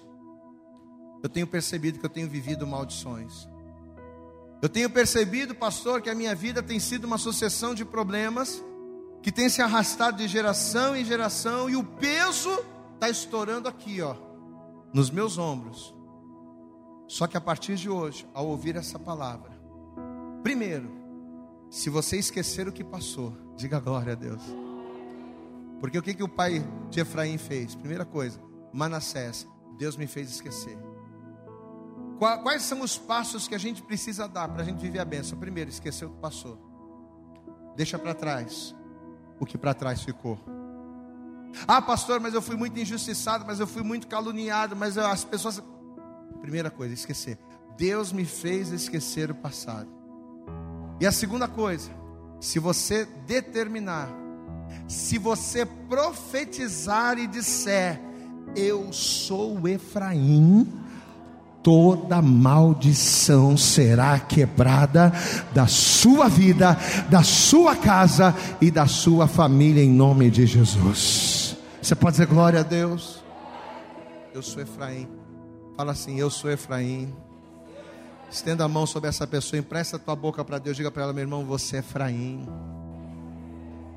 eu 1.21 1.29
tenho 1.29 1.47
percebido 1.47 1.99
que 1.99 2.05
eu 2.05 2.09
tenho 2.09 2.29
vivido 2.29 2.65
maldições. 2.65 3.47
Eu 4.61 4.69
tenho 4.69 4.89
percebido, 4.89 5.53
pastor, 5.53 6.01
que 6.01 6.09
a 6.09 6.15
minha 6.15 6.33
vida 6.33 6.63
tem 6.63 6.79
sido 6.79 7.05
uma 7.05 7.17
sucessão 7.17 7.75
de 7.75 7.85
problemas 7.85 8.63
que 9.21 9.31
tem 9.31 9.49
se 9.49 9.61
arrastado 9.61 10.17
de 10.17 10.27
geração 10.27 10.95
em 10.95 11.03
geração 11.03 11.69
e 11.69 11.75
o 11.75 11.83
peso 11.83 12.49
está 12.93 13.09
estourando 13.09 13.67
aqui, 13.67 14.01
ó, 14.01 14.15
nos 14.93 15.09
meus 15.09 15.37
ombros. 15.37 15.93
Só 17.07 17.27
que 17.27 17.37
a 17.37 17.41
partir 17.41 17.75
de 17.75 17.89
hoje, 17.89 18.27
ao 18.33 18.47
ouvir 18.47 18.75
essa 18.75 18.97
palavra, 18.97 19.51
primeiro, 20.43 20.89
se 21.69 21.89
você 21.89 22.17
esquecer 22.17 22.67
o 22.67 22.71
que 22.71 22.83
passou, 22.83 23.35
diga 23.55 23.79
glória 23.79 24.13
a 24.13 24.15
Deus. 24.15 24.41
Porque 25.79 25.97
o 25.97 26.01
que, 26.01 26.13
que 26.13 26.23
o 26.23 26.29
pai 26.29 26.65
de 26.89 26.99
Efraim 26.99 27.37
fez? 27.37 27.75
Primeira 27.75 28.05
coisa, 28.05 28.39
Manassés, 28.73 29.47
Deus 29.77 29.95
me 29.95 30.07
fez 30.07 30.29
esquecer. 30.29 30.77
Quais 32.17 32.63
são 32.63 32.81
os 32.81 32.97
passos 32.97 33.47
que 33.47 33.53
a 33.53 33.59
gente 33.59 33.83
precisa 33.83 34.27
dar 34.27 34.47
para 34.49 34.63
a 34.63 34.65
gente 34.65 34.81
viver 34.81 34.99
a 34.99 35.05
bênção? 35.05 35.37
Primeiro, 35.37 35.69
esquecer 35.69 36.05
o 36.05 36.09
que 36.09 36.19
passou. 36.19 36.59
Deixa 37.75 37.99
para 37.99 38.15
trás 38.15 38.75
o 39.39 39.45
que 39.45 39.57
para 39.57 39.73
trás 39.73 40.01
ficou. 40.01 40.39
Ah, 41.67 41.81
pastor, 41.81 42.19
mas 42.19 42.33
eu 42.33 42.41
fui 42.41 42.55
muito 42.55 42.79
injustiçado, 42.79 43.45
mas 43.45 43.59
eu 43.59 43.67
fui 43.67 43.83
muito 43.83 44.07
caluniado, 44.07 44.75
mas 44.75 44.97
as 44.97 45.23
pessoas. 45.23 45.61
Primeira 46.41 46.71
coisa, 46.71 46.93
esquecer. 46.93 47.37
Deus 47.77 48.11
me 48.11 48.25
fez 48.25 48.71
esquecer 48.71 49.29
o 49.29 49.35
passado. 49.35 49.96
E 50.99 51.05
a 51.05 51.11
segunda 51.11 51.47
coisa, 51.47 51.91
se 52.39 52.59
você 52.59 53.07
determinar, 53.27 54.09
se 54.87 55.17
você 55.17 55.65
profetizar 55.65 57.17
e 57.17 57.27
disser, 57.27 58.01
eu 58.55 58.91
sou 58.91 59.67
Efraim, 59.67 60.67
toda 61.61 62.21
maldição 62.21 63.57
será 63.57 64.19
quebrada 64.19 65.13
da 65.53 65.67
sua 65.67 66.27
vida, 66.27 66.77
da 67.09 67.21
sua 67.21 67.75
casa 67.75 68.33
e 68.59 68.71
da 68.71 68.87
sua 68.87 69.27
família, 69.27 69.83
em 69.83 69.89
nome 69.89 70.31
de 70.31 70.45
Jesus. 70.45 71.57
Você 71.81 71.93
pode 71.93 72.13
dizer 72.13 72.27
glória 72.27 72.61
a 72.61 72.63
Deus? 72.63 73.23
Eu 74.33 74.41
sou 74.41 74.61
Efraim. 74.61 75.07
Fala 75.75 75.91
assim: 75.91 76.19
Eu 76.19 76.29
sou 76.29 76.49
Efraim. 76.49 77.13
Estenda 78.29 78.65
a 78.65 78.67
mão 78.67 78.85
sobre 78.85 79.09
essa 79.09 79.25
pessoa, 79.25 79.59
empresta 79.59 79.95
a 79.95 79.99
tua 79.99 80.15
boca 80.15 80.43
para 80.43 80.59
Deus, 80.59 80.75
diga 80.75 80.91
para 80.91 81.03
ela, 81.03 81.13
meu 81.13 81.23
irmão, 81.23 81.45
você 81.45 81.77
é 81.77 81.79
Efraim. 81.79 82.47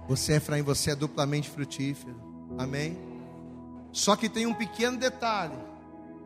Você 0.09 0.35
é 0.35 0.37
Efraim, 0.37 0.63
você 0.63 0.93
é 0.93 0.95
duplamente 0.95 1.51
frutífero. 1.51 2.15
Amém? 2.57 2.97
Só 3.93 4.15
que 4.15 4.29
tem 4.29 4.47
um 4.47 4.55
pequeno 4.55 4.99
detalhe. 4.99 5.59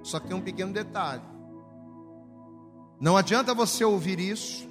Só 0.02 0.20
que 0.20 0.28
tem 0.28 0.36
um 0.36 0.40
pequeno 0.40 0.72
detalhe. 0.72 1.22
Não 3.00 3.16
adianta 3.16 3.55
você 3.55 3.84
ouvir 3.84 4.20
isso. 4.20 4.68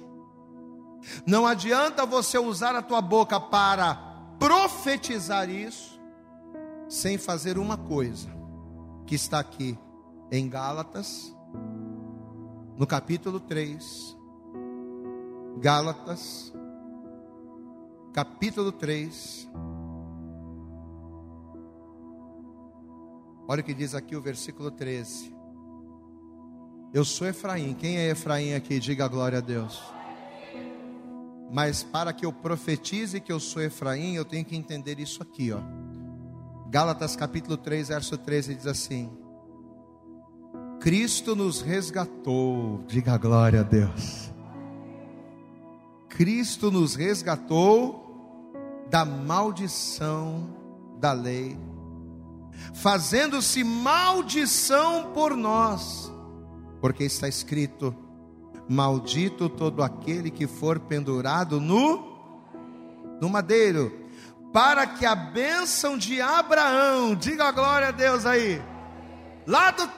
Não 1.26 1.46
adianta 1.46 2.06
você 2.06 2.38
usar 2.38 2.74
a 2.74 2.82
tua 2.82 3.00
boca 3.00 3.38
para 3.38 3.94
profetizar 4.38 5.50
isso 5.50 6.00
sem 6.88 7.18
fazer 7.18 7.58
uma 7.58 7.76
coisa 7.76 8.28
que 9.06 9.14
está 9.14 9.38
aqui 9.38 9.76
em 10.30 10.48
Gálatas 10.48 11.34
no 12.76 12.86
capítulo 12.86 13.38
3, 13.38 14.16
Gálatas, 15.58 16.52
capítulo 18.12 18.72
3. 18.72 19.48
Olha 23.46 23.60
o 23.60 23.64
que 23.64 23.74
diz 23.74 23.94
aqui 23.94 24.16
o 24.16 24.20
versículo 24.20 24.70
13. 24.70 25.34
Eu 26.92 27.04
sou 27.04 27.26
Efraim. 27.26 27.74
Quem 27.74 27.98
é 27.98 28.10
Efraim 28.10 28.54
aqui? 28.54 28.80
Diga 28.80 29.04
a 29.04 29.08
glória 29.08 29.38
a 29.38 29.40
Deus. 29.40 29.82
Mas 31.52 31.84
para 31.84 32.12
que 32.12 32.26
eu 32.26 32.32
profetize 32.32 33.20
que 33.20 33.30
eu 33.30 33.38
sou 33.38 33.62
Efraim, 33.62 34.14
eu 34.14 34.24
tenho 34.24 34.44
que 34.44 34.56
entender 34.56 34.98
isso 34.98 35.22
aqui, 35.22 35.52
ó. 35.52 35.60
Gálatas 36.68 37.14
capítulo 37.14 37.56
3, 37.56 37.88
verso 37.88 38.18
13 38.18 38.54
diz 38.56 38.66
assim: 38.66 39.23
Cristo 40.84 41.34
nos 41.34 41.62
resgatou, 41.62 42.84
diga 42.86 43.16
glória 43.16 43.60
a 43.60 43.62
Deus. 43.62 44.30
Cristo 46.10 46.70
nos 46.70 46.94
resgatou 46.94 48.52
da 48.90 49.02
maldição 49.02 50.46
da 51.00 51.12
lei, 51.12 51.58
fazendo-se 52.74 53.64
maldição 53.64 55.10
por 55.14 55.34
nós, 55.34 56.12
porque 56.82 57.04
está 57.04 57.26
escrito: 57.26 57.96
Maldito 58.68 59.48
todo 59.48 59.82
aquele 59.82 60.30
que 60.30 60.46
for 60.46 60.78
pendurado 60.78 61.62
no, 61.62 62.14
no 63.22 63.30
madeiro, 63.30 63.90
para 64.52 64.86
que 64.86 65.06
a 65.06 65.14
bênção 65.14 65.96
de 65.96 66.20
Abraão, 66.20 67.14
diga 67.14 67.50
glória 67.52 67.88
a 67.88 67.90
Deus 67.90 68.26
aí, 68.26 68.60
lá 69.46 69.70
do 69.70 69.88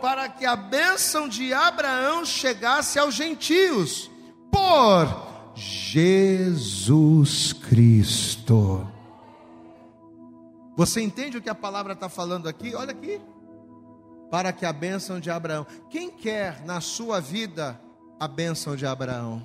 para 0.00 0.28
que 0.28 0.46
a 0.46 0.56
bênção 0.56 1.28
de 1.28 1.52
Abraão 1.52 2.24
chegasse 2.24 2.98
aos 2.98 3.14
gentios, 3.14 4.10
por 4.50 5.52
Jesus 5.54 7.52
Cristo. 7.52 8.86
Você 10.76 11.00
entende 11.02 11.36
o 11.36 11.42
que 11.42 11.50
a 11.50 11.54
palavra 11.54 11.92
está 11.92 12.08
falando 12.08 12.48
aqui? 12.48 12.74
Olha 12.74 12.92
aqui. 12.92 13.20
Para 14.30 14.52
que 14.52 14.64
a 14.64 14.72
bênção 14.72 15.20
de 15.20 15.30
Abraão. 15.30 15.66
Quem 15.90 16.10
quer 16.10 16.64
na 16.64 16.80
sua 16.80 17.20
vida 17.20 17.78
a 18.18 18.26
bênção 18.26 18.74
de 18.76 18.86
Abraão? 18.86 19.42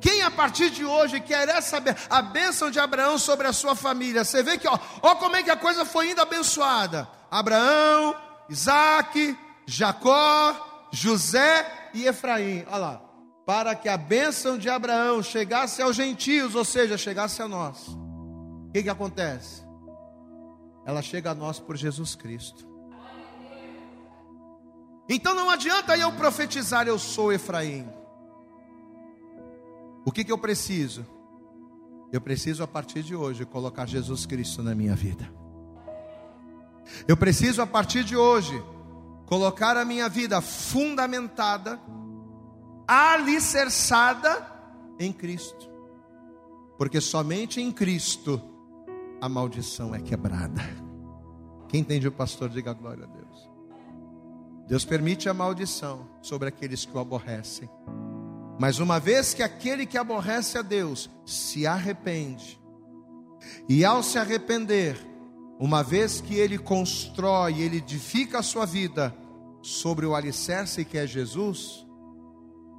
Quem 0.00 0.22
a 0.22 0.30
partir 0.30 0.70
de 0.70 0.84
hoje 0.84 1.20
quer 1.20 1.48
essa 1.48 1.82
a 2.08 2.22
bênção 2.22 2.70
de 2.70 2.78
Abraão 2.78 3.18
sobre 3.18 3.46
a 3.46 3.52
sua 3.52 3.74
família? 3.74 4.24
Você 4.24 4.42
vê 4.42 4.56
que, 4.56 4.68
ó, 4.68 4.78
ó 5.02 5.14
como 5.16 5.36
é 5.36 5.42
que 5.42 5.50
a 5.50 5.56
coisa 5.56 5.84
foi 5.84 6.10
indo 6.10 6.20
abençoada. 6.20 7.08
Abraão, 7.30 8.14
Isaac, 8.48 9.36
Jacó, 9.66 10.88
José 10.92 11.90
e 11.92 12.06
Efraim. 12.06 12.64
Olha 12.68 12.76
lá. 12.76 13.02
Para 13.44 13.76
que 13.76 13.88
a 13.88 13.96
bênção 13.96 14.58
de 14.58 14.68
Abraão 14.68 15.22
chegasse 15.22 15.80
aos 15.80 15.94
gentios, 15.94 16.54
ou 16.54 16.64
seja, 16.64 16.98
chegasse 16.98 17.40
a 17.40 17.46
nós. 17.46 17.86
O 17.88 18.70
que, 18.72 18.82
que 18.82 18.88
acontece? 18.88 19.62
Ela 20.84 21.00
chega 21.00 21.30
a 21.30 21.34
nós 21.34 21.60
por 21.60 21.76
Jesus 21.76 22.16
Cristo. 22.16 22.66
Então 25.08 25.34
não 25.34 25.48
adianta 25.48 25.96
eu 25.96 26.12
profetizar, 26.12 26.88
eu 26.88 26.98
sou 26.98 27.32
Efraim. 27.32 27.88
O 30.04 30.10
que, 30.10 30.24
que 30.24 30.32
eu 30.32 30.38
preciso? 30.38 31.06
Eu 32.12 32.20
preciso, 32.20 32.62
a 32.62 32.66
partir 32.66 33.02
de 33.02 33.14
hoje, 33.14 33.44
colocar 33.44 33.86
Jesus 33.86 34.26
Cristo 34.26 34.62
na 34.62 34.74
minha 34.74 34.94
vida. 34.94 35.28
Eu 37.06 37.16
preciso, 37.16 37.62
a 37.62 37.66
partir 37.66 38.04
de 38.04 38.16
hoje, 38.16 38.62
colocar 39.26 39.76
a 39.76 39.84
minha 39.84 40.08
vida 40.08 40.40
fundamentada, 40.40 41.80
alicerçada 42.86 44.46
em 44.98 45.12
Cristo, 45.12 45.68
porque 46.78 47.00
somente 47.00 47.60
em 47.60 47.72
Cristo 47.72 48.40
a 49.20 49.28
maldição 49.28 49.94
é 49.94 50.00
quebrada. 50.00 50.62
Quem 51.68 51.80
entende 51.80 52.06
o 52.06 52.12
pastor, 52.12 52.48
diga 52.48 52.72
glória 52.72 53.04
a 53.04 53.06
Deus. 53.06 53.50
Deus 54.68 54.84
permite 54.84 55.28
a 55.28 55.34
maldição 55.34 56.08
sobre 56.20 56.48
aqueles 56.48 56.84
que 56.84 56.96
o 56.96 57.00
aborrecem, 57.00 57.68
mas 58.58 58.78
uma 58.78 58.98
vez 58.98 59.34
que 59.34 59.42
aquele 59.42 59.86
que 59.86 59.98
aborrece 59.98 60.58
a 60.58 60.62
Deus 60.62 61.10
se 61.24 61.66
arrepende, 61.66 62.60
e 63.68 63.84
ao 63.84 64.02
se 64.02 64.18
arrepender, 64.18 64.96
uma 65.58 65.82
vez 65.82 66.20
que 66.20 66.34
ele 66.34 66.58
constrói, 66.58 67.60
ele 67.60 67.78
edifica 67.78 68.40
a 68.40 68.42
sua 68.42 68.66
vida 68.66 69.16
sobre 69.62 70.06
o 70.06 70.14
alicerce 70.14 70.84
que 70.84 70.98
é 70.98 71.06
Jesus, 71.06 71.86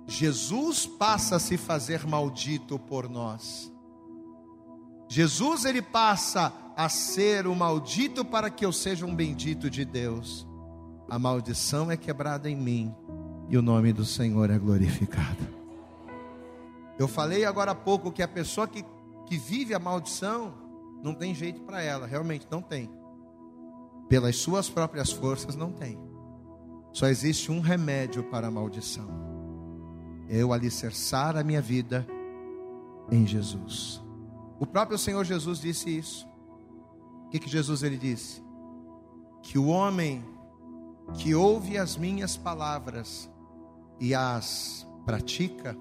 Jesus 0.05 0.85
passa 0.85 1.35
a 1.35 1.39
se 1.39 1.57
fazer 1.57 2.07
maldito 2.07 2.79
por 2.79 3.09
nós. 3.09 3.71
Jesus 5.09 5.65
ele 5.65 5.81
passa 5.81 6.53
a 6.75 6.87
ser 6.87 7.47
o 7.47 7.55
maldito 7.55 8.23
para 8.23 8.49
que 8.49 8.65
eu 8.65 8.71
seja 8.71 9.05
um 9.05 9.13
bendito 9.13 9.69
de 9.69 9.83
Deus. 9.83 10.47
A 11.09 11.17
maldição 11.17 11.89
é 11.89 11.97
quebrada 11.97 12.49
em 12.49 12.55
mim 12.55 12.93
e 13.49 13.57
o 13.57 13.61
nome 13.61 13.91
do 13.91 14.05
Senhor 14.05 14.49
é 14.49 14.57
glorificado. 14.57 15.47
Eu 16.97 17.07
falei 17.07 17.45
agora 17.45 17.71
há 17.71 17.75
pouco 17.75 18.11
que 18.11 18.23
a 18.23 18.27
pessoa 18.27 18.67
que, 18.67 18.85
que 19.25 19.37
vive 19.37 19.73
a 19.73 19.79
maldição, 19.79 20.53
não 21.03 21.13
tem 21.13 21.33
jeito 21.33 21.61
para 21.61 21.81
ela, 21.81 22.05
realmente 22.05 22.47
não 22.49 22.61
tem. 22.61 22.89
Pelas 24.09 24.37
suas 24.37 24.69
próprias 24.69 25.11
forças, 25.11 25.55
não 25.55 25.71
tem. 25.71 25.99
Só 26.93 27.07
existe 27.07 27.51
um 27.51 27.59
remédio 27.59 28.23
para 28.23 28.47
a 28.47 28.51
maldição: 28.51 29.07
eu 30.29 30.53
alicerçar 30.53 31.35
a 31.37 31.43
minha 31.43 31.61
vida 31.61 32.07
em 33.11 33.25
Jesus. 33.25 34.01
O 34.59 34.65
próprio 34.65 34.97
Senhor 34.97 35.23
Jesus 35.23 35.59
disse 35.59 35.95
isso. 35.95 36.27
O 37.25 37.29
que, 37.29 37.39
que 37.39 37.49
Jesus 37.49 37.83
ele 37.83 37.97
disse? 37.97 38.41
Que 39.43 39.59
o 39.59 39.67
homem 39.67 40.23
que 41.13 41.35
ouve 41.35 41.77
as 41.77 41.95
minhas 41.95 42.35
palavras 42.35 43.29
e 43.99 44.13
as 44.13 44.87
pratica, 45.05 45.77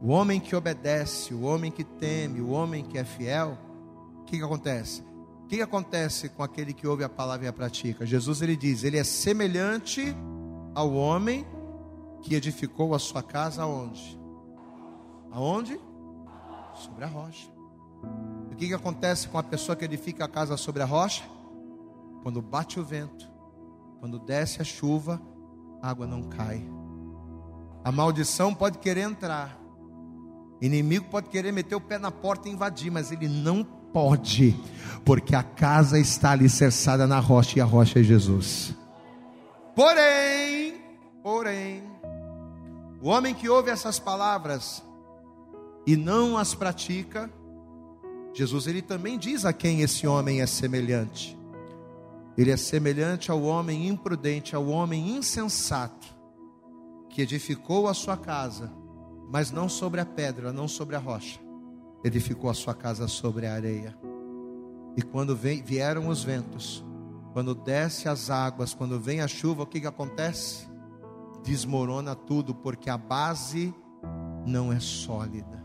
o 0.00 0.08
homem 0.08 0.40
que 0.40 0.56
obedece, 0.56 1.32
o 1.32 1.42
homem 1.42 1.70
que 1.70 1.84
teme, 1.84 2.40
o 2.40 2.50
homem 2.50 2.84
que 2.84 2.98
é 2.98 3.04
fiel, 3.04 3.56
que, 4.32 4.38
que 4.38 4.44
acontece? 4.44 5.02
O 5.44 5.46
que, 5.46 5.56
que 5.56 5.62
acontece 5.62 6.30
com 6.30 6.42
aquele 6.42 6.72
que 6.72 6.86
ouve 6.86 7.04
a 7.04 7.08
palavra 7.08 7.44
e 7.44 7.48
a 7.48 7.52
pratica? 7.52 8.06
Jesus 8.06 8.40
ele 8.40 8.56
diz, 8.56 8.82
ele 8.82 8.96
é 8.96 9.04
semelhante 9.04 10.16
ao 10.74 10.94
homem 10.94 11.46
que 12.22 12.34
edificou 12.34 12.94
a 12.94 12.98
sua 12.98 13.22
casa 13.22 13.62
aonde? 13.62 14.18
Aonde? 15.30 15.78
Sobre 16.76 17.04
a 17.04 17.06
rocha. 17.06 17.46
O 18.50 18.56
que, 18.56 18.68
que 18.68 18.74
acontece 18.74 19.28
com 19.28 19.36
a 19.36 19.42
pessoa 19.42 19.76
que 19.76 19.84
edifica 19.84 20.24
a 20.24 20.28
casa 20.28 20.56
sobre 20.56 20.82
a 20.82 20.86
rocha? 20.86 21.24
Quando 22.22 22.40
bate 22.40 22.80
o 22.80 22.84
vento, 22.84 23.30
quando 24.00 24.18
desce 24.18 24.62
a 24.62 24.64
chuva, 24.64 25.20
a 25.82 25.90
água 25.90 26.06
não 26.06 26.22
cai. 26.22 26.64
A 27.84 27.92
maldição 27.92 28.54
pode 28.54 28.78
querer 28.78 29.02
entrar. 29.02 29.60
Inimigo 30.58 31.10
pode 31.10 31.28
querer 31.28 31.52
meter 31.52 31.74
o 31.74 31.80
pé 31.80 31.98
na 31.98 32.10
porta 32.10 32.48
e 32.48 32.52
invadir, 32.52 32.90
mas 32.90 33.12
ele 33.12 33.28
não 33.28 33.81
pode, 33.92 34.56
porque 35.04 35.34
a 35.34 35.42
casa 35.42 35.98
está 35.98 36.32
alicerçada 36.32 37.06
na 37.06 37.18
rocha 37.18 37.58
e 37.58 37.62
a 37.62 37.64
rocha 37.64 38.00
é 38.00 38.02
Jesus. 38.02 38.74
Porém, 39.74 40.80
porém, 41.22 41.82
o 43.00 43.08
homem 43.08 43.34
que 43.34 43.48
ouve 43.48 43.70
essas 43.70 43.98
palavras 43.98 44.82
e 45.86 45.96
não 45.96 46.38
as 46.38 46.54
pratica, 46.54 47.30
Jesus 48.34 48.66
ele 48.66 48.80
também 48.80 49.18
diz 49.18 49.44
a 49.44 49.52
quem 49.52 49.80
esse 49.80 50.06
homem 50.06 50.40
é 50.40 50.46
semelhante. 50.46 51.38
Ele 52.36 52.50
é 52.50 52.56
semelhante 52.56 53.30
ao 53.30 53.42
homem 53.42 53.88
imprudente, 53.88 54.54
ao 54.54 54.68
homem 54.68 55.16
insensato, 55.16 56.06
que 57.10 57.20
edificou 57.20 57.88
a 57.88 57.94
sua 57.94 58.16
casa, 58.16 58.72
mas 59.30 59.50
não 59.50 59.68
sobre 59.68 60.00
a 60.00 60.06
pedra, 60.06 60.52
não 60.52 60.66
sobre 60.66 60.96
a 60.96 60.98
rocha. 60.98 61.38
Edificou 62.04 62.50
a 62.50 62.54
sua 62.54 62.74
casa 62.74 63.06
sobre 63.06 63.46
a 63.46 63.54
areia. 63.54 63.96
E 64.96 65.02
quando 65.02 65.34
vem, 65.34 65.62
vieram 65.62 66.08
os 66.08 66.22
ventos, 66.22 66.84
quando 67.32 67.54
desce 67.54 68.08
as 68.08 68.28
águas, 68.28 68.74
quando 68.74 69.00
vem 69.00 69.20
a 69.20 69.28
chuva, 69.28 69.62
o 69.62 69.66
que, 69.66 69.80
que 69.80 69.86
acontece? 69.86 70.68
Desmorona 71.42 72.14
tudo, 72.14 72.54
porque 72.54 72.90
a 72.90 72.98
base 72.98 73.74
não 74.46 74.72
é 74.72 74.80
sólida. 74.80 75.62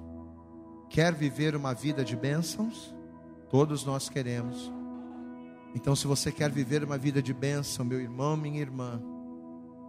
Quer 0.90 1.14
viver 1.14 1.56
uma 1.56 1.74
vida 1.74 2.06
de 2.06 2.16
bênçãos? 2.16 2.96
Todos 3.50 3.84
nós 3.86 4.08
queremos. 4.08 4.72
Então, 5.76 5.96
se 5.96 6.08
você 6.08 6.32
quer 6.32 6.50
viver 6.50 6.84
uma 6.84 6.98
vida 6.98 7.22
de 7.22 7.34
bênção, 7.34 7.86
meu 7.86 8.00
irmão, 8.00 8.38
minha 8.38 8.62
irmã, 8.62 9.02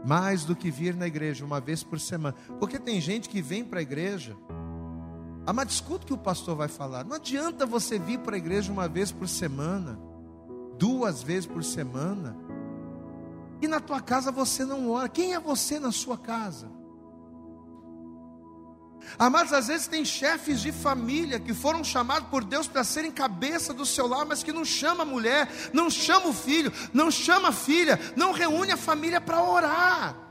mais 0.05 0.45
do 0.45 0.55
que 0.55 0.71
vir 0.71 0.95
na 0.95 1.07
igreja 1.07 1.45
uma 1.45 1.61
vez 1.61 1.83
por 1.83 1.99
semana, 2.01 2.37
porque 2.59 2.79
tem 2.79 3.01
gente 3.01 3.29
que 3.29 3.41
vem 3.41 3.65
para 3.65 3.79
a 3.79 3.83
igreja, 3.83 4.37
ah, 5.51 5.53
mas 5.55 5.73
escuta 5.73 6.05
o 6.05 6.07
que 6.07 6.13
o 6.13 6.19
pastor 6.19 6.55
vai 6.55 6.69
falar. 6.69 7.07
Não 7.07 7.17
adianta 7.17 7.65
você 7.65 7.99
vir 7.99 8.19
para 8.19 8.37
a 8.37 8.39
igreja 8.39 8.71
uma 8.71 8.87
vez 8.87 9.11
por 9.11 9.27
semana, 9.27 9.99
duas 10.79 11.23
vezes 11.23 11.47
por 11.47 11.65
semana, 11.65 12.37
e 13.59 13.67
na 13.67 13.81
tua 13.81 13.99
casa 13.99 14.31
você 14.31 14.63
não 14.63 14.91
ora. 14.91 15.09
Quem 15.09 15.33
é 15.33 15.41
você 15.41 15.81
na 15.81 15.91
sua 15.91 16.19
casa? 16.19 16.71
Amados, 19.19 19.55
às 19.55 19.69
vezes 19.69 19.87
tem 19.87 20.05
chefes 20.05 20.61
de 20.61 20.71
família 20.71 21.41
que 21.41 21.55
foram 21.55 21.83
chamados 21.83 22.29
por 22.29 22.45
Deus 22.45 22.69
para 22.69 22.85
serem 22.85 23.11
cabeça 23.11 23.73
do 23.73 23.87
seu 23.87 24.07
lar, 24.07 24.27
mas 24.27 24.43
que 24.43 24.53
não 24.53 24.67
chama 24.67 25.03
a 25.03 25.07
mulher, 25.07 25.51
não 25.73 25.89
chama 25.89 26.29
o 26.29 26.35
filho, 26.35 26.71
não 26.93 27.11
chama 27.11 27.49
a 27.49 27.53
filha, 27.53 27.99
não 28.15 28.33
reúne 28.33 28.73
a 28.73 28.77
família 28.77 29.19
para 29.19 29.43
orar. 29.43 30.28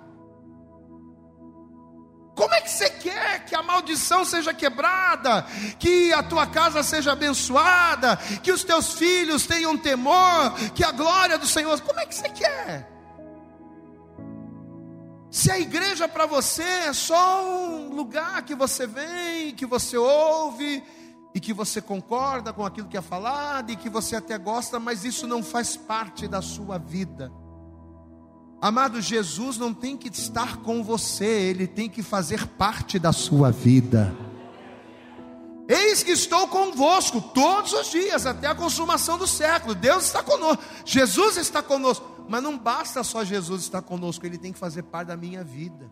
Como 2.38 2.54
é 2.54 2.62
que 2.62 2.70
você 2.70 2.88
quer 2.88 3.46
que 3.46 3.56
a 3.56 3.64
maldição 3.64 4.24
seja 4.24 4.54
quebrada, 4.54 5.42
que 5.80 6.14
a 6.14 6.22
tua 6.22 6.46
casa 6.46 6.84
seja 6.84 7.14
abençoada, 7.14 8.16
que 8.44 8.52
os 8.52 8.64
teus 8.64 8.94
filhos 8.94 9.48
tenham 9.48 9.76
temor, 9.76 10.54
que 10.76 10.84
a 10.84 10.92
glória 10.92 11.40
do 11.40 11.48
Senhor, 11.48 11.82
como 11.82 12.00
é 12.00 12.06
que 12.06 12.14
você 12.14 12.30
quer? 12.30 12.88
Se 15.32 15.50
a 15.50 15.58
igreja 15.58 16.08
para 16.08 16.28
você 16.28 16.62
é 16.62 16.94
só 16.94 17.44
um 17.44 17.96
lugar 17.96 18.44
que 18.44 18.54
você 18.54 18.86
vem, 18.86 19.56
que 19.56 19.66
você 19.66 19.98
ouve 19.98 20.84
e 21.34 21.40
que 21.40 21.52
você 21.52 21.82
concorda 21.82 22.54
com 22.54 22.64
aquilo 22.64 22.88
que 22.88 22.98
é 22.98 23.02
falado 23.02 23.72
e 23.72 23.76
que 23.76 23.90
você 23.90 24.16
até 24.16 24.38
gosta, 24.38 24.80
mas 24.80 25.04
isso 25.04 25.26
não 25.26 25.42
faz 25.42 25.76
parte 25.76 26.28
da 26.28 26.44
sua 26.44 26.78
vida. 26.78 27.32
Amado, 28.60 29.00
Jesus 29.00 29.58
não 29.58 29.74
tem 29.74 29.96
que 29.96 30.10
estar 30.10 30.58
com 30.58 30.84
você, 30.84 31.26
ele 31.26 31.68
tem 31.68 31.88
que 31.88 32.02
fazer 32.02 32.48
parte 32.48 32.98
da 32.98 33.14
sua 33.14 33.52
vida. 33.52 34.16
Eis 35.68 36.02
que 36.02 36.12
estou 36.12 36.48
convosco 36.48 37.22
todos 37.22 37.74
os 37.74 37.92
dias, 37.92 38.26
até 38.26 38.48
a 38.48 38.56
consumação 38.56 39.18
do 39.18 39.28
século. 39.28 39.76
Deus 39.76 40.06
está 40.06 40.24
conosco, 40.24 40.64
Jesus 40.86 41.38
está 41.38 41.62
conosco. 41.62 42.26
Mas 42.28 42.42
não 42.42 42.58
basta 42.58 43.04
só 43.04 43.24
Jesus 43.24 43.64
estar 43.64 43.82
conosco, 43.82 44.26
ele 44.26 44.38
tem 44.38 44.52
que 44.52 44.60
fazer 44.60 44.84
parte 44.84 45.10
da 45.10 45.18
minha 45.18 45.44
vida. 45.44 45.92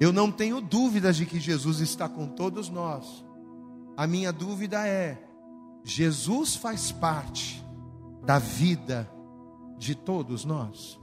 Eu 0.00 0.12
não 0.12 0.30
tenho 0.30 0.60
dúvidas 0.60 1.16
de 1.16 1.26
que 1.26 1.38
Jesus 1.38 1.80
está 1.80 2.08
com 2.08 2.26
todos 2.26 2.68
nós. 2.68 3.24
A 3.96 4.06
minha 4.06 4.32
dúvida 4.32 4.86
é: 4.86 5.22
Jesus 5.84 6.56
faz 6.56 6.90
parte 6.90 7.64
da 8.24 8.38
vida 8.38 9.10
de 9.78 9.94
todos 9.94 10.44
nós? 10.44 11.01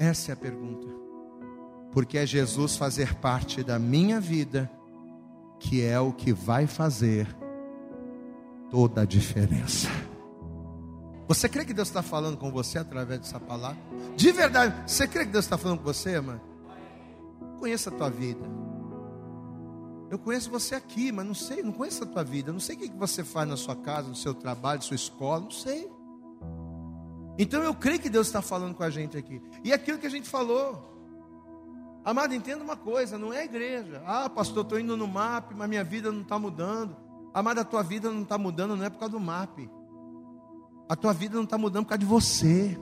Essa 0.00 0.32
é 0.32 0.32
a 0.32 0.36
pergunta. 0.36 0.88
Porque 1.92 2.16
é 2.16 2.24
Jesus 2.24 2.74
fazer 2.74 3.14
parte 3.16 3.62
da 3.62 3.78
minha 3.78 4.18
vida 4.18 4.70
que 5.58 5.84
é 5.84 6.00
o 6.00 6.10
que 6.10 6.32
vai 6.32 6.66
fazer 6.66 7.28
toda 8.70 9.02
a 9.02 9.04
diferença. 9.04 9.88
Você 11.28 11.50
crê 11.50 11.66
que 11.66 11.74
Deus 11.74 11.88
está 11.88 12.00
falando 12.00 12.38
com 12.38 12.50
você 12.50 12.78
através 12.78 13.20
dessa 13.20 13.38
palavra? 13.38 13.76
De 14.16 14.32
verdade, 14.32 14.90
você 14.90 15.06
crê 15.06 15.26
que 15.26 15.32
Deus 15.32 15.44
está 15.44 15.58
falando 15.58 15.78
com 15.78 15.84
você, 15.84 16.12
irmã? 16.12 16.40
Conheça 17.58 17.90
a 17.90 17.92
tua 17.92 18.08
vida. 18.08 18.40
Eu 20.10 20.18
conheço 20.18 20.50
você 20.50 20.74
aqui, 20.74 21.12
mas 21.12 21.26
não 21.26 21.34
sei, 21.34 21.62
não 21.62 21.72
conheço 21.72 22.04
a 22.04 22.06
tua 22.06 22.24
vida. 22.24 22.50
Não 22.50 22.58
sei 22.58 22.74
o 22.74 22.78
que 22.78 22.88
você 22.88 23.22
faz 23.22 23.46
na 23.46 23.56
sua 23.58 23.76
casa, 23.76 24.08
no 24.08 24.16
seu 24.16 24.32
trabalho, 24.32 24.78
na 24.78 24.86
sua 24.86 24.96
escola, 24.96 25.42
não 25.42 25.50
sei. 25.50 25.90
Então 27.42 27.62
eu 27.62 27.74
creio 27.74 27.98
que 27.98 28.10
Deus 28.10 28.26
está 28.26 28.42
falando 28.42 28.74
com 28.74 28.82
a 28.82 28.90
gente 28.90 29.16
aqui. 29.16 29.40
E 29.64 29.72
aquilo 29.72 29.96
que 29.96 30.06
a 30.06 30.10
gente 30.10 30.28
falou. 30.28 30.86
Amado, 32.04 32.34
entenda 32.34 32.62
uma 32.62 32.76
coisa, 32.76 33.16
não 33.16 33.32
é 33.32 33.46
igreja. 33.46 34.02
Ah, 34.06 34.28
pastor, 34.28 34.62
estou 34.62 34.78
indo 34.78 34.94
no 34.94 35.08
MAP, 35.08 35.54
mas 35.56 35.66
minha 35.66 35.82
vida 35.82 36.12
não 36.12 36.20
está 36.20 36.38
mudando. 36.38 36.94
Amado, 37.32 37.60
a 37.60 37.64
tua 37.64 37.82
vida 37.82 38.10
não 38.10 38.24
está 38.24 38.36
mudando, 38.36 38.76
não 38.76 38.84
é 38.84 38.90
por 38.90 38.98
causa 38.98 39.12
do 39.12 39.20
MAP. 39.20 39.70
A 40.86 40.94
tua 40.94 41.14
vida 41.14 41.34
não 41.34 41.44
está 41.44 41.56
mudando 41.56 41.84
por 41.84 41.90
causa 41.90 42.00
de 42.00 42.04
você. 42.04 42.78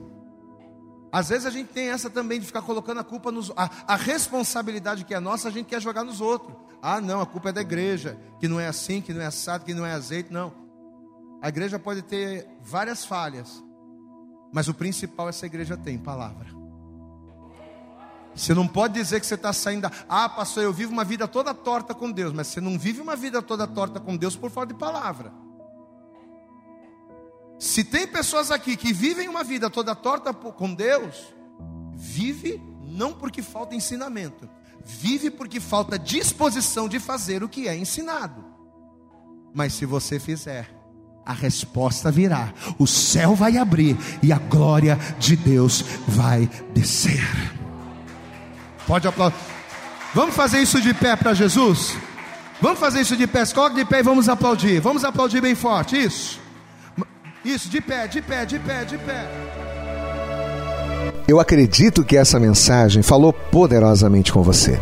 Às 1.12 1.28
vezes 1.28 1.46
a 1.46 1.50
gente 1.50 1.68
tem 1.68 1.90
essa 1.90 2.10
também 2.10 2.40
de 2.40 2.46
ficar 2.46 2.62
colocando 2.62 2.98
a 2.98 3.04
culpa 3.04 3.30
nos. 3.30 3.52
A, 3.56 3.70
a, 3.86 3.94
responsabilidade 3.94 5.04
que 5.04 5.14
é 5.14 5.20
nossa, 5.20 5.46
a 5.46 5.52
gente 5.52 5.66
quer 5.66 5.80
jogar 5.80 6.02
nos 6.02 6.20
outros. 6.20 6.56
Ah, 6.82 7.00
não, 7.00 7.20
a 7.20 7.26
culpa 7.26 7.50
é 7.50 7.52
da 7.52 7.60
igreja, 7.60 8.18
que 8.40 8.48
não 8.48 8.58
é 8.58 8.66
assim, 8.66 9.00
que 9.00 9.14
não 9.14 9.22
é 9.22 9.26
assado, 9.26 9.64
que 9.64 9.72
não 9.72 9.86
é 9.86 9.92
azeite. 9.92 10.32
Não. 10.32 10.52
A 11.40 11.48
igreja 11.48 11.78
pode 11.78 12.02
ter 12.02 12.48
várias 12.60 13.04
falhas, 13.04 13.62
mas 14.52 14.68
o 14.68 14.74
principal 14.74 15.28
essa 15.28 15.46
igreja 15.46 15.76
tem 15.76 15.98
palavra. 15.98 16.58
Você 18.34 18.54
não 18.54 18.68
pode 18.68 18.94
dizer 18.94 19.20
que 19.20 19.26
você 19.26 19.34
está 19.34 19.52
saindo. 19.52 19.90
Ah, 20.08 20.28
pastor, 20.28 20.62
eu 20.62 20.72
vivo 20.72 20.92
uma 20.92 21.04
vida 21.04 21.26
toda 21.26 21.52
torta 21.52 21.92
com 21.92 22.10
Deus, 22.10 22.32
mas 22.32 22.46
você 22.46 22.60
não 22.60 22.78
vive 22.78 23.00
uma 23.00 23.16
vida 23.16 23.42
toda 23.42 23.66
torta 23.66 23.98
com 23.98 24.16
Deus 24.16 24.36
por 24.36 24.50
falta 24.50 24.72
de 24.72 24.78
palavra. 24.78 25.32
Se 27.58 27.82
tem 27.82 28.06
pessoas 28.06 28.52
aqui 28.52 28.76
que 28.76 28.92
vivem 28.92 29.28
uma 29.28 29.42
vida 29.42 29.68
toda 29.68 29.94
torta 29.94 30.32
com 30.32 30.72
Deus, 30.72 31.34
vive 31.94 32.62
não 32.84 33.12
porque 33.12 33.42
falta 33.42 33.74
ensinamento, 33.74 34.48
vive 34.84 35.30
porque 35.30 35.58
falta 35.58 35.98
disposição 35.98 36.88
de 36.88 37.00
fazer 37.00 37.42
o 37.42 37.48
que 37.48 37.66
é 37.66 37.76
ensinado. 37.76 38.44
Mas 39.52 39.72
se 39.72 39.84
você 39.84 40.20
fizer, 40.20 40.70
a 41.28 41.34
resposta 41.34 42.10
virá, 42.10 42.48
o 42.78 42.86
céu 42.86 43.34
vai 43.34 43.58
abrir 43.58 43.98
e 44.22 44.32
a 44.32 44.38
glória 44.38 44.98
de 45.18 45.36
Deus 45.36 45.84
vai 46.08 46.48
descer. 46.72 47.22
Pode 48.86 49.06
aplaudir. 49.06 49.36
Vamos 50.14 50.34
fazer 50.34 50.62
isso 50.62 50.80
de 50.80 50.94
pé 50.94 51.14
para 51.16 51.34
Jesus? 51.34 51.94
Vamos 52.62 52.78
fazer 52.78 53.02
isso 53.02 53.14
de 53.14 53.26
pé, 53.26 53.44
coloque 53.44 53.76
de 53.76 53.84
pé 53.84 53.98
e 53.98 54.02
vamos 54.02 54.26
aplaudir. 54.26 54.80
Vamos 54.80 55.04
aplaudir 55.04 55.42
bem 55.42 55.54
forte, 55.54 56.02
isso. 56.02 56.40
Isso, 57.44 57.68
de 57.68 57.82
pé, 57.82 58.08
de 58.08 58.22
pé, 58.22 58.46
de 58.46 58.58
pé, 58.58 58.84
de 58.86 58.96
pé. 58.96 59.28
Eu 61.28 61.38
acredito 61.38 62.02
que 62.02 62.16
essa 62.16 62.40
mensagem 62.40 63.02
falou 63.02 63.34
poderosamente 63.34 64.32
com 64.32 64.42
você. 64.42 64.80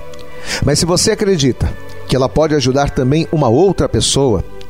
Mas 0.64 0.78
se 0.78 0.86
você 0.86 1.10
acredita 1.10 1.68
que 2.08 2.14
ela 2.14 2.28
pode 2.28 2.54
ajudar 2.54 2.90
também 2.90 3.26
uma 3.32 3.48
outra 3.48 3.88
pessoa 3.88 4.44